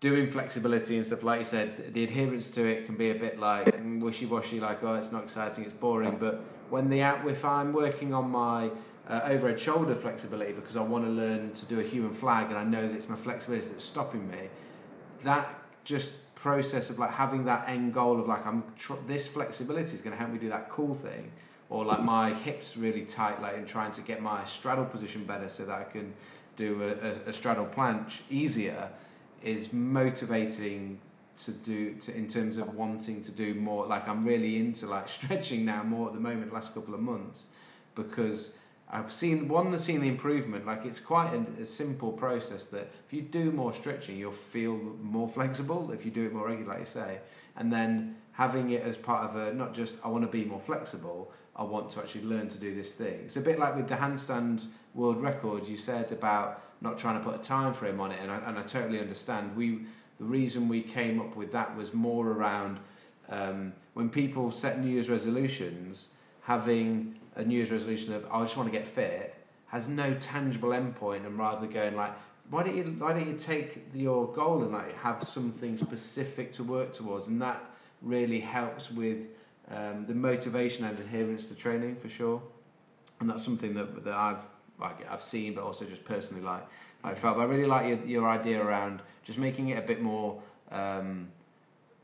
doing 0.00 0.30
flexibility 0.30 0.96
and 0.96 1.06
stuff, 1.06 1.22
like 1.22 1.40
you 1.40 1.44
said, 1.44 1.94
the 1.94 2.04
adherence 2.04 2.50
to 2.50 2.66
it 2.66 2.86
can 2.86 2.96
be 2.96 3.10
a 3.10 3.14
bit 3.14 3.38
like 3.38 3.78
wishy 4.00 4.26
washy, 4.26 4.60
like, 4.60 4.82
oh, 4.82 4.94
it's 4.94 5.12
not 5.12 5.24
exciting, 5.24 5.64
it's 5.64 5.72
boring. 5.72 6.16
But 6.18 6.42
when 6.70 6.90
the 6.90 7.00
app, 7.00 7.26
if 7.26 7.44
I'm 7.44 7.72
working 7.72 8.12
on 8.12 8.30
my 8.30 8.70
uh, 9.08 9.20
overhead 9.24 9.58
shoulder 9.58 9.94
flexibility 9.94 10.52
because 10.52 10.76
I 10.76 10.82
want 10.82 11.04
to 11.04 11.10
learn 11.10 11.52
to 11.54 11.66
do 11.66 11.80
a 11.80 11.82
human 11.82 12.12
flag 12.12 12.48
and 12.48 12.58
I 12.58 12.64
know 12.64 12.86
that 12.86 12.94
it's 12.94 13.08
my 13.08 13.16
flexibility 13.16 13.68
that's 13.68 13.84
stopping 13.84 14.28
me, 14.30 14.48
that 15.24 15.48
just 15.84 16.34
process 16.34 16.90
of 16.90 16.98
like 16.98 17.12
having 17.12 17.44
that 17.46 17.66
end 17.68 17.94
goal 17.94 18.20
of 18.20 18.28
like 18.28 18.44
I'm 18.46 18.62
tr- 18.76 19.02
this 19.06 19.26
flexibility 19.26 19.94
is 19.94 20.00
going 20.00 20.12
to 20.12 20.18
help 20.18 20.30
me 20.30 20.38
do 20.38 20.50
that 20.50 20.68
cool 20.68 20.94
thing 20.94 21.32
or 21.70 21.84
like 21.84 22.02
my 22.02 22.34
hips 22.34 22.76
really 22.76 23.02
tight 23.02 23.40
like 23.40 23.56
and 23.56 23.66
trying 23.66 23.90
to 23.92 24.02
get 24.02 24.20
my 24.20 24.44
straddle 24.44 24.84
position 24.84 25.24
better 25.24 25.48
so 25.48 25.64
that 25.64 25.80
I 25.80 25.84
can 25.84 26.12
do 26.56 26.82
a, 26.82 27.08
a, 27.08 27.30
a 27.30 27.32
straddle 27.32 27.66
planche 27.66 28.20
easier 28.28 28.90
is 29.46 29.72
motivating 29.72 30.98
to 31.44 31.50
do 31.50 31.94
to 31.94 32.16
in 32.16 32.26
terms 32.28 32.56
of 32.56 32.74
wanting 32.74 33.22
to 33.22 33.30
do 33.30 33.54
more. 33.54 33.86
Like 33.86 34.08
i'm 34.08 34.24
really 34.24 34.56
into 34.56 34.86
like 34.86 35.08
stretching 35.18 35.64
now 35.64 35.82
more 35.82 36.08
at 36.08 36.14
the 36.14 36.20
moment 36.20 36.52
last 36.52 36.74
couple 36.74 36.94
of 36.94 37.00
months 37.00 37.44
because 37.94 38.56
i've 38.90 39.12
seen 39.12 39.48
one 39.48 39.72
i've 39.72 39.80
seen 39.80 40.00
the 40.00 40.08
improvement. 40.08 40.66
Like 40.66 40.84
it's 40.84 41.00
quite 41.00 41.32
a, 41.34 41.62
a, 41.62 41.66
simple 41.66 42.12
process 42.12 42.64
that 42.66 42.90
if 43.06 43.12
you 43.12 43.22
do 43.22 43.52
more 43.52 43.72
stretching 43.72 44.16
you'll 44.16 44.32
feel 44.32 44.76
more 45.00 45.28
flexible 45.28 45.92
if 45.92 46.04
you 46.04 46.10
do 46.10 46.26
it 46.26 46.32
more 46.32 46.48
regularly 46.48 46.80
like 46.80 46.88
say. 46.88 47.18
And 47.58 47.72
then 47.72 48.16
having 48.32 48.70
it 48.70 48.82
as 48.82 48.96
part 48.96 49.30
of 49.30 49.36
a 49.36 49.52
not 49.52 49.74
just 49.74 49.96
i 50.04 50.08
want 50.08 50.24
to 50.24 50.30
be 50.30 50.44
more 50.44 50.60
flexible 50.60 51.32
i 51.56 51.62
want 51.62 51.90
to 51.90 52.00
actually 52.00 52.24
learn 52.24 52.48
to 52.48 52.58
do 52.58 52.74
this 52.74 52.92
thing. 52.92 53.20
It's 53.24 53.36
a 53.36 53.40
bit 53.40 53.58
like 53.58 53.74
with 53.76 53.88
the 53.88 53.96
handstand 53.96 54.64
world 54.94 55.20
record. 55.20 55.66
You 55.66 55.76
said 55.76 56.12
about 56.12 56.62
not 56.80 56.98
trying 56.98 57.18
to 57.18 57.24
put 57.24 57.34
a 57.34 57.42
time 57.42 57.72
frame 57.72 58.00
on 58.00 58.12
it, 58.12 58.18
and 58.20 58.30
I, 58.30 58.36
and 58.46 58.58
I 58.58 58.62
totally 58.62 59.00
understand. 59.00 59.56
We 59.56 59.86
the 60.18 60.24
reason 60.24 60.68
we 60.68 60.82
came 60.82 61.20
up 61.20 61.36
with 61.36 61.52
that 61.52 61.76
was 61.76 61.92
more 61.92 62.28
around 62.28 62.78
um, 63.28 63.72
when 63.94 64.08
people 64.08 64.50
set 64.50 64.80
New 64.80 64.90
Year's 64.90 65.10
resolutions, 65.10 66.08
having 66.42 67.18
a 67.34 67.44
New 67.44 67.56
Year's 67.56 67.70
resolution 67.70 68.12
of 68.14 68.26
I 68.30 68.42
just 68.42 68.56
want 68.56 68.70
to 68.70 68.78
get 68.78 68.86
fit 68.86 69.34
has 69.68 69.88
no 69.88 70.14
tangible 70.14 70.70
endpoint, 70.70 71.26
and 71.26 71.38
rather 71.38 71.66
going 71.66 71.96
like 71.96 72.12
why 72.50 72.62
don't 72.62 72.76
you 72.76 72.84
why 72.98 73.12
don't 73.12 73.26
you 73.26 73.36
take 73.36 73.86
your 73.94 74.32
goal 74.32 74.62
and 74.62 74.72
like 74.72 74.96
have 74.98 75.22
something 75.24 75.76
specific 75.76 76.52
to 76.52 76.64
work 76.64 76.92
towards, 76.92 77.26
and 77.28 77.40
that 77.40 77.64
really 78.02 78.40
helps 78.40 78.90
with 78.90 79.26
um, 79.70 80.06
the 80.06 80.14
motivation 80.14 80.84
and 80.84 80.98
adherence 80.98 81.46
to 81.48 81.54
training 81.54 81.96
for 81.96 82.08
sure. 82.08 82.42
And 83.20 83.28
that's 83.30 83.44
something 83.44 83.74
that 83.74 84.04
that 84.04 84.14
I've 84.14 84.42
like 84.78 85.10
I've 85.10 85.22
seen, 85.22 85.54
but 85.54 85.64
also 85.64 85.84
just 85.84 86.04
personally 86.04 86.42
like 86.42 86.66
I 87.04 87.14
felt. 87.14 87.36
But 87.36 87.42
I 87.42 87.46
really 87.46 87.66
like 87.66 87.86
your 87.88 88.04
your 88.06 88.28
idea 88.28 88.62
around 88.62 89.02
just 89.22 89.38
making 89.38 89.68
it 89.70 89.78
a 89.78 89.86
bit 89.86 90.00
more. 90.02 90.40
Um, 90.70 91.28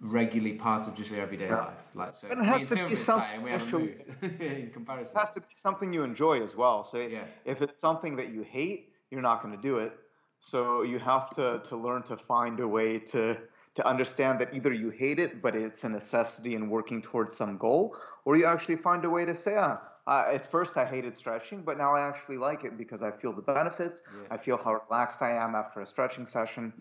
regularly 0.04 0.54
part 0.54 0.88
of 0.88 0.94
just 0.96 1.12
your 1.12 1.20
everyday 1.20 1.46
Yeah. 1.46 1.58
life, 1.60 1.76
like 1.94 2.16
so. 2.16 2.26
But 2.28 2.38
it 2.38 2.44
has 2.44 2.66
to 2.66 2.74
be 2.74 2.96
something 2.96 2.96
excited, 2.96 3.42
We 3.44 3.50
haven't 3.52 3.92
actually- 4.20 4.46
in 4.64 4.70
comparison. 4.72 5.16
It 5.16 5.18
has 5.20 5.30
to 5.30 5.40
be 5.40 5.46
something 5.50 5.92
you 5.92 6.02
enjoy 6.02 6.42
as 6.42 6.56
well. 6.56 6.82
So 6.82 6.98
Yeah. 6.98 7.22
if 7.44 7.62
it's 7.62 7.78
something 7.78 8.16
that 8.16 8.30
you 8.30 8.42
hate, 8.42 8.92
you're 9.12 9.22
not 9.22 9.42
going 9.42 9.54
to 9.54 9.62
do 9.62 9.78
it. 9.78 9.92
So 10.40 10.82
you 10.82 10.98
have 10.98 11.30
to, 11.36 11.60
to 11.68 11.76
learn 11.76 12.02
to 12.04 12.16
find 12.16 12.58
a 12.58 12.66
way 12.66 12.98
to 13.14 13.40
to 13.74 13.86
understand 13.86 14.38
that 14.40 14.54
either 14.54 14.72
you 14.72 14.90
hate 14.90 15.18
it, 15.18 15.40
but 15.40 15.56
it's 15.56 15.84
a 15.84 15.88
necessity 15.88 16.54
in 16.54 16.68
working 16.68 17.00
towards 17.00 17.36
some 17.36 17.56
goal, 17.56 17.96
or 18.24 18.36
you 18.36 18.44
actually 18.44 18.76
find 18.76 19.04
a 19.04 19.10
way 19.10 19.24
to 19.24 19.34
say, 19.34 19.54
ah, 19.56 19.80
I, 20.06 20.34
at 20.34 20.44
first 20.44 20.76
I 20.76 20.84
hated 20.84 21.16
stretching, 21.16 21.62
but 21.62 21.78
now 21.78 21.94
I 21.94 22.06
actually 22.06 22.36
like 22.36 22.64
it 22.64 22.76
because 22.76 23.02
I 23.02 23.12
feel 23.12 23.32
the 23.32 23.42
benefits. 23.42 24.02
Yeah. 24.12 24.26
I 24.30 24.36
feel 24.36 24.56
how 24.56 24.80
relaxed 24.88 25.22
I 25.22 25.32
am 25.32 25.54
after 25.54 25.80
a 25.80 25.86
stretching 25.86 26.26
session. 26.26 26.72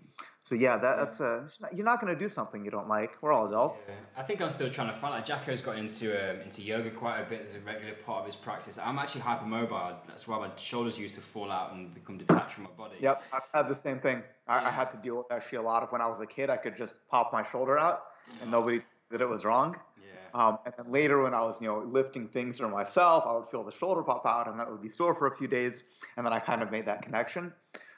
So 0.43 0.55
yeah, 0.55 0.75
that, 0.75 0.97
that's 0.97 1.19
a. 1.21 1.47
You're 1.73 1.85
not 1.85 2.01
going 2.01 2.13
to 2.13 2.19
do 2.19 2.27
something 2.27 2.65
you 2.65 2.71
don't 2.71 2.89
like. 2.89 3.11
We're 3.21 3.31
all 3.31 3.47
adults. 3.47 3.85
Yeah. 3.87 3.93
I 4.17 4.23
think 4.23 4.41
I'm 4.41 4.49
still 4.49 4.69
trying 4.69 4.89
to 4.89 4.93
find. 4.93 5.13
Like 5.13 5.25
Jacko's 5.25 5.61
got 5.61 5.77
into 5.77 6.11
um, 6.11 6.41
into 6.41 6.61
yoga 6.61 6.89
quite 6.89 7.21
a 7.21 7.29
bit 7.29 7.43
as 7.45 7.55
a 7.55 7.59
regular 7.59 7.93
part 7.93 8.21
of 8.21 8.25
his 8.25 8.35
practice. 8.35 8.77
I'm 8.77 8.99
actually 8.99 9.21
hypermobile. 9.21 9.97
That's 10.07 10.27
why 10.27 10.39
my 10.39 10.49
shoulders 10.57 10.97
used 10.97 11.15
to 11.15 11.21
fall 11.21 11.51
out 11.51 11.73
and 11.73 11.93
become 11.93 12.17
detached 12.17 12.55
from 12.55 12.65
my 12.65 12.71
body. 12.71 12.97
Yep, 12.99 13.23
I've 13.31 13.43
had 13.53 13.69
the 13.69 13.75
same 13.75 13.99
thing. 13.99 14.23
I, 14.51 14.67
I 14.67 14.71
had 14.71 14.91
to 14.91 14.97
deal 14.97 15.17
with 15.17 15.27
actually 15.31 15.59
a 15.59 15.61
lot 15.61 15.81
of 15.83 15.91
when 15.91 16.01
I 16.01 16.07
was 16.07 16.19
a 16.19 16.25
kid. 16.25 16.49
I 16.49 16.57
could 16.57 16.75
just 16.75 16.95
pop 17.09 17.31
my 17.31 17.43
shoulder 17.43 17.77
out, 17.79 18.03
and 18.41 18.51
nobody 18.51 18.81
that 19.09 19.21
it 19.21 19.29
was 19.29 19.45
wrong. 19.45 19.77
Yeah. 19.97 20.39
Um, 20.39 20.59
and 20.65 20.73
then 20.77 20.91
later, 20.91 21.23
when 21.23 21.33
I 21.33 21.41
was 21.41 21.61
you 21.61 21.67
know 21.67 21.79
lifting 21.79 22.27
things 22.27 22.57
for 22.57 22.67
myself, 22.67 23.23
I 23.25 23.33
would 23.33 23.49
feel 23.49 23.63
the 23.63 23.71
shoulder 23.71 24.03
pop 24.03 24.25
out, 24.25 24.47
and 24.47 24.59
that 24.59 24.69
would 24.69 24.81
be 24.81 24.89
sore 24.89 25.15
for 25.15 25.27
a 25.27 25.35
few 25.35 25.47
days. 25.47 25.83
And 26.17 26.25
then 26.25 26.33
I 26.33 26.39
kind 26.39 26.61
of 26.61 26.71
made 26.71 26.85
that 26.85 27.01
connection. 27.01 27.53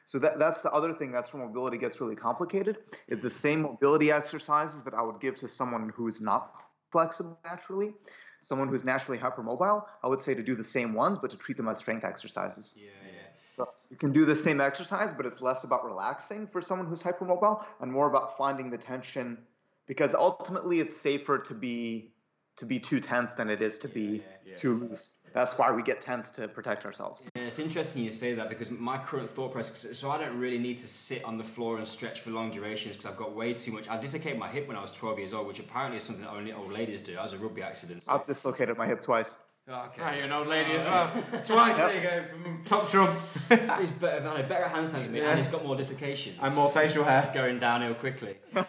So 0.05 0.19
that 0.19 0.37
that's 0.37 0.61
the 0.61 0.71
other 0.71 0.93
thing. 0.93 1.11
That's 1.11 1.33
where 1.33 1.45
mobility 1.45 1.77
gets 1.77 1.99
really 1.99 2.15
complicated. 2.15 2.77
It's 3.07 3.23
the 3.23 3.29
same 3.29 3.61
mobility 3.63 4.11
exercises 4.11 4.83
that 4.83 4.93
I 4.93 5.01
would 5.01 5.19
give 5.19 5.35
to 5.37 5.47
someone 5.47 5.91
who's 5.95 6.21
not 6.21 6.53
flexible 6.91 7.39
naturally. 7.43 7.93
Someone 8.41 8.67
who's 8.67 8.83
naturally 8.83 9.17
hypermobile, 9.17 9.85
I 10.03 10.07
would 10.09 10.19
say 10.19 10.33
to 10.35 10.43
do 10.43 10.53
the 10.53 10.65
same 10.65 10.93
ones, 10.93 11.17
but 11.17 11.31
to 11.31 11.37
treat 11.37 11.55
them 11.55 11.69
as 11.69 11.77
strength 11.77 12.03
exercises. 12.03 12.75
Yeah. 12.77 12.89
Yeah. 13.57 13.65
So 13.65 13.87
you 13.89 13.97
can 13.97 14.11
do 14.11 14.25
the 14.25 14.35
same 14.35 14.61
exercise, 14.61 15.13
but 15.13 15.25
it's 15.25 15.41
less 15.41 15.63
about 15.63 15.85
relaxing 15.85 16.47
for 16.47 16.61
someone 16.61 16.87
who's 16.87 17.03
hypermobile 17.03 17.63
and 17.81 17.91
more 17.91 18.07
about 18.07 18.37
finding 18.37 18.69
the 18.69 18.77
tension 18.77 19.37
because 19.85 20.15
ultimately 20.15 20.79
it's 20.79 20.97
safer 20.97 21.37
to 21.39 21.53
be 21.53 22.13
to 22.55 22.65
be 22.65 22.79
too 22.79 22.99
tense 22.99 23.33
than 23.33 23.49
it 23.49 23.61
is 23.61 23.79
to 23.79 23.87
be 23.87 24.01
Yeah, 24.01 24.21
yeah. 24.45 24.55
too 24.57 24.75
loose. 24.75 25.15
That's 25.33 25.57
why 25.57 25.71
we 25.71 25.81
get 25.81 26.05
tense 26.05 26.29
to 26.31 26.47
protect 26.47 26.85
ourselves. 26.85 27.25
Yeah, 27.35 27.43
it's 27.43 27.57
interesting 27.57 28.03
you 28.03 28.11
say 28.11 28.35
that 28.35 28.49
because 28.49 28.69
my 28.69 28.99
current 28.99 29.27
thought 29.27 29.51
process. 29.51 29.97
So 29.97 30.11
I 30.11 30.19
don't 30.19 30.37
really 30.37 30.59
need 30.59 30.77
to 30.77 30.87
sit 30.87 31.23
on 31.23 31.39
the 31.39 31.43
floor 31.43 31.79
and 31.79 31.87
stretch 31.87 32.21
for 32.21 32.29
long 32.29 32.51
durations 32.51 32.95
because 32.95 33.09
I've 33.09 33.17
got 33.17 33.35
way 33.35 33.55
too 33.55 33.71
much. 33.71 33.89
I 33.89 33.97
dislocated 33.99 34.37
my 34.37 34.47
hip 34.47 34.67
when 34.67 34.77
I 34.77 34.81
was 34.81 34.91
12 34.91 35.17
years 35.17 35.33
old, 35.33 35.47
which 35.47 35.57
apparently 35.57 35.97
is 35.97 36.03
something 36.03 36.23
that 36.23 36.31
only 36.31 36.53
old 36.53 36.71
ladies 36.71 37.01
do. 37.01 37.15
That 37.15 37.23
was 37.23 37.33
a 37.33 37.39
rugby 37.39 37.63
accident. 37.63 38.03
So. 38.03 38.13
I've 38.13 38.27
dislocated 38.27 38.77
my 38.77 38.85
hip 38.85 39.01
twice. 39.01 39.35
Oh, 39.65 39.85
okay. 39.85 40.01
Right, 40.01 40.15
you're 40.17 40.25
an 40.25 40.33
old 40.33 40.47
lady 40.47 40.73
as 40.73 40.83
well. 40.83 41.07
Twice, 41.45 41.77
there 41.77 41.95
you 41.95 42.01
go. 42.01 42.23
Top 42.65 42.89
trump. 42.89 43.17
So 43.47 43.55
he's 43.55 43.91
better, 43.91 44.19
man, 44.21 44.45
better 44.49 44.65
at 44.65 44.73
handstands 44.73 45.03
than 45.03 45.13
me, 45.13 45.19
Yeah. 45.21 45.29
and 45.29 45.37
he's 45.37 45.47
got 45.47 45.63
more 45.65 45.77
dislocations. 45.77 46.37
And 46.41 46.53
more 46.53 46.69
facial 46.69 47.05
hair. 47.05 47.31
going 47.33 47.59
downhill 47.59 47.93
quickly. 47.93 48.35
um, 48.57 48.65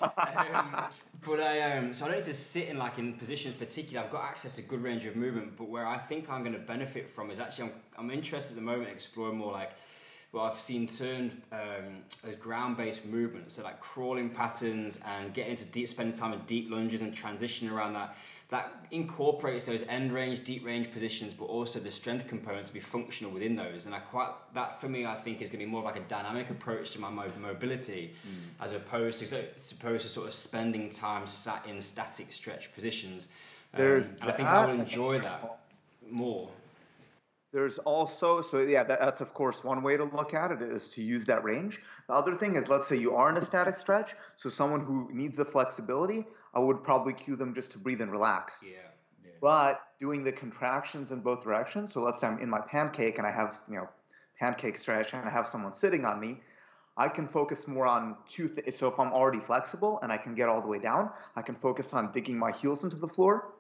but 1.27 1.41
I 1.41 1.79
um, 1.79 1.95
so 1.95 2.05
I 2.05 2.09
don't 2.09 2.19
need 2.19 2.25
to 2.27 2.33
sit 2.33 2.69
in 2.69 2.79
like 2.79 2.99
in 2.99 3.15
positions 3.15 3.57
particular. 3.57 4.05
I've 4.05 4.13
got 4.13 4.23
access 4.23 4.55
to 4.55 4.63
good 4.63 4.85
range 4.85 5.05
of 5.05 5.17
movement, 5.17 5.57
but 5.57 5.69
where 5.69 5.85
I 5.85 5.99
think 5.99 6.31
I'm 6.31 6.45
going 6.45 6.55
to 6.55 6.61
benefit 6.61 7.11
from 7.11 7.33
is 7.33 7.41
actually 7.41 7.71
I'm, 7.99 8.05
I'm 8.05 8.11
interested 8.13 8.53
at 8.53 8.57
the 8.57 8.63
moment 8.63 8.91
exploring 8.91 9.39
more 9.39 9.51
like 9.53 9.73
what 10.35 10.53
I've 10.53 10.61
seen 10.61 10.89
turned 10.89 11.41
um, 11.53 12.03
as 12.27 12.35
ground-based 12.35 13.07
movements, 13.07 13.55
so 13.55 13.63
like 13.63 13.81
crawling 13.81 14.31
patterns 14.31 14.99
and 15.07 15.33
getting 15.33 15.53
into 15.53 15.65
deep, 15.67 15.89
spending 15.89 16.17
time 16.17 16.33
in 16.33 16.41
deep 16.41 16.71
lunges 16.71 17.03
and 17.03 17.15
transition 17.15 17.71
around 17.71 17.93
that. 17.95 18.17
That 18.51 18.73
incorporates 18.91 19.65
those 19.65 19.83
end 19.85 20.13
range, 20.13 20.45
deep 20.45 20.67
range 20.67 20.93
positions, 20.93 21.35
but 21.35 21.45
also 21.47 21.79
the 21.79 21.91
strength 21.91 22.27
component 22.27 22.67
to 22.67 22.73
be 22.73 22.81
functional 22.81 23.33
within 23.33 23.55
those. 23.55 23.87
And 23.87 23.95
I 23.95 24.01
quite 24.01 24.31
that 24.55 24.81
for 24.81 24.89
me, 24.89 25.07
I 25.07 25.15
think 25.15 25.41
is 25.41 25.51
going 25.51 25.61
to 25.61 25.67
be 25.67 25.71
more 25.71 25.81
of 25.81 25.87
like 25.87 25.97
a 25.97 26.09
dynamic 26.09 26.51
approach 26.51 26.91
to 26.93 27.01
my 27.01 27.11
mo- 27.11 27.31
mobility, 27.41 28.13
as 28.61 28.73
opposed 28.73 29.21
to 29.21 29.27
so, 29.27 29.41
as 29.57 29.73
opposed 29.73 30.03
to 30.03 30.09
sort 30.09 30.27
of 30.27 30.35
spending 30.35 30.91
time 30.91 31.27
sat 31.27 31.65
in 31.67 31.81
static 31.81 32.33
stretch 32.33 32.75
positions. 32.75 33.29
Um, 33.73 33.81
There's 33.81 34.15
and 34.15 34.25
I 34.25 34.33
think 34.33 34.49
I 34.49 34.67
that, 34.67 34.69
will 34.69 34.81
enjoy 34.81 35.21
that 35.21 35.59
more. 36.11 36.51
There's 37.55 37.79
also 37.79 38.41
so 38.41 38.59
yeah, 38.59 38.83
that, 38.83 38.99
that's 38.99 39.21
of 39.21 39.33
course 39.33 39.63
one 39.63 39.85
way 39.85 39.97
to 39.97 40.03
look 40.03 40.35
at 40.35 40.51
it 40.51 40.61
is 40.61 40.89
to 40.89 41.01
use 41.01 41.25
that 41.27 41.45
range. 41.45 41.81
The 42.09 42.15
other 42.15 42.35
thing 42.35 42.57
is, 42.57 42.69
let's 42.69 42.89
say 42.89 42.97
you 42.97 43.15
are 43.15 43.31
in 43.31 43.37
a 43.37 43.45
static 43.45 43.77
stretch, 43.77 44.11
so 44.37 44.49
someone 44.51 44.81
who 44.81 45.09
needs 45.13 45.37
the 45.37 45.45
flexibility, 45.45 46.27
I 46.53 46.59
would 46.59 46.83
probably 46.83 47.13
cue 47.13 47.37
them 47.37 47.55
just 47.55 47.71
to 47.71 47.79
breathe 47.79 48.01
and 48.01 48.11
relax. 48.11 48.65
Yeah. 48.67 49.31
but 49.41 49.83
doing 50.01 50.25
the 50.25 50.33
contractions 50.33 51.13
in 51.13 51.21
both 51.21 51.45
directions. 51.45 51.93
So 51.93 52.01
let's 52.01 52.21
say 52.21 52.27
I'm 52.27 52.41
in 52.41 52.51
my 52.51 52.61
pancake 52.61 53.19
and 53.19 53.27
I 53.27 53.31
have 53.31 53.57
you 53.69 53.77
know 53.77 53.89
pancake 54.41 54.77
stretch 54.77 55.15
and 55.15 55.25
I 55.25 55.31
have 55.31 55.47
someone 55.47 55.73
sitting 55.73 56.05
on 56.05 56.19
me. 56.19 56.41
I 56.97 57.09
can 57.09 57.29
focus 57.29 57.69
more 57.69 57.87
on 57.87 58.17
two 58.27 58.49
things. 58.49 58.77
So 58.77 58.89
if 58.89 58.99
I'm 58.99 59.13
already 59.13 59.39
flexible 59.39 60.01
and 60.03 60.11
I 60.11 60.17
can 60.17 60.35
get 60.35 60.49
all 60.49 60.61
the 60.61 60.67
way 60.67 60.81
down, 60.81 61.11
I 61.37 61.43
can 61.43 61.55
focus 61.55 61.95
on 61.95 62.11
digging 62.11 62.37
my 62.37 62.51
heels 62.51 62.83
into 62.83 62.97
the 62.97 63.09
floor. 63.09 63.53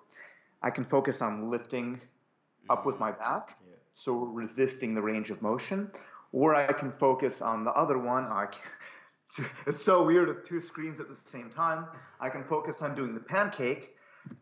I 0.62 0.70
can 0.70 0.84
focus 0.84 1.22
on 1.22 1.42
lifting 1.42 2.00
up 2.68 2.86
with 2.86 2.96
mm-hmm. 2.96 3.04
my 3.04 3.12
back, 3.12 3.56
so 3.94 4.16
resisting 4.16 4.94
the 4.94 5.00
range 5.00 5.30
of 5.30 5.40
motion. 5.40 5.90
Or 6.32 6.54
I 6.54 6.72
can 6.72 6.90
focus 6.90 7.40
on 7.40 7.64
the 7.64 7.72
other 7.72 7.96
one. 7.96 8.24
I 8.24 8.46
can, 8.46 9.46
it's 9.66 9.82
so 9.82 10.04
weird 10.04 10.28
with 10.28 10.46
two 10.46 10.60
screens 10.60 11.00
at 11.00 11.08
the 11.08 11.16
same 11.24 11.48
time. 11.48 11.86
I 12.20 12.28
can 12.28 12.44
focus 12.44 12.82
on 12.82 12.94
doing 12.94 13.14
the 13.14 13.20
pancake, 13.20 13.96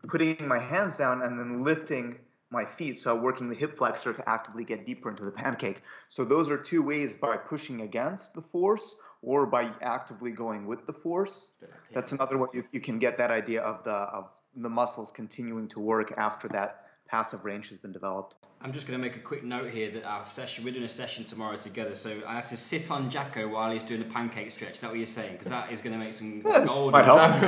putting 0.07 0.47
my 0.47 0.59
hands 0.59 0.97
down, 0.97 1.21
and 1.21 1.39
then 1.39 1.63
lifting 1.63 2.17
my 2.49 2.65
feet. 2.65 2.99
So 2.99 3.15
working 3.15 3.47
the 3.47 3.55
hip 3.55 3.75
flexor 3.75 4.13
to 4.13 4.29
actively 4.29 4.63
get 4.63 4.85
deeper 4.85 5.09
into 5.09 5.23
the 5.23 5.31
pancake. 5.31 5.81
So 6.09 6.25
those 6.25 6.49
are 6.49 6.57
two 6.57 6.81
ways 6.81 7.15
by 7.15 7.37
pushing 7.37 7.81
against 7.81 8.33
the 8.33 8.41
force 8.41 8.95
or 9.21 9.45
by 9.45 9.71
actively 9.81 10.31
going 10.31 10.65
with 10.65 10.85
the 10.87 10.93
force. 10.93 11.53
That's 11.93 12.11
another 12.11 12.37
way 12.37 12.47
you, 12.53 12.63
you 12.71 12.81
can 12.81 12.97
get 12.99 13.17
that 13.19 13.31
idea 13.31 13.61
of 13.61 13.83
the 13.83 13.91
of 13.91 14.31
the 14.55 14.69
muscles 14.69 15.11
continuing 15.11 15.67
to 15.69 15.79
work 15.79 16.13
after 16.17 16.47
that 16.49 16.82
passive 17.13 17.45
range 17.45 17.69
has 17.69 17.77
been 17.77 17.91
developed. 17.91 18.35
I'm 18.59 18.73
just 18.73 18.87
going 18.87 18.99
to 18.99 19.07
make 19.07 19.15
a 19.15 19.19
quick 19.19 19.43
note 19.43 19.69
here 19.69 19.91
that 19.91 20.03
our 20.03 20.25
session, 20.25 20.63
we're 20.63 20.73
doing 20.73 20.83
a 20.85 20.89
session 20.89 21.23
tomorrow 21.23 21.55
together, 21.57 21.95
so 21.95 22.09
I 22.27 22.33
have 22.33 22.49
to 22.49 22.57
sit 22.57 22.89
on 22.89 23.11
Jacko 23.11 23.47
while 23.49 23.69
he's 23.69 23.83
doing 23.83 23.99
the 23.99 24.09
pancake 24.09 24.49
stretch. 24.49 24.73
Is 24.73 24.79
that 24.79 24.89
what 24.89 24.97
you're 24.97 25.05
saying? 25.05 25.33
Because 25.33 25.49
that 25.49 25.71
is 25.71 25.79
going 25.79 25.93
to 25.93 25.99
make 26.03 26.15
some 26.15 26.41
Yeah, 26.43 26.65
gold. 26.65 26.91
might 26.91 27.05
help. 27.05 27.39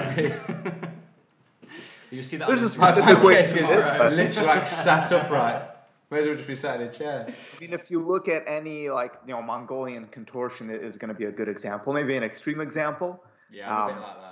You'll 2.11 2.21
see 2.21 2.37
that 2.37 2.47
There's 2.47 2.61
a 2.61 2.65
the 2.65 2.69
specific 2.69 3.23
way 3.23 3.41
to 3.41 3.53
tomorrow. 3.57 4.07
it, 4.07 4.13
Literally 4.13 4.47
like 4.47 4.67
sat 4.67 5.11
upright. 5.11 5.63
May 6.11 6.19
as 6.19 6.27
well 6.27 6.35
just 6.35 6.47
be 6.47 6.55
sat 6.55 6.79
in 6.79 6.87
a 6.87 6.91
chair. 6.91 7.25
I 7.27 7.59
mean, 7.59 7.73
if 7.73 7.89
you 7.89 7.99
look 7.99 8.27
at 8.29 8.43
any 8.47 8.89
like 8.91 9.13
you 9.25 9.33
know 9.33 9.41
Mongolian 9.41 10.05
contortion 10.17 10.69
is 10.69 10.95
going 10.99 11.09
to 11.11 11.15
be 11.17 11.25
a 11.25 11.31
good 11.31 11.49
example. 11.49 11.91
Maybe 11.91 12.15
an 12.15 12.23
extreme 12.23 12.61
example. 12.61 13.23
Yeah, 13.51 13.73
I'm 13.75 13.77
a 13.77 13.81
Um, 13.81 13.87
bit 13.95 14.01
like 14.07 14.17
that. 14.21 14.24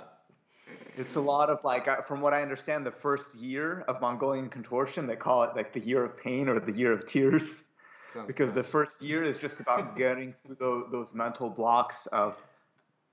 It's 0.96 1.16
a 1.16 1.20
lot 1.20 1.50
of 1.50 1.62
like, 1.64 2.06
from 2.06 2.20
what 2.20 2.32
I 2.32 2.42
understand, 2.42 2.86
the 2.86 2.92
first 2.92 3.34
year 3.34 3.80
of 3.88 4.00
Mongolian 4.00 4.48
contortion, 4.48 5.06
they 5.06 5.16
call 5.16 5.42
it 5.42 5.56
like 5.56 5.72
the 5.72 5.80
year 5.80 6.04
of 6.04 6.16
pain 6.16 6.48
or 6.48 6.60
the 6.60 6.72
year 6.72 6.92
of 6.92 7.06
tears, 7.06 7.64
Sounds 8.12 8.26
because 8.26 8.50
bad. 8.50 8.56
the 8.56 8.64
first 8.64 9.02
year 9.02 9.24
is 9.24 9.38
just 9.38 9.60
about 9.60 9.96
getting 10.04 10.34
through 10.44 10.56
those, 10.56 10.84
those 10.92 11.14
mental 11.14 11.50
blocks 11.50 12.06
of 12.06 12.36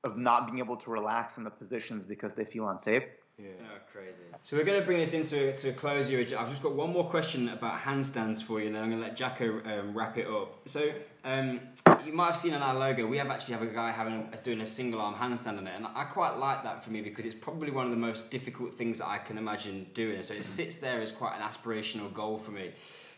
of 0.04 0.18
not 0.18 0.48
being 0.48 0.58
able 0.58 0.76
to 0.76 0.90
relax 0.90 1.38
in 1.38 1.44
the 1.44 1.50
positions 1.50 2.04
because 2.04 2.34
they 2.34 2.44
feel 2.44 2.68
unsafe. 2.70 3.04
Yeah. 3.42 3.50
Oh, 3.62 3.80
crazy. 3.92 4.18
So 4.44 4.58
we're 4.58 4.64
going 4.64 4.80
to 4.80 4.86
bring 4.86 5.00
this 5.00 5.14
into 5.14 5.52
to 5.56 5.70
a 5.70 5.74
close 5.74 6.10
here. 6.10 6.20
I've 6.38 6.50
just 6.50 6.62
got 6.62 6.74
one 6.74 6.92
more 6.92 7.10
question 7.10 7.50
about 7.50 7.80
handstands 7.80 8.44
for 8.44 8.60
you, 8.60 8.68
and 8.68 8.76
then 8.76 8.84
I'm 8.84 8.90
going 8.90 9.02
to 9.02 9.08
let 9.08 9.18
Jacko 9.18 9.62
um, 9.66 9.98
wrap 9.98 10.18
it 10.18 10.28
up. 10.28 10.60
So 10.68 10.92
um, 11.24 11.60
you 12.06 12.14
might 12.14 12.28
have 12.28 12.38
seen 12.38 12.54
on 12.54 12.62
our 12.62 12.76
logo, 12.76 13.08
we 13.08 13.18
have 13.18 13.30
actually 13.30 13.54
have 13.56 13.64
a 13.64 13.74
guy 13.74 13.92
having 13.92 14.30
doing 14.44 14.62
a 14.62 14.66
single 14.66 15.02
arm 15.02 15.16
handstand 15.16 15.58
on 15.58 15.68
it, 15.68 15.74
and 15.76 15.88
I 15.96 16.04
quite 16.04 16.38
like 16.38 16.64
that 16.64 16.84
for 16.84 16.92
me 16.92 17.02
because 17.02 17.26
it's 17.26 17.36
probably 17.36 17.72
one 17.72 17.86
of 17.86 17.92
the 17.92 17.98
most 17.98 18.30
difficult 18.30 18.76
things 18.76 19.00
that 19.00 19.08
I 19.08 19.18
can 19.18 19.38
imagine 19.38 19.88
doing. 19.94 20.22
So 20.22 20.34
it 20.34 20.46
sits 20.46 20.76
there 20.76 21.02
as 21.02 21.12
quite 21.12 21.36
an 21.36 21.42
aspirational 21.42 22.14
goal 22.14 22.38
for 22.38 22.52
me. 22.52 22.72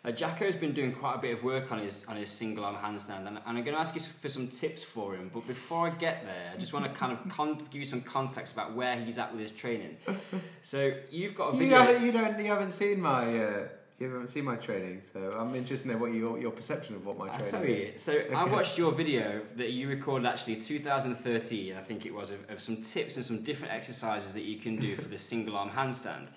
Uh, 0.05 0.11
Jacko's 0.11 0.55
been 0.55 0.73
doing 0.73 0.91
quite 0.91 1.15
a 1.15 1.17
bit 1.19 1.31
of 1.33 1.43
work 1.43 1.71
on 1.71 1.79
his 1.79 2.05
on 2.09 2.17
his 2.17 2.29
single 2.29 2.65
arm 2.65 2.75
handstand, 2.75 3.19
and, 3.25 3.37
and 3.37 3.39
I'm 3.45 3.63
going 3.63 3.73
to 3.75 3.79
ask 3.79 3.95
you 3.95 4.01
for 4.01 4.27
some 4.27 4.49
tips 4.49 4.83
for 4.83 5.15
him. 5.15 5.31
But 5.33 5.47
before 5.47 5.87
I 5.87 5.91
get 5.91 6.25
there, 6.25 6.51
I 6.53 6.57
just 6.57 6.73
want 6.73 6.85
to 6.85 6.91
kind 6.91 7.13
of 7.13 7.29
con- 7.29 7.57
give 7.71 7.79
you 7.81 7.85
some 7.85 8.01
context 8.01 8.51
about 8.51 8.73
where 8.73 8.97
he's 8.97 9.17
at 9.17 9.31
with 9.31 9.41
his 9.41 9.51
training. 9.51 9.95
So 10.61 10.93
you've 11.09 11.35
got 11.35 11.49
a 11.49 11.53
You 11.53 11.59
video. 11.59 11.77
haven't, 11.77 12.03
you 12.05 12.11
don't, 12.11 12.39
you 12.39 12.45
haven't 12.47 12.71
seen 12.71 12.99
my 13.01 13.23
uh, 13.43 13.67
You 13.99 14.07
haven't 14.11 14.27
seen 14.29 14.43
my 14.45 14.55
training, 14.57 15.01
so 15.13 15.19
I'm 15.39 15.55
interested 15.55 15.89
in 15.91 15.99
what 16.01 16.13
your 16.13 16.37
your 16.37 16.51
perception 16.51 16.95
of 16.95 17.05
what 17.05 17.17
my 17.17 17.27
training 17.29 17.51
tell 17.51 17.63
is. 17.63 17.83
you. 17.83 17.91
So 17.97 18.11
I 18.35 18.43
watched 18.45 18.77
your 18.77 18.91
video 18.91 19.41
that 19.55 19.71
you 19.71 19.87
recorded 19.87 20.25
actually 20.27 20.57
2013, 20.57 21.75
I 21.77 21.81
think 21.81 22.05
it 22.05 22.13
was, 22.13 22.31
of, 22.31 22.39
of 22.49 22.59
some 22.59 22.77
tips 22.81 23.15
and 23.17 23.25
some 23.25 23.41
different 23.43 23.73
exercises 23.73 24.33
that 24.33 24.43
you 24.43 24.57
can 24.57 24.75
do 24.77 24.95
for 24.97 25.07
the 25.07 25.17
single 25.31 25.55
arm 25.55 25.69
handstand. 25.69 26.27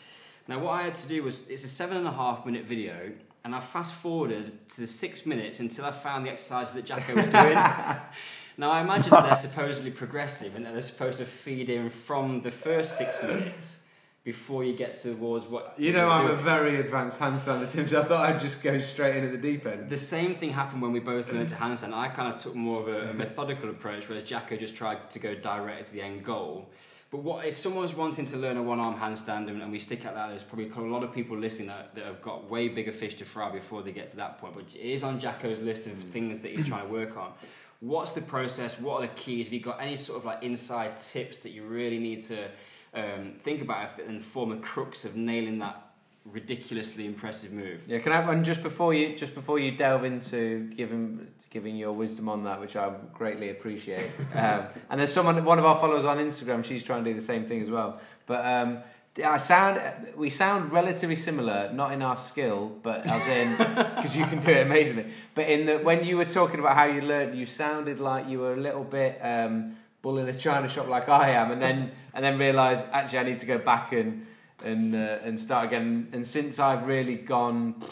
Now 0.49 0.59
what 0.61 0.73
I 0.73 0.83
had 0.85 0.95
to 0.97 1.09
do 1.09 1.25
was 1.25 1.41
it's 1.49 1.65
a 1.65 1.69
seven 1.81 1.97
and 1.97 2.07
a 2.07 2.13
half 2.13 2.47
minute 2.47 2.65
video, 2.65 3.11
and 3.47 3.55
I 3.55 3.61
fast 3.61 3.95
forwarded 3.95 4.69
to 4.71 4.81
the 4.81 4.89
six 4.89 5.25
minutes 5.25 5.61
until 5.61 5.85
I 5.85 5.93
found 5.93 6.27
the 6.27 6.31
exercises 6.31 6.75
that 6.75 6.85
Jacko 6.85 7.15
was 7.15 7.27
doing. 7.27 7.55
now 8.59 8.73
I 8.73 8.81
imagine 8.81 9.11
that 9.11 9.23
they're 9.23 9.37
supposedly 9.37 9.93
progressive 9.93 10.57
and 10.57 10.67
that 10.67 10.73
they're 10.73 10.83
supposed 10.83 11.19
to 11.19 11.25
feed 11.25 11.71
in 11.71 11.89
from 11.89 12.43
the 12.43 12.51
first 12.51 12.99
six 12.99 13.23
minutes 13.23 13.85
before 14.25 14.65
you 14.65 14.77
get 14.77 14.97
towards 14.97 15.47
what 15.47 15.79
You 15.79 15.93
know, 15.93 16.09
I'm 16.09 16.29
a 16.29 16.35
very 16.35 16.81
advanced 16.81 17.21
handstander, 17.21 17.71
Tim, 17.71 17.87
so 17.87 18.01
I 18.01 18.05
thought 18.05 18.27
I'd 18.29 18.41
just 18.41 18.65
go 18.65 18.81
straight 18.81 19.15
in 19.15 19.25
at 19.25 19.31
the 19.31 19.39
deep 19.39 19.65
end. 19.65 19.91
The 19.91 19.97
same 19.97 20.35
thing 20.35 20.51
happened 20.51 20.83
when 20.83 20.91
we 20.91 20.99
both 20.99 21.33
learned 21.33 21.51
to 21.51 21.55
handstand. 21.55 21.93
I 21.93 22.09
kind 22.09 22.35
of 22.35 22.43
took 22.43 22.57
more 22.57 22.81
of 22.81 22.89
a, 22.89 23.11
a 23.11 23.15
methodical 23.15 23.71
approach, 23.71 24.09
whereas 24.09 24.25
Jacko 24.25 24.57
just 24.57 24.75
tried 24.75 25.09
to 25.11 25.21
go 25.21 25.37
direct 25.37 25.87
to 25.87 25.93
the 25.93 26.03
end 26.03 26.25
goal. 26.25 26.69
But 27.11 27.19
what 27.19 27.47
if 27.47 27.57
someone's 27.57 27.95
wanting 27.95 28.27
to 28.27 28.37
learn 28.37 28.57
a 28.57 28.63
one-arm 28.63 28.97
handstand, 28.99 29.49
and, 29.49 29.63
and 29.63 29.71
we 29.71 29.79
stick 29.79 30.05
at 30.05 30.15
that? 30.15 30.29
There's 30.31 30.43
probably 30.43 30.69
a 30.69 30.93
lot 30.93 31.05
of 31.05 31.13
people 31.13 31.37
listening 31.39 31.69
that, 31.69 31.95
that 31.95 32.05
have 32.05 32.21
got 32.21 32.51
way 32.51 32.69
bigger 32.69 32.93
fish 32.93 33.15
to 33.17 33.25
fry 33.25 33.51
before 33.51 33.83
they 33.83 33.93
get 33.93 34.11
to 34.11 34.17
that 34.17 34.39
point. 34.39 34.55
But 34.55 34.65
it 34.75 34.81
is 34.81 35.03
on 35.05 35.21
Jacko's 35.21 35.61
list 35.61 35.87
of 35.87 35.93
things 35.93 36.41
that 36.41 36.51
he's 36.51 36.67
trying 36.67 36.87
to 36.87 36.93
work 36.93 37.17
on. 37.17 37.33
What's 37.81 38.13
the 38.13 38.23
process? 38.23 38.81
What 38.81 39.03
are 39.03 39.07
the 39.07 39.15
keys? 39.15 39.47
Have 39.47 39.53
you 39.53 39.61
got 39.61 39.81
any 39.81 39.97
sort 39.97 40.19
of 40.19 40.25
like 40.25 40.43
inside 40.43 40.99
tips 40.99 41.39
that 41.41 41.51
you 41.51 41.63
really 41.65 41.99
need 41.99 42.25
to 42.25 42.49
um, 42.95 43.35
think 43.43 43.63
about 43.63 44.01
and 44.01 44.25
form 44.25 44.51
a 44.51 44.57
crux 44.57 45.05
of 45.05 45.15
nailing 45.15 45.59
that 45.61 45.86
ridiculously 46.31 47.07
impressive 47.07 47.53
move? 47.53 47.81
Yeah, 47.87 47.99
can 47.99 48.13
I? 48.13 48.33
And 48.33 48.45
just 48.45 48.63
before 48.63 48.95
you, 48.95 49.17
just 49.17 49.35
before 49.35 49.59
you 49.59 49.73
delve 49.73 50.05
into 50.05 50.71
giving 50.77 51.27
giving 51.51 51.77
your 51.77 51.93
wisdom 51.93 52.29
on 52.29 52.45
that, 52.45 52.61
which 52.61 52.77
I 52.77 52.93
greatly 53.15 53.51
appreciate. 53.51 54.11
Um, 54.35 54.67
and 54.91 55.01
there's 55.01 55.13
someone, 55.13 55.43
one 55.47 55.59
of 55.59 55.65
our 55.65 55.79
followers 55.81 56.05
on 56.05 56.19
Instagram. 56.19 56.63
She's 56.63 56.83
trying 56.83 57.03
to 57.05 57.11
do 57.11 57.15
the 57.15 57.25
same 57.25 57.45
thing 57.47 57.63
as 57.63 57.71
well. 57.71 58.01
But 58.27 58.45
um, 58.45 58.81
I 59.25 59.39
sound, 59.39 59.81
we 60.15 60.29
sound 60.29 60.73
relatively 60.73 61.17
similar, 61.17 61.73
not 61.73 61.93
in 61.93 62.03
our 62.03 62.19
skill, 62.19 62.77
but 62.83 63.07
as 63.07 63.27
in 63.27 63.57
because 63.97 64.15
you 64.15 64.27
can 64.27 64.41
do 64.41 64.51
it 64.51 64.67
amazingly. 64.67 65.07
But 65.35 65.49
in 65.49 65.65
the 65.65 65.79
when 65.79 66.05
you 66.05 66.19
were 66.19 66.27
talking 66.27 66.61
about 66.61 66.77
how 66.77 66.85
you 66.85 67.01
learned, 67.01 67.39
you 67.39 67.47
sounded 67.47 67.99
like 67.99 68.29
you 68.29 68.41
were 68.41 68.53
a 68.53 68.61
little 68.61 68.85
bit. 68.85 69.19
Um, 69.23 69.77
bull 70.03 70.19
in 70.19 70.29
a 70.29 70.39
china 70.39 70.69
shop 70.69 70.87
like 70.87 71.09
I 71.09 71.31
am, 71.31 71.51
and 71.51 71.61
then 71.61 71.93
and 72.15 72.25
then 72.25 72.39
realise 72.39 72.81
actually 72.93 73.19
I 73.19 73.23
need 73.23 73.39
to 73.39 73.47
go 73.47 73.59
back 73.59 73.93
and 73.93 74.27
and 74.67 74.95
uh, 74.95 75.19
and 75.23 75.39
start 75.39 75.67
again. 75.67 76.09
And 76.13 76.27
since 76.27 76.59
I've 76.59 76.87
really 76.87 77.17
gone, 77.17 77.83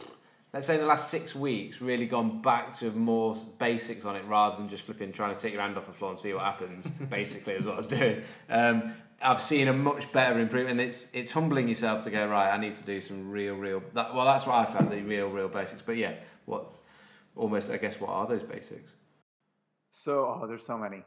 let's 0.52 0.66
say 0.66 0.74
in 0.74 0.80
the 0.80 0.86
last 0.86 1.10
six 1.10 1.34
weeks, 1.34 1.80
really 1.80 2.06
gone 2.06 2.42
back 2.42 2.76
to 2.78 2.90
more 2.90 3.36
basics 3.58 4.04
on 4.04 4.16
it 4.16 4.24
rather 4.26 4.56
than 4.56 4.68
just 4.68 4.84
flipping 4.84 5.12
trying 5.12 5.34
to 5.34 5.40
take 5.40 5.52
your 5.52 5.62
hand 5.62 5.78
off 5.78 5.86
the 5.86 5.92
floor 5.92 6.10
and 6.10 6.18
see 6.18 6.32
what 6.32 6.42
happens. 6.42 6.86
basically, 7.10 7.54
is 7.54 7.64
what 7.64 7.74
I 7.74 7.76
was 7.78 7.86
doing. 7.86 8.22
Um, 8.50 8.94
I've 9.22 9.40
seen 9.40 9.68
a 9.68 9.72
much 9.72 10.10
better 10.12 10.38
improvement. 10.38 10.80
It's 10.80 11.08
it's 11.12 11.32
humbling 11.32 11.68
yourself 11.68 12.04
to 12.04 12.10
go 12.10 12.26
right. 12.26 12.52
I 12.52 12.58
need 12.58 12.74
to 12.74 12.84
do 12.84 13.00
some 13.00 13.30
real, 13.30 13.54
real. 13.54 13.82
That, 13.94 14.14
well, 14.14 14.26
that's 14.26 14.46
what 14.46 14.56
I 14.56 14.66
found 14.66 14.90
the 14.90 15.00
real, 15.02 15.28
real 15.28 15.48
basics. 15.48 15.80
But 15.80 15.96
yeah, 15.96 16.14
what 16.44 16.72
almost 17.36 17.70
I 17.70 17.76
guess 17.76 18.00
what 18.00 18.10
are 18.10 18.26
those 18.26 18.42
basics? 18.42 18.90
So 19.90 20.40
oh, 20.42 20.46
there's 20.46 20.66
so 20.66 20.76
many. 20.76 21.04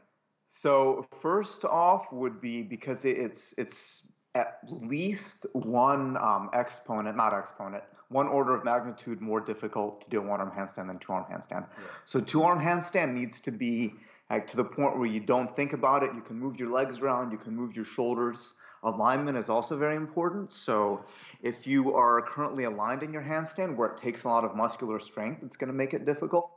So 0.48 1.06
first 1.20 1.64
off 1.66 2.10
would 2.10 2.40
be 2.40 2.62
because 2.62 3.04
it's 3.04 3.52
it's 3.58 4.07
at 4.38 4.60
least 4.68 5.46
one 5.52 6.16
um, 6.16 6.48
exponent, 6.52 7.16
not 7.16 7.34
exponent, 7.34 7.82
one 8.08 8.28
order 8.28 8.54
of 8.54 8.64
magnitude 8.64 9.20
more 9.20 9.40
difficult 9.40 10.00
to 10.02 10.10
do 10.10 10.20
a 10.20 10.22
one-arm 10.22 10.52
handstand 10.56 10.86
than 10.86 10.98
two-arm 10.98 11.26
handstand. 11.30 11.66
So 12.04 12.20
two-arm 12.20 12.60
handstand 12.60 13.12
needs 13.12 13.40
to 13.40 13.50
be 13.50 13.94
like 14.30 14.46
to 14.48 14.56
the 14.56 14.64
point 14.64 14.98
where 14.98 15.08
you 15.08 15.20
don't 15.20 15.54
think 15.56 15.72
about 15.72 16.02
it. 16.02 16.14
You 16.14 16.20
can 16.20 16.38
move 16.38 16.58
your 16.58 16.68
legs 16.68 17.00
around, 17.00 17.32
you 17.32 17.38
can 17.38 17.54
move 17.54 17.74
your 17.74 17.84
shoulders. 17.84 18.54
Alignment 18.84 19.36
is 19.36 19.48
also 19.48 19.76
very 19.76 19.96
important. 19.96 20.52
So 20.52 21.04
if 21.42 21.66
you 21.66 21.94
are 21.94 22.22
currently 22.22 22.64
aligned 22.64 23.02
in 23.02 23.12
your 23.12 23.22
handstand 23.22 23.76
where 23.76 23.90
it 23.90 23.98
takes 23.98 24.24
a 24.24 24.28
lot 24.28 24.44
of 24.44 24.54
muscular 24.54 25.00
strength, 25.00 25.42
it's 25.42 25.56
going 25.56 25.68
to 25.68 25.74
make 25.74 25.94
it 25.94 26.04
difficult. 26.04 26.50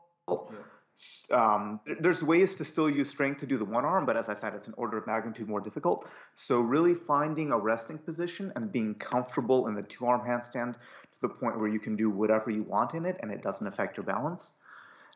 Um, 1.32 1.80
there's 2.00 2.22
ways 2.22 2.56
to 2.56 2.66
still 2.66 2.90
use 2.90 3.10
strength 3.10 3.40
to 3.40 3.46
do 3.46 3.58
the 3.58 3.66
one 3.66 3.86
arm, 3.86 4.06
but 4.06 4.18
as 4.18 4.30
I 4.30 4.34
said, 4.34 4.54
it's 4.54 4.68
an 4.68 4.74
order 4.78 4.98
of 4.98 5.08
magnitude 5.08 5.48
more 5.48 5.62
difficult. 5.62 6.08
So 6.36 6.60
really 6.60 6.94
finding 6.94 7.52
a 7.52 7.58
resting 7.58 7.98
position 7.98 8.52
and 8.56 8.72
being 8.72 8.96
comfortable 8.96 9.68
in 9.68 9.76
the 9.76 9.84
two 9.84 10.06
arm 10.06 10.22
handstand 10.28 10.74
to 10.74 11.22
the 11.22 11.30
point 11.30 11.60
where 11.60 11.70
you 11.70 11.80
can 11.80 11.96
do 11.96 12.10
whatever 12.10 12.52
you 12.52 12.64
want 12.64 12.94
in 12.94 13.06
it 13.06 13.18
and 13.22 13.32
it 13.32 13.42
doesn't 13.42 13.66
affect 13.66 13.98
your 13.98 14.06
balance. 14.06 14.54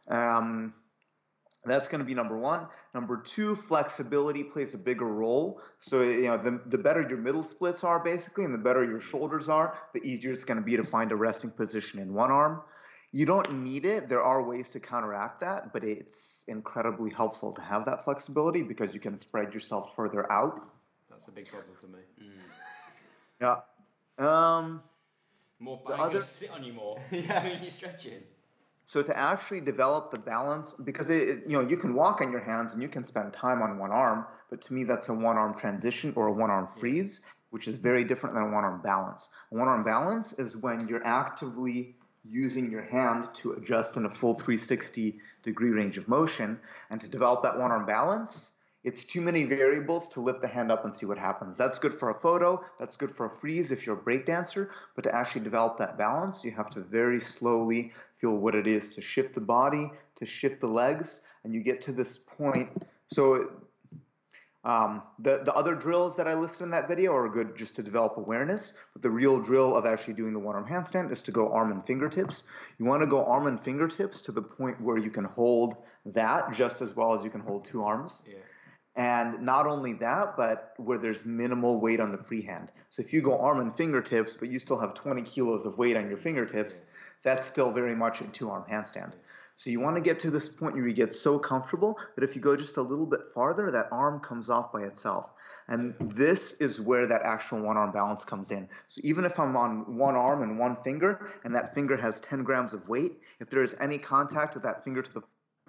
Um, 0.07 0.73
that's 1.65 1.87
going 1.87 1.99
to 1.99 2.05
be 2.05 2.13
number 2.13 2.37
one. 2.37 2.67
Number 2.93 3.17
two, 3.17 3.55
flexibility 3.55 4.43
plays 4.43 4.73
a 4.73 4.77
bigger 4.77 5.05
role. 5.05 5.61
So 5.79 6.03
you 6.03 6.27
know, 6.27 6.37
the, 6.37 6.61
the 6.67 6.77
better 6.77 7.01
your 7.01 7.17
middle 7.17 7.43
splits 7.43 7.83
are, 7.83 7.99
basically, 7.99 8.45
and 8.45 8.53
the 8.53 8.59
better 8.59 8.83
your 8.83 9.01
shoulders 9.01 9.49
are, 9.49 9.75
the 9.93 10.01
easier 10.03 10.31
it's 10.31 10.43
going 10.43 10.59
to 10.59 10.63
be 10.63 10.77
to 10.77 10.83
find 10.83 11.11
a 11.11 11.15
resting 11.15 11.49
position 11.49 11.99
in 11.99 12.13
one 12.13 12.31
arm. 12.31 12.61
You 13.15 13.25
don't 13.25 13.63
need 13.63 13.85
it. 13.85 14.09
There 14.09 14.21
are 14.21 14.43
ways 14.43 14.67
to 14.71 14.79
counteract 14.81 15.39
that, 15.39 15.71
but 15.71 15.85
it's 15.85 16.43
incredibly 16.49 17.09
helpful 17.09 17.53
to 17.53 17.61
have 17.61 17.85
that 17.85 18.03
flexibility 18.03 18.61
because 18.61 18.93
you 18.93 18.99
can 18.99 19.17
spread 19.17 19.53
yourself 19.53 19.95
further 19.95 20.29
out. 20.29 20.59
That's 21.09 21.25
a 21.29 21.31
big 21.31 21.47
problem 21.49 21.77
for 21.79 21.87
me. 21.87 21.99
Yeah. 23.39 23.59
Um, 24.17 24.83
More 25.59 25.77
The 25.85 25.91
bang 25.91 25.97
gonna 25.97 26.09
other- 26.09 26.21
sit 26.21 26.51
on 26.51 26.65
you 26.65 26.73
more. 26.73 26.97
yeah, 27.11 27.61
you're 27.61 27.71
stretching. 27.71 28.21
So 28.83 29.01
to 29.01 29.17
actually 29.17 29.61
develop 29.61 30.11
the 30.11 30.19
balance, 30.19 30.73
because 30.73 31.09
it, 31.09 31.29
it- 31.29 31.43
you 31.47 31.53
know 31.53 31.61
you 31.61 31.77
can 31.77 31.93
walk 31.95 32.19
on 32.19 32.31
your 32.33 32.41
hands 32.41 32.73
and 32.73 32.81
you 32.81 32.89
can 32.89 33.05
spend 33.05 33.31
time 33.31 33.61
on 33.61 33.77
one 33.79 33.91
arm, 33.91 34.25
but 34.49 34.61
to 34.63 34.73
me 34.73 34.83
that's 34.83 35.07
a 35.07 35.13
one 35.13 35.37
arm 35.37 35.57
transition 35.57 36.11
or 36.17 36.27
a 36.27 36.33
one 36.33 36.49
arm 36.49 36.67
freeze, 36.81 37.21
which 37.51 37.69
is 37.69 37.77
very 37.77 38.03
different 38.03 38.35
than 38.35 38.43
a 38.43 38.51
one 38.51 38.65
arm 38.65 38.81
balance. 38.81 39.29
A 39.53 39.55
one 39.55 39.69
arm 39.69 39.85
balance 39.85 40.33
is 40.33 40.57
when 40.57 40.85
you're 40.89 41.05
actively 41.05 41.95
using 42.29 42.71
your 42.71 42.83
hand 42.83 43.27
to 43.35 43.53
adjust 43.53 43.97
in 43.97 44.05
a 44.05 44.09
full 44.09 44.33
360 44.33 45.19
degree 45.43 45.69
range 45.69 45.97
of 45.97 46.07
motion, 46.07 46.59
and 46.89 46.99
to 47.01 47.07
develop 47.07 47.43
that 47.43 47.57
one 47.57 47.71
arm 47.71 47.85
balance. 47.85 48.51
It's 48.83 49.03
too 49.03 49.21
many 49.21 49.45
variables 49.45 50.09
to 50.09 50.21
lift 50.21 50.41
the 50.41 50.47
hand 50.47 50.71
up 50.71 50.85
and 50.85 50.93
see 50.93 51.07
what 51.07 51.17
happens. 51.17 51.57
That's 51.57 51.79
good 51.79 51.93
for 51.93 52.11
a 52.11 52.13
photo, 52.13 52.63
that's 52.77 52.95
good 52.95 53.09
for 53.09 53.25
a 53.25 53.29
freeze 53.29 53.71
if 53.71 53.85
you're 53.85 53.97
a 53.97 53.99
breakdancer, 53.99 54.69
but 54.95 55.03
to 55.03 55.15
actually 55.15 55.41
develop 55.41 55.79
that 55.79 55.97
balance, 55.97 56.43
you 56.43 56.51
have 56.51 56.69
to 56.71 56.81
very 56.81 57.19
slowly 57.19 57.93
feel 58.19 58.37
what 58.37 58.53
it 58.53 58.67
is 58.67 58.93
to 58.93 59.01
shift 59.01 59.33
the 59.33 59.41
body, 59.41 59.91
to 60.17 60.25
shift 60.25 60.61
the 60.61 60.67
legs, 60.67 61.21
and 61.43 61.53
you 61.53 61.61
get 61.61 61.81
to 61.81 61.91
this 61.91 62.17
point. 62.17 62.69
So 63.07 63.49
um, 64.65 65.03
the, 65.19 65.43
the 65.45 65.53
other 65.53 65.75
drills 65.75 66.15
that 66.15 66.27
I 66.27 66.33
listed 66.33 66.61
in 66.63 66.71
that 66.71 66.87
video 66.87 67.13
are 67.13 67.29
good 67.29 67.55
just 67.55 67.75
to 67.75 67.83
develop 67.83 68.17
awareness, 68.17 68.73
but 68.93 69.03
the 69.03 69.11
real 69.11 69.39
drill 69.39 69.77
of 69.77 69.85
actually 69.85 70.15
doing 70.15 70.33
the 70.33 70.39
one 70.39 70.55
arm 70.55 70.67
handstand 70.67 71.11
is 71.11 71.21
to 71.23 71.31
go 71.31 71.53
arm 71.53 71.71
and 71.71 71.85
fingertips. 71.85 72.43
You 72.79 72.85
want 72.85 73.03
to 73.03 73.07
go 73.07 73.23
arm 73.23 73.45
and 73.45 73.61
fingertips 73.61 74.21
to 74.21 74.31
the 74.31 74.41
point 74.41 74.81
where 74.81 74.97
you 74.97 75.11
can 75.11 75.25
hold 75.25 75.75
that 76.07 76.51
just 76.51 76.81
as 76.81 76.95
well 76.95 77.13
as 77.13 77.23
you 77.23 77.29
can 77.29 77.41
hold 77.41 77.63
two 77.63 77.83
arms. 77.83 78.23
Yeah. 78.27 78.37
And 78.95 79.41
not 79.41 79.67
only 79.67 79.93
that, 79.93 80.35
but 80.35 80.73
where 80.77 80.97
there's 80.97 81.25
minimal 81.25 81.79
weight 81.79 81.99
on 81.99 82.11
the 82.11 82.17
free 82.17 82.41
hand. 82.41 82.71
So 82.89 83.01
if 83.01 83.13
you 83.13 83.21
go 83.21 83.37
arm 83.37 83.59
and 83.59 83.75
fingertips, 83.75 84.33
but 84.33 84.49
you 84.49 84.57
still 84.57 84.79
have 84.79 84.95
20 84.95 85.21
kilos 85.23 85.65
of 85.67 85.77
weight 85.77 85.95
on 85.95 86.09
your 86.09 86.17
fingertips, 86.17 86.81
that's 87.21 87.45
still 87.45 87.71
very 87.71 87.95
much 87.95 88.21
a 88.21 88.23
two 88.25 88.49
arm 88.49 88.63
handstand. 88.71 89.13
So 89.57 89.69
you 89.69 89.79
want 89.79 89.95
to 89.95 90.01
get 90.01 90.19
to 90.19 90.31
this 90.31 90.49
point 90.49 90.75
where 90.75 90.87
you 90.87 90.93
get 90.93 91.13
so 91.13 91.39
comfortable 91.39 91.97
that 92.15 92.23
if 92.23 92.35
you 92.35 92.41
go 92.41 92.57
just 92.57 92.77
a 92.77 92.81
little 92.81 93.05
bit 93.05 93.21
farther, 93.33 93.71
that 93.71 93.87
arm 93.91 94.19
comes 94.19 94.49
off 94.49 94.73
by 94.73 94.81
itself. 94.81 95.29
And 95.67 95.95
this 95.99 96.53
is 96.53 96.81
where 96.81 97.07
that 97.07 97.21
actual 97.23 97.61
one 97.61 97.77
arm 97.77 97.91
balance 97.91 98.23
comes 98.23 98.51
in. 98.51 98.67
So 98.87 99.01
even 99.03 99.25
if 99.25 99.39
I'm 99.39 99.55
on 99.55 99.97
one 99.97 100.15
arm 100.15 100.43
and 100.43 100.59
one 100.59 100.75
finger, 100.75 101.27
and 101.43 101.55
that 101.55 101.73
finger 101.73 101.97
has 101.97 102.19
10 102.19 102.43
grams 102.43 102.73
of 102.73 102.87
weight, 102.89 103.13
if 103.39 103.49
there 103.49 103.63
is 103.63 103.75
any 103.79 103.97
contact 103.97 104.53
with 104.53 104.63
that 104.63 104.83
finger 104.83 105.01
to 105.01 105.13
the 105.13 105.23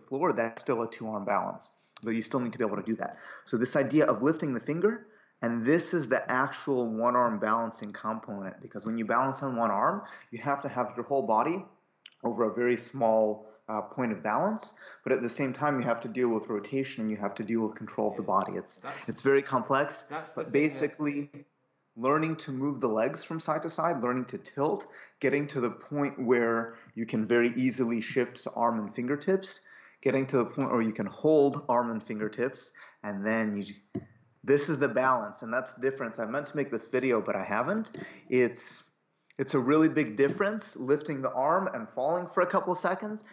floor, 0.08 0.32
that's 0.32 0.60
still 0.60 0.82
a 0.82 0.90
two 0.90 1.08
arm 1.08 1.24
balance. 1.24 1.72
But 2.02 2.10
you 2.10 2.22
still 2.22 2.40
need 2.40 2.52
to 2.52 2.58
be 2.58 2.64
able 2.64 2.76
to 2.76 2.82
do 2.82 2.96
that. 2.96 3.18
So 3.46 3.56
this 3.56 3.76
idea 3.76 4.04
of 4.06 4.20
lifting 4.20 4.52
the 4.52 4.60
finger, 4.60 5.06
and 5.42 5.64
this 5.64 5.94
is 5.94 6.08
the 6.08 6.30
actual 6.30 6.92
one 6.92 7.14
arm 7.14 7.38
balancing 7.38 7.92
component 7.92 8.60
because 8.60 8.84
when 8.84 8.98
you 8.98 9.04
balance 9.04 9.42
on 9.42 9.56
one 9.56 9.70
arm, 9.70 10.02
you 10.30 10.40
have 10.40 10.60
to 10.62 10.68
have 10.68 10.92
your 10.96 11.04
whole 11.04 11.26
body 11.26 11.64
over 12.24 12.50
a 12.50 12.54
very 12.54 12.76
small 12.76 13.46
uh, 13.68 13.82
point 13.82 14.12
of 14.12 14.22
balance, 14.22 14.74
but 15.02 15.12
at 15.12 15.22
the 15.22 15.28
same 15.28 15.52
time, 15.52 15.78
you 15.78 15.84
have 15.84 16.00
to 16.00 16.08
deal 16.08 16.28
with 16.32 16.48
rotation 16.48 17.02
and 17.02 17.10
you 17.10 17.16
have 17.16 17.34
to 17.34 17.42
deal 17.42 17.66
with 17.66 17.74
control 17.76 18.10
of 18.10 18.16
the 18.16 18.22
body. 18.22 18.52
It's 18.54 18.78
That's- 18.78 19.08
it's 19.08 19.22
very 19.22 19.42
complex, 19.42 20.04
That's 20.08 20.32
but 20.32 20.44
thing 20.44 20.44
that- 20.44 20.52
basically, 20.52 21.30
learning 21.96 22.36
to 22.36 22.52
move 22.52 22.80
the 22.80 22.88
legs 22.88 23.24
from 23.24 23.40
side 23.40 23.62
to 23.62 23.70
side, 23.70 24.00
learning 24.02 24.26
to 24.26 24.38
tilt, 24.38 24.86
getting 25.20 25.46
to 25.48 25.60
the 25.60 25.70
point 25.70 26.18
where 26.22 26.74
you 26.94 27.06
can 27.06 27.26
very 27.26 27.50
easily 27.54 28.00
shift 28.00 28.42
to 28.42 28.50
arm 28.52 28.78
and 28.78 28.94
fingertips, 28.94 29.60
getting 30.02 30.26
to 30.26 30.36
the 30.36 30.44
point 30.44 30.70
where 30.70 30.82
you 30.82 30.92
can 30.92 31.06
hold 31.06 31.64
arm 31.68 31.90
and 31.90 32.02
fingertips, 32.02 32.70
and 33.02 33.24
then 33.26 33.56
you. 33.56 33.74
This 34.44 34.68
is 34.68 34.78
the 34.78 34.86
balance, 34.86 35.42
and 35.42 35.52
that's 35.52 35.74
the 35.74 35.80
difference. 35.80 36.20
I 36.20 36.24
meant 36.26 36.46
to 36.46 36.56
make 36.56 36.70
this 36.70 36.86
video, 36.86 37.20
but 37.20 37.34
I 37.34 37.42
haven't. 37.42 37.90
It's 38.28 38.84
it's 39.38 39.54
a 39.54 39.58
really 39.58 39.88
big 39.88 40.16
difference 40.16 40.76
lifting 40.76 41.20
the 41.20 41.32
arm 41.32 41.68
and 41.74 41.88
falling 41.90 42.26
for 42.28 42.42
a 42.42 42.46
couple 42.46 42.74
seconds. 42.74 43.24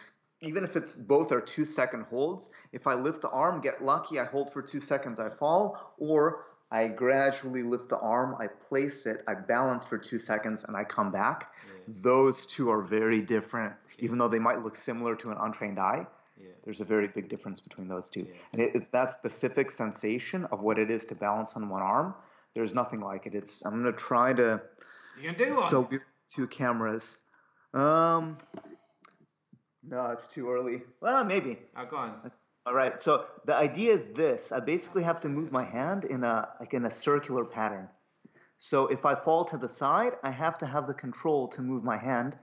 Even 0.44 0.64
if 0.64 0.76
it's 0.76 0.94
both 0.94 1.32
are 1.32 1.40
two 1.40 1.64
second 1.64 2.04
holds, 2.04 2.50
if 2.72 2.86
I 2.86 2.94
lift 2.94 3.22
the 3.22 3.30
arm, 3.30 3.60
get 3.60 3.82
lucky, 3.82 4.20
I 4.20 4.24
hold 4.24 4.52
for 4.52 4.62
two 4.62 4.80
seconds, 4.80 5.18
I 5.18 5.30
fall, 5.30 5.94
or 5.98 6.46
I 6.70 6.88
gradually 6.88 7.62
lift 7.62 7.88
the 7.88 7.98
arm, 7.98 8.36
I 8.40 8.46
place 8.48 9.06
it, 9.06 9.22
I 9.28 9.34
balance 9.34 9.84
for 9.84 9.98
two 9.98 10.18
seconds, 10.18 10.64
and 10.64 10.76
I 10.76 10.84
come 10.84 11.12
back. 11.12 11.52
Yeah. 11.66 11.94
Those 12.02 12.46
two 12.46 12.70
are 12.70 12.82
very 12.82 13.20
different, 13.20 13.74
yeah. 13.98 14.04
even 14.04 14.18
though 14.18 14.28
they 14.28 14.38
might 14.38 14.62
look 14.62 14.76
similar 14.76 15.14
to 15.16 15.30
an 15.30 15.36
untrained 15.40 15.78
eye. 15.78 16.06
Yeah. 16.40 16.48
There's 16.64 16.80
a 16.80 16.84
very 16.84 17.08
big 17.08 17.28
difference 17.28 17.60
between 17.60 17.88
those 17.88 18.08
two. 18.08 18.26
And 18.52 18.60
it, 18.60 18.72
it's 18.74 18.88
that 18.88 19.12
specific 19.12 19.70
sensation 19.70 20.46
of 20.46 20.62
what 20.62 20.78
it 20.78 20.90
is 20.90 21.04
to 21.06 21.14
balance 21.14 21.54
on 21.54 21.68
one 21.68 21.82
arm. 21.82 22.14
There's 22.54 22.74
nothing 22.74 23.00
like 23.00 23.26
it. 23.26 23.34
It's 23.34 23.64
I'm 23.64 23.82
gonna 23.82 23.92
try 23.92 24.32
to. 24.32 24.62
You 25.20 25.32
can 25.32 25.38
do 25.38 25.56
one. 25.56 25.70
So 25.70 25.88
two 26.32 26.46
cameras. 26.46 27.18
Um, 27.72 28.38
no, 29.88 30.06
it's 30.06 30.26
too 30.26 30.50
early. 30.50 30.82
Well, 31.00 31.24
maybe. 31.24 31.58
Oh, 31.76 31.84
go 31.84 31.96
on. 31.96 32.30
All 32.66 32.74
right. 32.74 33.00
So 33.00 33.26
the 33.44 33.54
idea 33.54 33.92
is 33.92 34.06
this: 34.06 34.52
I 34.52 34.60
basically 34.60 35.02
have 35.02 35.20
to 35.20 35.28
move 35.28 35.52
my 35.52 35.64
hand 35.64 36.04
in 36.04 36.24
a 36.24 36.48
like 36.60 36.74
in 36.74 36.84
a 36.86 36.90
circular 36.90 37.44
pattern. 37.44 37.88
So 38.58 38.86
if 38.86 39.04
I 39.04 39.14
fall 39.14 39.44
to 39.46 39.58
the 39.58 39.68
side, 39.68 40.12
I 40.22 40.30
have 40.30 40.56
to 40.58 40.66
have 40.66 40.86
the 40.86 40.94
control 40.94 41.48
to 41.48 41.60
move 41.60 41.84
my 41.84 41.98
hand 41.98 42.36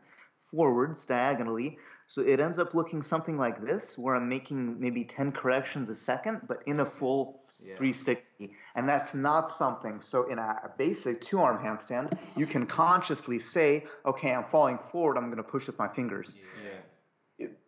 forwards 0.51 1.05
diagonally. 1.05 1.79
So 2.07 2.21
it 2.21 2.39
ends 2.39 2.59
up 2.59 2.73
looking 2.73 3.01
something 3.01 3.37
like 3.37 3.63
this, 3.63 3.97
where 3.97 4.15
I'm 4.15 4.27
making 4.27 4.79
maybe 4.79 5.05
10 5.05 5.31
corrections 5.31 5.89
a 5.89 5.95
second, 5.95 6.41
but 6.47 6.61
in 6.67 6.81
a 6.81 6.85
full 6.85 7.41
yeah. 7.63 7.75
360. 7.75 8.53
And 8.75 8.87
that's 8.87 9.13
not 9.13 9.49
something. 9.51 10.01
So 10.01 10.29
in 10.29 10.37
a 10.37 10.71
basic 10.77 11.21
two 11.21 11.39
arm 11.39 11.63
handstand, 11.63 12.17
you 12.35 12.45
can 12.45 12.65
consciously 12.65 13.39
say, 13.39 13.85
okay, 14.05 14.33
I'm 14.33 14.45
falling 14.45 14.77
forward, 14.91 15.17
I'm 15.17 15.25
going 15.25 15.37
to 15.37 15.43
push 15.43 15.67
with 15.67 15.79
my 15.79 15.87
fingers. 15.87 16.37
Yeah. 16.37 16.69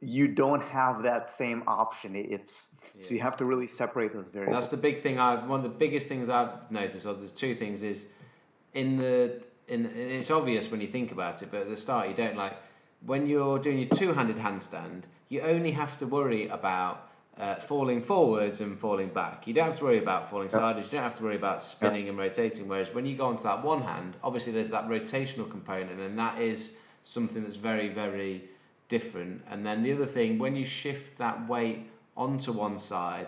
You 0.01 0.27
don't 0.27 0.61
have 0.63 1.03
that 1.03 1.27
same 1.27 1.63
option. 1.67 2.15
It's 2.15 2.69
yeah. 2.95 3.05
so 3.05 3.13
you 3.13 3.21
have 3.21 3.37
to 3.37 3.45
really 3.45 3.67
separate 3.67 4.13
those 4.13 4.29
various. 4.29 4.57
That's 4.57 4.69
the 4.69 4.77
big 4.77 4.99
thing. 5.01 5.19
I've 5.19 5.47
one 5.47 5.59
of 5.59 5.63
the 5.63 5.77
biggest 5.77 6.07
things 6.07 6.29
I've 6.29 6.71
noticed. 6.71 7.05
Or 7.05 7.13
there's 7.13 7.31
two 7.31 7.55
things. 7.55 7.83
Is 7.83 8.05
in 8.73 8.97
the 8.97 9.41
in 9.67 9.85
it's 9.85 10.31
obvious 10.31 10.69
when 10.69 10.81
you 10.81 10.87
think 10.87 11.11
about 11.11 11.41
it, 11.41 11.49
but 11.51 11.61
at 11.61 11.69
the 11.69 11.77
start 11.77 12.09
you 12.09 12.15
don't 12.15 12.35
like 12.35 12.57
when 13.05 13.27
you're 13.27 13.59
doing 13.59 13.79
your 13.79 13.89
two-handed 13.89 14.37
handstand. 14.37 15.03
You 15.29 15.41
only 15.41 15.71
have 15.71 15.97
to 15.99 16.07
worry 16.07 16.47
about 16.47 17.09
uh, 17.37 17.55
falling 17.55 18.01
forwards 18.01 18.61
and 18.61 18.77
falling 18.77 19.09
back. 19.09 19.47
You 19.47 19.53
don't 19.53 19.65
have 19.65 19.77
to 19.79 19.83
worry 19.83 19.97
about 19.97 20.29
falling 20.29 20.49
yep. 20.49 20.59
sideways. 20.59 20.85
You 20.85 20.91
don't 20.91 21.03
have 21.03 21.15
to 21.17 21.23
worry 21.23 21.35
about 21.35 21.63
spinning 21.63 22.01
yep. 22.01 22.09
and 22.09 22.17
rotating. 22.17 22.67
Whereas 22.67 22.93
when 22.93 23.05
you 23.05 23.15
go 23.15 23.25
onto 23.25 23.43
that 23.43 23.63
one 23.63 23.81
hand, 23.81 24.15
obviously 24.23 24.53
there's 24.53 24.69
that 24.69 24.87
rotational 24.87 25.49
component, 25.49 25.99
and 25.99 26.17
that 26.19 26.39
is 26.39 26.71
something 27.03 27.43
that's 27.43 27.57
very, 27.57 27.89
very 27.89 28.49
different. 28.87 29.43
And 29.49 29.65
then 29.65 29.83
the 29.83 29.93
other 29.93 30.05
thing, 30.05 30.39
when 30.39 30.55
you 30.55 30.65
shift 30.65 31.17
that 31.17 31.47
weight 31.47 31.89
onto 32.15 32.51
one 32.51 32.79
side, 32.79 33.27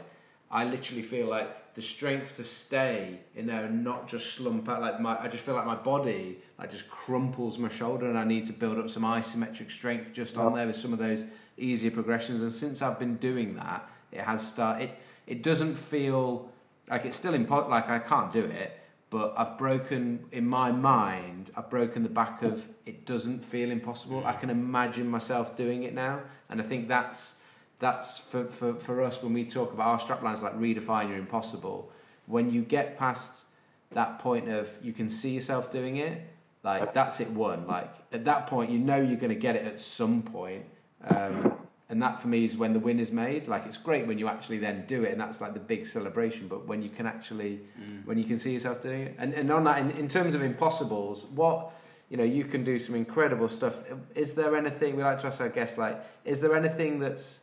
I 0.52 0.64
literally 0.64 1.02
feel 1.02 1.28
like 1.28 1.74
the 1.74 1.82
strength 1.82 2.38
to 2.38 2.44
stay 2.44 3.20
in 3.36 3.48
there 3.48 3.66
and 3.66 3.84
not 3.84 4.08
just 4.08 4.34
slump 4.34 4.70
out. 4.70 4.82
Like 4.82 5.02
my, 5.02 5.20
I 5.20 5.28
just 5.28 5.44
feel 5.44 5.56
like 5.56 5.66
my 5.66 5.76
body, 5.76 6.40
like 6.58 6.72
just 6.72 6.90
crumples 6.90 7.58
my 7.58 7.70
shoulder, 7.70 8.08
and 8.08 8.18
I 8.18 8.24
need 8.24 8.46
to 8.46 8.54
build 8.54 8.78
up 8.78 8.90
some 8.90 9.04
isometric 9.04 9.72
strength 9.72 10.14
just 10.14 10.38
on 10.38 10.54
there 10.54 10.68
with 10.68 10.76
some 10.76 10.94
of 10.94 11.00
those 11.00 11.26
easier 11.58 11.92
progressions. 11.92 12.42
And 12.42 12.52
since 12.52 12.82
I've 12.82 13.00
been 13.00 13.18
doing 13.18 13.56
that, 13.56 13.90
it 14.12 14.22
has 14.22 14.48
started. 14.48 14.86
It, 14.86 15.00
it 15.28 15.44
doesn't 15.44 15.76
feel 15.76 16.50
like 16.90 17.06
it's 17.06 17.18
still 17.18 17.34
impo- 17.34 17.68
like 17.68 17.90
I 17.90 18.00
can't 18.00 18.32
do 18.32 18.46
it, 18.46 18.80
but 19.10 19.34
I've 19.38 19.58
broken 19.58 20.26
in 20.32 20.48
my 20.48 20.72
mind. 20.72 21.52
I've 21.56 21.70
broken 21.70 22.04
the 22.04 22.10
back 22.10 22.44
of 22.44 22.66
it. 22.86 23.06
Doesn't 23.06 23.44
feel 23.44 23.72
impossible. 23.72 24.26
I 24.26 24.34
can 24.34 24.50
imagine 24.50 25.08
myself 25.08 25.56
doing 25.56 25.84
it 25.84 25.94
now, 25.94 26.22
and 26.50 26.62
I 26.62 26.64
think 26.64 26.88
that's 26.88 27.36
that's 27.80 28.18
for, 28.18 28.46
for, 28.46 28.76
for 28.76 29.02
us 29.02 29.22
when 29.22 29.34
we 29.34 29.44
talk 29.44 29.74
about 29.74 29.88
our 29.88 30.00
straplines 30.00 30.42
like 30.42 30.58
redefine 30.58 31.10
your 31.10 31.18
impossible. 31.18 31.92
When 32.26 32.50
you 32.50 32.62
get 32.62 32.98
past 32.98 33.44
that 33.92 34.20
point 34.20 34.50
of 34.50 34.72
you 34.82 34.94
can 34.94 35.10
see 35.10 35.32
yourself 35.32 35.72
doing 35.72 35.98
it, 35.98 36.22
like 36.64 36.94
that's 36.94 37.20
it 37.20 37.30
one. 37.30 37.68
Like 37.68 37.94
at 38.12 38.26
that 38.26 38.48
point, 38.48 38.72
you 38.72 38.80
know 38.80 38.98
you're 38.98 39.18
going 39.18 39.34
to 39.34 39.40
get 39.40 39.56
it 39.56 39.66
at 39.66 39.80
some 39.80 40.22
point. 40.22 40.66
Um, 41.04 41.54
and 41.90 42.02
that 42.02 42.20
for 42.20 42.28
me 42.28 42.46
is 42.46 42.58
when 42.58 42.74
the 42.74 42.80
win 42.80 43.00
is 43.00 43.12
made 43.12 43.48
like 43.48 43.66
it's 43.66 43.78
great 43.78 44.08
when 44.08 44.18
you 44.18 44.28
actually 44.28 44.58
then 44.58 44.86
do 44.88 45.04
it 45.04 45.12
and 45.12 45.22
that's 45.22 45.40
like 45.40 45.54
the 45.54 45.60
big 45.60 45.86
celebration 45.86 46.48
but 46.48 46.66
when 46.66 46.82
you 46.82 46.90
can 46.90 47.06
actually 47.06 47.62
mm. 47.80 48.06
when 48.06 48.18
you 48.18 48.24
can 48.24 48.40
see 48.40 48.54
yourself 48.54 48.82
doing 48.82 49.04
it 49.04 49.16
and, 49.18 49.34
and 49.34 49.52
on 49.52 49.64
that 49.64 49.80
in, 49.80 49.92
in 49.92 50.08
terms 50.08 50.34
of 50.34 50.42
impossibles 50.42 51.26
what 51.26 51.72
you 52.10 52.18
know 52.18 52.24
you 52.24 52.44
can 52.44 52.64
do 52.64 52.78
some 52.78 52.96
incredible 52.96 53.48
stuff 53.48 53.76
is 54.16 54.36
there 54.36 54.56
anything 54.56 54.96
we 54.96 55.04
like 55.04 55.20
to 55.20 55.28
ask 55.28 55.42
our 55.42 55.50
guests 55.50 55.78
like 55.78 56.00
is 56.24 56.40
there 56.40 56.56
anything 56.56 57.00
that's 57.00 57.42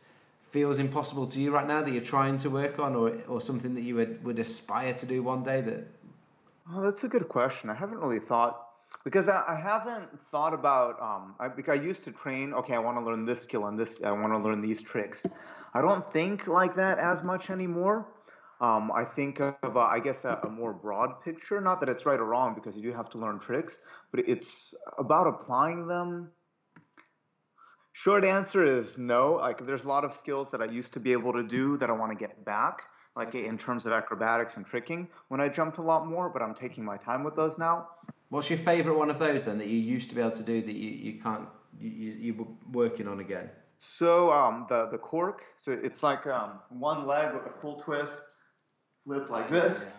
feels 0.51 0.77
impossible 0.77 1.25
to 1.25 1.39
you 1.39 1.51
right 1.51 1.67
now 1.67 1.81
that 1.81 1.91
you're 1.91 2.01
trying 2.01 2.37
to 2.37 2.49
work 2.49 2.77
on 2.77 2.95
or, 2.95 3.17
or 3.27 3.41
something 3.41 3.73
that 3.73 3.81
you 3.81 3.95
would, 3.95 4.23
would 4.23 4.37
aspire 4.37 4.93
to 4.93 5.05
do 5.05 5.23
one 5.23 5.43
day 5.43 5.61
that 5.61 5.87
oh 6.71 6.81
that's 6.81 7.03
a 7.03 7.07
good 7.07 7.27
question 7.27 7.69
i 7.69 7.73
haven't 7.73 7.97
really 7.97 8.19
thought 8.19 8.63
because 9.03 9.27
I, 9.27 9.43
I 9.47 9.55
haven't 9.55 10.07
thought 10.31 10.53
about 10.53 11.01
um, 11.01 11.35
I, 11.39 11.47
because 11.47 11.79
I 11.79 11.81
used 11.81 12.03
to 12.05 12.11
train. 12.11 12.53
Okay, 12.53 12.73
I 12.73 12.79
want 12.79 12.97
to 12.97 13.03
learn 13.03 13.25
this 13.25 13.41
skill 13.41 13.67
and 13.67 13.77
this. 13.77 14.01
I 14.03 14.11
want 14.11 14.33
to 14.33 14.39
learn 14.39 14.61
these 14.61 14.81
tricks. 14.81 15.25
I 15.73 15.81
don't 15.81 16.05
think 16.05 16.47
like 16.47 16.75
that 16.75 16.99
as 16.99 17.23
much 17.23 17.49
anymore. 17.49 18.05
Um, 18.63 18.93
I 18.95 19.03
think 19.03 19.41
of 19.41 19.75
uh, 19.75 19.79
I 19.81 19.99
guess 19.99 20.23
a, 20.23 20.39
a, 20.43 20.49
more 20.49 20.71
broad 20.71 21.21
picture. 21.21 21.59
Not 21.59 21.81
that 21.81 21.89
it's 21.89 22.05
right 22.05 22.17
or 22.17 22.23
wrong 22.23 22.55
because 22.55 22.77
you 22.77 22.81
do 22.81 22.93
have 22.93 23.09
to 23.09 23.17
learn 23.17 23.37
tricks, 23.37 23.77
but 24.09 24.23
it's 24.25 24.73
about 24.97 25.27
applying 25.27 25.85
them. 25.85 26.31
Short 27.91 28.23
answer 28.23 28.63
is 28.65 28.97
no. 28.97 29.33
Like 29.33 29.67
there's 29.67 29.83
a 29.83 29.89
lot 29.89 30.05
of 30.05 30.13
skills 30.13 30.49
that 30.51 30.61
I 30.61 30.65
used 30.65 30.93
to 30.93 31.01
be 31.01 31.11
able 31.11 31.33
to 31.33 31.43
do 31.43 31.75
that 31.75 31.89
I 31.89 31.93
want 31.93 32.13
to 32.13 32.17
get 32.17 32.45
back 32.45 32.83
like 33.17 33.35
in 33.35 33.57
terms 33.57 33.85
of 33.85 33.91
acrobatics 33.91 34.55
and 34.55 34.65
tricking 34.65 35.09
when 35.27 35.41
I 35.41 35.49
jumped 35.49 35.77
a 35.77 35.81
lot 35.81 36.07
more, 36.07 36.29
but 36.29 36.41
I'm 36.41 36.55
taking 36.55 36.85
my 36.85 36.95
time 36.95 37.25
with 37.25 37.35
those 37.35 37.57
now. 37.57 37.89
What's 38.29 38.49
your 38.49 38.59
favourite 38.59 38.97
one 38.97 39.09
of 39.09 39.19
those 39.19 39.43
then 39.43 39.57
that 39.57 39.67
you 39.67 39.77
used 39.77 40.07
to 40.09 40.15
be 40.15 40.21
able 40.21 40.31
to 40.31 40.41
do 40.41 40.61
that 40.61 40.73
you, 40.73 40.89
you 40.89 41.21
can't 41.21 41.49
you, 41.77 41.89
you 41.89 42.33
were 42.33 42.47
working 42.71 43.09
on 43.09 43.19
again? 43.19 43.49
So 43.77 44.31
um, 44.31 44.67
the 44.69 44.87
the 44.89 44.97
cork. 44.97 45.43
So 45.57 45.73
it's 45.73 46.01
like 46.01 46.25
um, 46.27 46.59
one 46.69 47.05
leg 47.05 47.33
with 47.33 47.45
a 47.45 47.59
full 47.59 47.75
twist, 47.75 48.37
flip 49.05 49.29
like 49.29 49.49
this. 49.49 49.97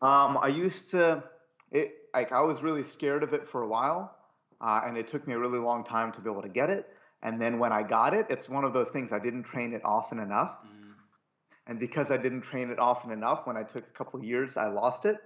Um, 0.00 0.38
I 0.40 0.48
used 0.48 0.90
to 0.92 1.22
it 1.70 1.94
like 2.14 2.32
I 2.32 2.40
was 2.42 2.62
really 2.62 2.82
scared 2.82 3.22
of 3.22 3.32
it 3.32 3.48
for 3.48 3.62
a 3.62 3.68
while, 3.68 4.14
uh, 4.60 4.82
and 4.84 4.96
it 4.96 5.08
took 5.08 5.26
me 5.26 5.34
a 5.34 5.38
really 5.38 5.58
long 5.58 5.84
time 5.84 6.12
to 6.12 6.20
be 6.20 6.30
able 6.30 6.42
to 6.42 6.48
get 6.48 6.70
it. 6.70 6.88
And 7.22 7.40
then 7.40 7.58
when 7.58 7.72
I 7.72 7.82
got 7.82 8.14
it, 8.14 8.26
it's 8.30 8.48
one 8.48 8.64
of 8.64 8.72
those 8.72 8.90
things 8.90 9.12
I 9.12 9.18
didn't 9.18 9.44
train 9.44 9.72
it 9.74 9.82
often 9.84 10.18
enough. 10.18 10.56
Mm. 10.66 10.94
And 11.68 11.78
because 11.78 12.10
I 12.10 12.16
didn't 12.16 12.42
train 12.42 12.70
it 12.70 12.78
often 12.80 13.12
enough, 13.12 13.46
when 13.46 13.56
I 13.56 13.62
took 13.62 13.86
a 13.86 13.92
couple 13.92 14.22
years, 14.24 14.56
I 14.56 14.66
lost 14.68 15.06
it. 15.06 15.18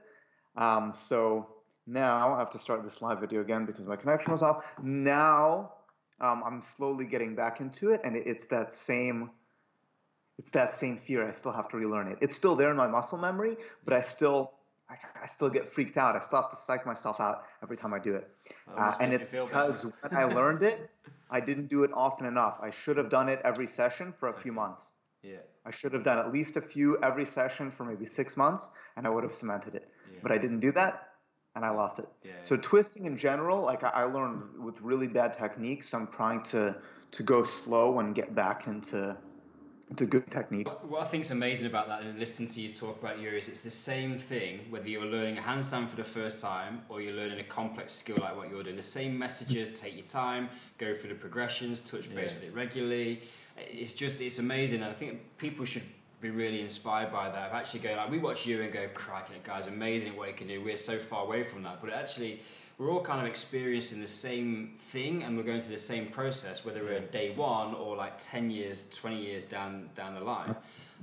Um, 0.57 0.93
so 0.97 1.49
now 1.87 2.35
I 2.35 2.39
have 2.39 2.51
to 2.51 2.59
start 2.59 2.85
this 2.85 3.01
live 3.01 3.21
video 3.21 3.41
again 3.41 3.65
because 3.65 3.87
my 3.87 3.97
connection 3.97 4.33
was 4.33 4.43
off. 4.43 4.65
Now 4.83 5.73
um, 6.21 6.43
I'm 6.45 6.61
slowly 6.63 7.07
getting 7.07 7.35
back 7.35 7.61
into 7.61 7.91
it, 7.91 8.01
and 8.05 8.17
it's 8.17 8.47
that 8.47 8.73
same. 8.73 9.31
It's 10.39 10.51
that 10.51 10.75
same 10.75 10.99
fear. 10.99 11.27
I 11.27 11.33
still 11.33 11.53
have 11.53 11.69
to 11.71 11.77
relearn 11.77 12.09
it. 12.09 12.19
It's 12.21 12.37
still 12.37 12.57
there 12.57 12.71
in 12.71 12.77
my 12.77 12.87
muscle 12.87 13.19
memory, 13.19 13.57
but 13.85 13.95
I 13.95 14.01
still, 14.01 14.53
I, 14.91 14.97
I 15.23 15.27
still 15.27 15.49
get 15.49 15.73
freaked 15.73 15.97
out. 15.97 16.15
I 16.15 16.21
still 16.21 16.43
have 16.43 16.51
to 16.51 16.57
psych 16.57 16.85
myself 16.85 17.21
out 17.21 17.45
every 17.63 17.77
time 17.77 17.95
I 17.95 17.99
do 17.99 18.15
it, 18.15 18.29
uh, 18.77 18.95
and 19.01 19.13
it's 19.13 19.27
because 19.27 19.85
when 19.85 20.15
I 20.15 20.25
learned 20.41 20.63
it, 20.63 20.91
I 21.31 21.41
didn't 21.41 21.69
do 21.69 21.83
it 21.85 21.91
often 21.95 22.27
enough. 22.27 22.59
I 22.61 22.71
should 22.71 22.97
have 22.97 23.09
done 23.09 23.29
it 23.29 23.41
every 23.45 23.67
session 23.67 24.13
for 24.19 24.29
a 24.29 24.35
few 24.35 24.53
months. 24.53 24.97
Yeah. 25.23 25.39
I 25.65 25.71
should 25.73 25.93
have 25.93 26.05
done 26.05 26.19
at 26.19 26.33
least 26.33 26.57
a 26.57 26.61
few 26.61 26.99
every 27.03 27.25
session 27.25 27.71
for 27.71 27.85
maybe 27.85 28.07
six 28.07 28.37
months, 28.37 28.71
and 28.97 29.07
I 29.07 29.11
would 29.11 29.25
have 29.25 29.35
cemented 29.35 29.75
it. 29.75 29.89
Yeah. 30.13 30.21
But 30.23 30.33
I 30.33 30.39
didn't 30.39 30.61
do 30.61 30.71
that, 30.73 31.09
and 31.57 31.65
I 31.65 31.71
lost 31.71 31.99
it. 31.99 32.07
Yeah, 32.23 32.33
so 32.45 32.57
twisting 32.57 33.07
in 33.07 33.19
general, 33.19 33.63
like 33.63 33.83
I, 33.83 33.89
I, 33.89 34.05
learned 34.05 34.63
with 34.63 34.81
really 34.81 35.09
bad 35.09 35.33
techniques. 35.33 35.93
I'm 35.95 36.07
trying 36.07 36.43
to 36.45 36.77
to 37.13 37.23
go 37.23 37.43
slow 37.43 37.99
and 37.99 38.15
get 38.15 38.35
back 38.35 38.67
into 38.67 39.17
into 39.91 40.07
good 40.07 40.31
technique. 40.31 40.69
What 40.89 41.03
I 41.03 41.05
think 41.05 41.25
is 41.25 41.31
amazing 41.31 41.67
about 41.67 41.89
that, 41.89 42.03
and 42.03 42.19
listening 42.19 42.49
to 42.49 42.61
you 42.61 42.73
talk 42.73 43.01
about 43.01 43.21
yours, 43.21 43.49
it's 43.49 43.63
the 43.63 43.71
same 43.71 44.19
thing 44.19 44.61
whether 44.69 44.89
you're 44.89 45.05
learning 45.05 45.39
a 45.39 45.41
handstand 45.41 45.89
for 45.89 45.97
the 45.97 46.05
first 46.05 46.41
time 46.41 46.83
or 46.89 47.01
you're 47.01 47.15
learning 47.15 47.39
a 47.39 47.45
complex 47.45 47.93
skill 47.95 48.19
like 48.21 48.37
what 48.37 48.51
you're 48.51 48.63
doing. 48.63 48.77
The 48.77 48.83
same 48.83 49.17
messages: 49.19 49.81
take 49.81 49.97
your 49.97 50.07
time, 50.07 50.49
go 50.79 50.97
through 50.97 51.11
the 51.11 51.17
progressions, 51.17 51.81
touch 51.81 52.15
base 52.15 52.31
yeah. 52.31 52.35
with 52.37 52.45
it 52.45 52.55
regularly. 52.55 53.23
It's 53.57 53.95
just 53.95 54.21
it's 54.21 54.39
amazing, 54.39 54.83
and 54.83 54.91
I 54.91 54.95
think 54.95 55.21
people 55.39 55.65
should 55.65 55.85
be 56.21 56.31
really 56.31 56.61
inspired 56.61 57.13
by 57.13 57.29
that. 57.29 57.51
I've 57.51 57.55
actually 57.55 57.81
go 57.81 57.95
like 57.95 58.11
we 58.11 58.19
watch 58.19 58.47
you 58.47 58.63
and 58.63 58.73
go, 58.73 58.89
cracking 58.95 59.37
it, 59.37 59.45
guys, 59.45 59.67
amazing 59.67 60.17
what 60.17 60.29
you 60.29 60.35
can 60.35 60.49
do. 60.49 60.63
We're 60.63 60.79
so 60.79 60.99
far 60.99 61.25
away 61.25 61.45
from 61.45 61.63
that, 61.63 61.81
but 61.81 61.93
actually 61.93 62.41
we're 62.79 62.91
all 62.91 63.03
kind 63.03 63.21
of 63.21 63.27
experiencing 63.27 64.01
the 64.01 64.07
same 64.07 64.75
thing 64.79 65.23
and 65.23 65.37
we're 65.37 65.43
going 65.43 65.63
through 65.63 65.75
the 65.75 65.81
same 65.81 66.07
process, 66.07 66.65
whether 66.65 66.85
we're 66.85 67.01
day 67.01 67.35
one 67.35 67.75
or 67.75 67.97
like 67.97 68.19
ten 68.19 68.51
years, 68.51 68.89
twenty 68.91 69.23
years 69.25 69.45
down 69.45 69.89
down 69.95 70.15
the 70.15 70.21
line. 70.21 70.55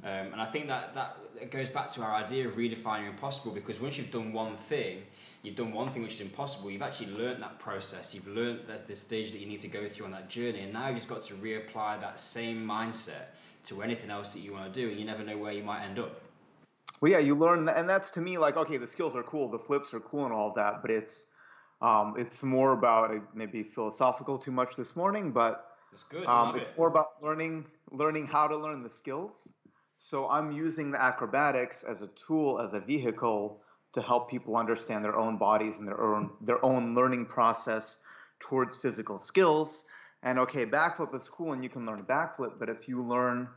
Um, 0.04 0.34
and 0.34 0.42
I 0.42 0.46
think 0.46 0.68
that, 0.68 0.96
that 0.96 1.52
goes 1.52 1.70
back 1.70 1.88
to 1.94 2.02
our 2.02 2.14
idea 2.14 2.48
of 2.48 2.56
redefining 2.56 3.10
impossible 3.10 3.54
because 3.54 3.80
once 3.80 3.98
you've 3.98 4.12
done 4.12 4.34
one 4.34 4.58
thing, 4.58 5.04
you've 5.44 5.56
done 5.56 5.72
one 5.72 5.92
thing 5.92 6.02
which 6.02 6.16
is 6.16 6.22
impossible, 6.22 6.72
you've 6.72 6.82
actually 6.82 7.12
learned 7.14 7.42
that 7.44 7.60
process, 7.60 8.14
you've 8.14 8.28
learned 8.28 8.62
that 8.68 8.88
the 8.88 8.96
stage 8.96 9.32
that 9.32 9.40
you 9.40 9.46
need 9.46 9.60
to 9.60 9.68
go 9.68 9.88
through 9.88 10.06
on 10.06 10.12
that 10.12 10.30
journey, 10.30 10.62
and 10.62 10.74
now 10.74 10.88
you've 10.88 10.98
just 10.98 11.08
got 11.08 11.24
to 11.26 11.36
reapply 11.36 12.02
that 12.02 12.20
same 12.20 12.66
mindset 12.68 13.28
to 13.66 13.82
anything 13.82 14.10
else 14.10 14.34
that 14.34 14.40
you 14.40 14.52
want 14.52 14.74
to 14.74 14.82
do, 14.82 14.90
and 14.90 15.00
you 15.00 15.06
never 15.06 15.24
know 15.24 15.38
where 15.38 15.54
you 15.54 15.64
might 15.64 15.84
end 15.84 16.00
up. 16.00 16.22
Well, 17.00 17.12
yeah, 17.12 17.20
you 17.20 17.36
learn, 17.36 17.66
that 17.66 17.78
and 17.78 17.88
that's 17.88 18.10
to 18.12 18.22
me 18.22 18.38
like, 18.38 18.58
okay, 18.58 18.78
the 18.78 18.88
skills 18.88 19.16
are 19.16 19.24
cool, 19.24 19.50
the 19.50 19.60
flips 19.60 19.94
are 19.94 20.00
cool, 20.00 20.26
and 20.26 20.34
all 20.34 20.54
that, 20.56 20.82
but 20.82 20.90
it's 20.92 21.28
um, 21.84 22.16
it's 22.18 22.42
more 22.42 22.72
about 22.72 23.12
maybe 23.36 23.62
philosophical 23.62 24.38
too 24.38 24.52
much 24.52 24.78
this 24.78 24.96
morning, 24.96 25.32
but 25.32 25.68
that's 25.92 26.04
good. 26.04 26.26
Um, 26.26 26.56
it's 26.58 26.70
it. 26.70 26.78
more 26.78 26.88
about 26.88 27.22
learning 27.22 27.66
learning 27.92 28.26
how 28.26 28.48
to 28.48 28.56
learn 28.58 28.82
the 28.82 28.90
skills. 28.90 29.50
So 29.98 30.30
I'm 30.30 30.52
using 30.54 30.92
the 30.92 31.02
acrobatics 31.02 31.84
as 31.84 32.02
a 32.02 32.08
tool, 32.08 32.60
as 32.60 32.74
a 32.74 32.80
vehicle 32.80 33.62
to 33.94 34.02
help 34.02 34.30
people 34.30 34.56
understand 34.56 35.04
their 35.04 35.18
own 35.18 35.38
bodies 35.38 35.78
and 35.78 35.88
their 35.88 36.02
own 36.02 36.32
their 36.40 36.64
own 36.66 36.96
learning 36.96 37.26
process 37.26 37.98
towards 38.40 38.78
physical 38.78 39.18
skills. 39.18 39.84
And 40.24 40.40
okay, 40.40 40.66
backflip 40.66 41.14
is 41.14 41.28
cool 41.28 41.52
and 41.52 41.62
you 41.62 41.70
can 41.70 41.86
learn 41.86 42.00
a 42.00 42.04
backflip, 42.04 42.60
but 42.60 42.70
if 42.70 42.88
you 42.88 43.04
learn 43.04 43.50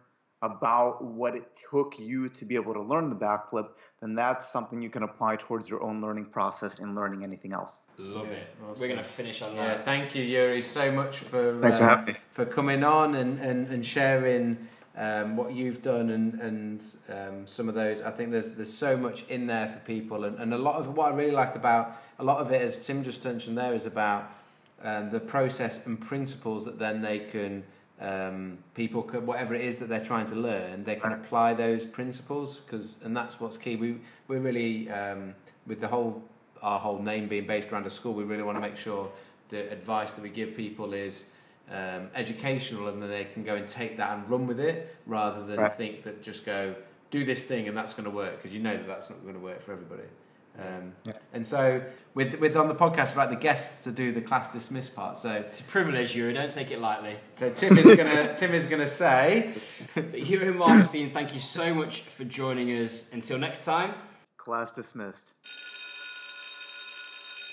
about 0.42 1.02
what 1.02 1.34
it 1.34 1.44
took 1.70 1.98
you 1.98 2.28
to 2.28 2.44
be 2.44 2.54
able 2.56 2.74
to 2.74 2.82
learn 2.82 3.08
the 3.08 3.16
backflip, 3.16 3.68
then 4.00 4.14
that's 4.14 4.48
something 4.48 4.82
you 4.82 4.90
can 4.90 5.02
apply 5.02 5.36
towards 5.36 5.68
your 5.68 5.82
own 5.82 6.00
learning 6.02 6.26
process 6.26 6.78
in 6.78 6.94
learning 6.94 7.24
anything 7.24 7.52
else. 7.52 7.80
Love 7.98 8.26
it. 8.26 8.46
Awesome. 8.62 8.80
We're 8.80 8.88
going 8.88 8.98
to 8.98 9.04
finish 9.04 9.40
on 9.40 9.56
that. 9.56 9.78
yeah. 9.78 9.84
Thank 9.84 10.14
you, 10.14 10.22
Yuri, 10.22 10.60
so 10.62 10.92
much 10.92 11.18
for 11.18 11.52
Thanks 11.60 11.80
uh, 11.80 12.04
for, 12.04 12.16
for 12.32 12.44
coming 12.44 12.84
on 12.84 13.14
and, 13.14 13.40
and, 13.40 13.68
and 13.68 13.84
sharing 13.84 14.58
um, 14.96 15.36
what 15.36 15.52
you've 15.52 15.82
done 15.82 16.10
and, 16.10 16.40
and 16.40 16.84
um, 17.08 17.46
some 17.46 17.68
of 17.68 17.74
those. 17.74 18.02
I 18.02 18.10
think 18.10 18.30
there's 18.30 18.54
there's 18.54 18.72
so 18.72 18.96
much 18.96 19.28
in 19.28 19.46
there 19.46 19.68
for 19.68 19.78
people, 19.80 20.24
and, 20.24 20.38
and 20.38 20.54
a 20.54 20.58
lot 20.58 20.76
of 20.76 20.96
what 20.96 21.12
I 21.12 21.14
really 21.14 21.32
like 21.32 21.54
about 21.54 21.96
a 22.18 22.24
lot 22.24 22.38
of 22.38 22.50
it, 22.50 22.62
as 22.62 22.78
Tim 22.78 23.04
just 23.04 23.24
mentioned 23.24 23.58
there, 23.58 23.74
is 23.74 23.84
about 23.84 24.30
um, 24.82 25.10
the 25.10 25.20
process 25.20 25.86
and 25.86 26.00
principles 26.00 26.64
that 26.64 26.78
then 26.78 27.02
they 27.02 27.18
can 27.18 27.64
um, 28.00 28.58
people 28.74 29.02
could 29.02 29.26
whatever 29.26 29.54
it 29.54 29.64
is 29.64 29.76
that 29.76 29.88
they're 29.88 30.04
trying 30.04 30.26
to 30.26 30.34
learn 30.34 30.84
they 30.84 30.96
can 30.96 31.12
apply 31.12 31.54
those 31.54 31.86
principles 31.86 32.56
because 32.56 32.98
and 33.04 33.16
that's 33.16 33.40
what's 33.40 33.56
key 33.56 33.76
we 33.76 33.96
we're 34.28 34.40
really 34.40 34.90
um, 34.90 35.34
with 35.66 35.80
the 35.80 35.88
whole 35.88 36.22
our 36.62 36.78
whole 36.78 37.00
name 37.00 37.26
being 37.26 37.46
based 37.46 37.72
around 37.72 37.86
a 37.86 37.90
school 37.90 38.12
we 38.12 38.24
really 38.24 38.42
want 38.42 38.56
to 38.56 38.60
make 38.60 38.76
sure 38.76 39.10
the 39.48 39.70
advice 39.72 40.12
that 40.12 40.22
we 40.22 40.28
give 40.28 40.56
people 40.56 40.92
is 40.92 41.26
um, 41.70 42.08
educational 42.14 42.88
and 42.88 43.02
then 43.02 43.08
they 43.08 43.24
can 43.24 43.42
go 43.42 43.56
and 43.56 43.66
take 43.66 43.96
that 43.96 44.16
and 44.16 44.28
run 44.28 44.46
with 44.46 44.60
it 44.60 44.94
rather 45.06 45.44
than 45.46 45.58
right. 45.58 45.76
think 45.76 46.02
that 46.04 46.22
just 46.22 46.44
go 46.44 46.74
do 47.10 47.24
this 47.24 47.44
thing 47.44 47.66
and 47.68 47.76
that's 47.76 47.94
going 47.94 48.04
to 48.04 48.10
work 48.10 48.36
because 48.36 48.52
you 48.52 48.62
know 48.62 48.76
that 48.76 48.86
that's 48.86 49.10
not 49.10 49.22
going 49.22 49.34
to 49.34 49.40
work 49.40 49.60
for 49.60 49.72
everybody 49.72 50.02
um, 50.58 50.92
yeah. 51.04 51.12
And 51.32 51.46
so, 51.46 51.82
with 52.14 52.40
with 52.40 52.56
on 52.56 52.68
the 52.68 52.74
podcast, 52.74 53.12
about 53.12 53.30
the 53.30 53.36
guests 53.36 53.84
to 53.84 53.92
do 53.92 54.12
the 54.12 54.20
class 54.20 54.52
dismiss 54.52 54.88
part. 54.88 55.18
So 55.18 55.30
it's 55.32 55.60
a 55.60 55.64
privilege, 55.64 56.16
Yuri. 56.16 56.32
Don't 56.32 56.50
take 56.50 56.70
it 56.70 56.80
lightly. 56.80 57.16
So 57.34 57.50
Tim 57.50 57.76
is 57.76 57.96
gonna 57.96 58.34
Tim 58.36 58.54
is 58.54 58.66
gonna 58.66 58.88
say. 58.88 59.54
so 59.94 60.16
Yuri 60.16 60.54
Marmerstein, 60.54 61.12
thank 61.12 61.34
you 61.34 61.40
so 61.40 61.74
much 61.74 62.02
for 62.02 62.24
joining 62.24 62.68
us. 62.70 63.12
Until 63.12 63.38
next 63.38 63.64
time. 63.64 63.94
Class 64.36 64.72
dismissed. 64.72 65.32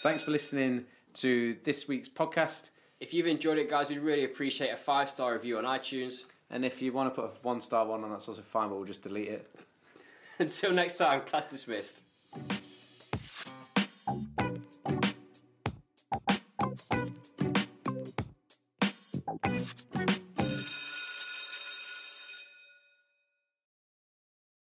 Thanks 0.04 0.22
for 0.22 0.32
listening 0.32 0.86
to 1.16 1.58
this 1.64 1.88
week's 1.88 2.10
podcast. 2.10 2.70
If 3.00 3.14
you've 3.14 3.28
enjoyed 3.28 3.58
it, 3.58 3.70
guys, 3.70 3.90
we'd 3.90 4.00
really 4.00 4.24
appreciate 4.24 4.70
a 4.70 4.78
five 4.78 5.10
star 5.10 5.34
review 5.34 5.58
on 5.58 5.66
iTunes. 5.66 6.22
And 6.50 6.64
if 6.64 6.82
you 6.82 6.94
want 6.94 7.14
to 7.14 7.22
put 7.22 7.32
a 7.32 7.34
one 7.42 7.60
star 7.62 7.86
one 7.86 8.04
on, 8.04 8.12
that's 8.12 8.28
also 8.28 8.42
fine, 8.42 8.70
but 8.70 8.76
we'll 8.76 8.86
just 8.86 9.02
delete 9.02 9.30
it. 9.30 9.52
Until 10.40 10.72
next 10.72 10.98
time, 10.98 11.22
class 11.22 11.48
dismissed. 11.48 12.04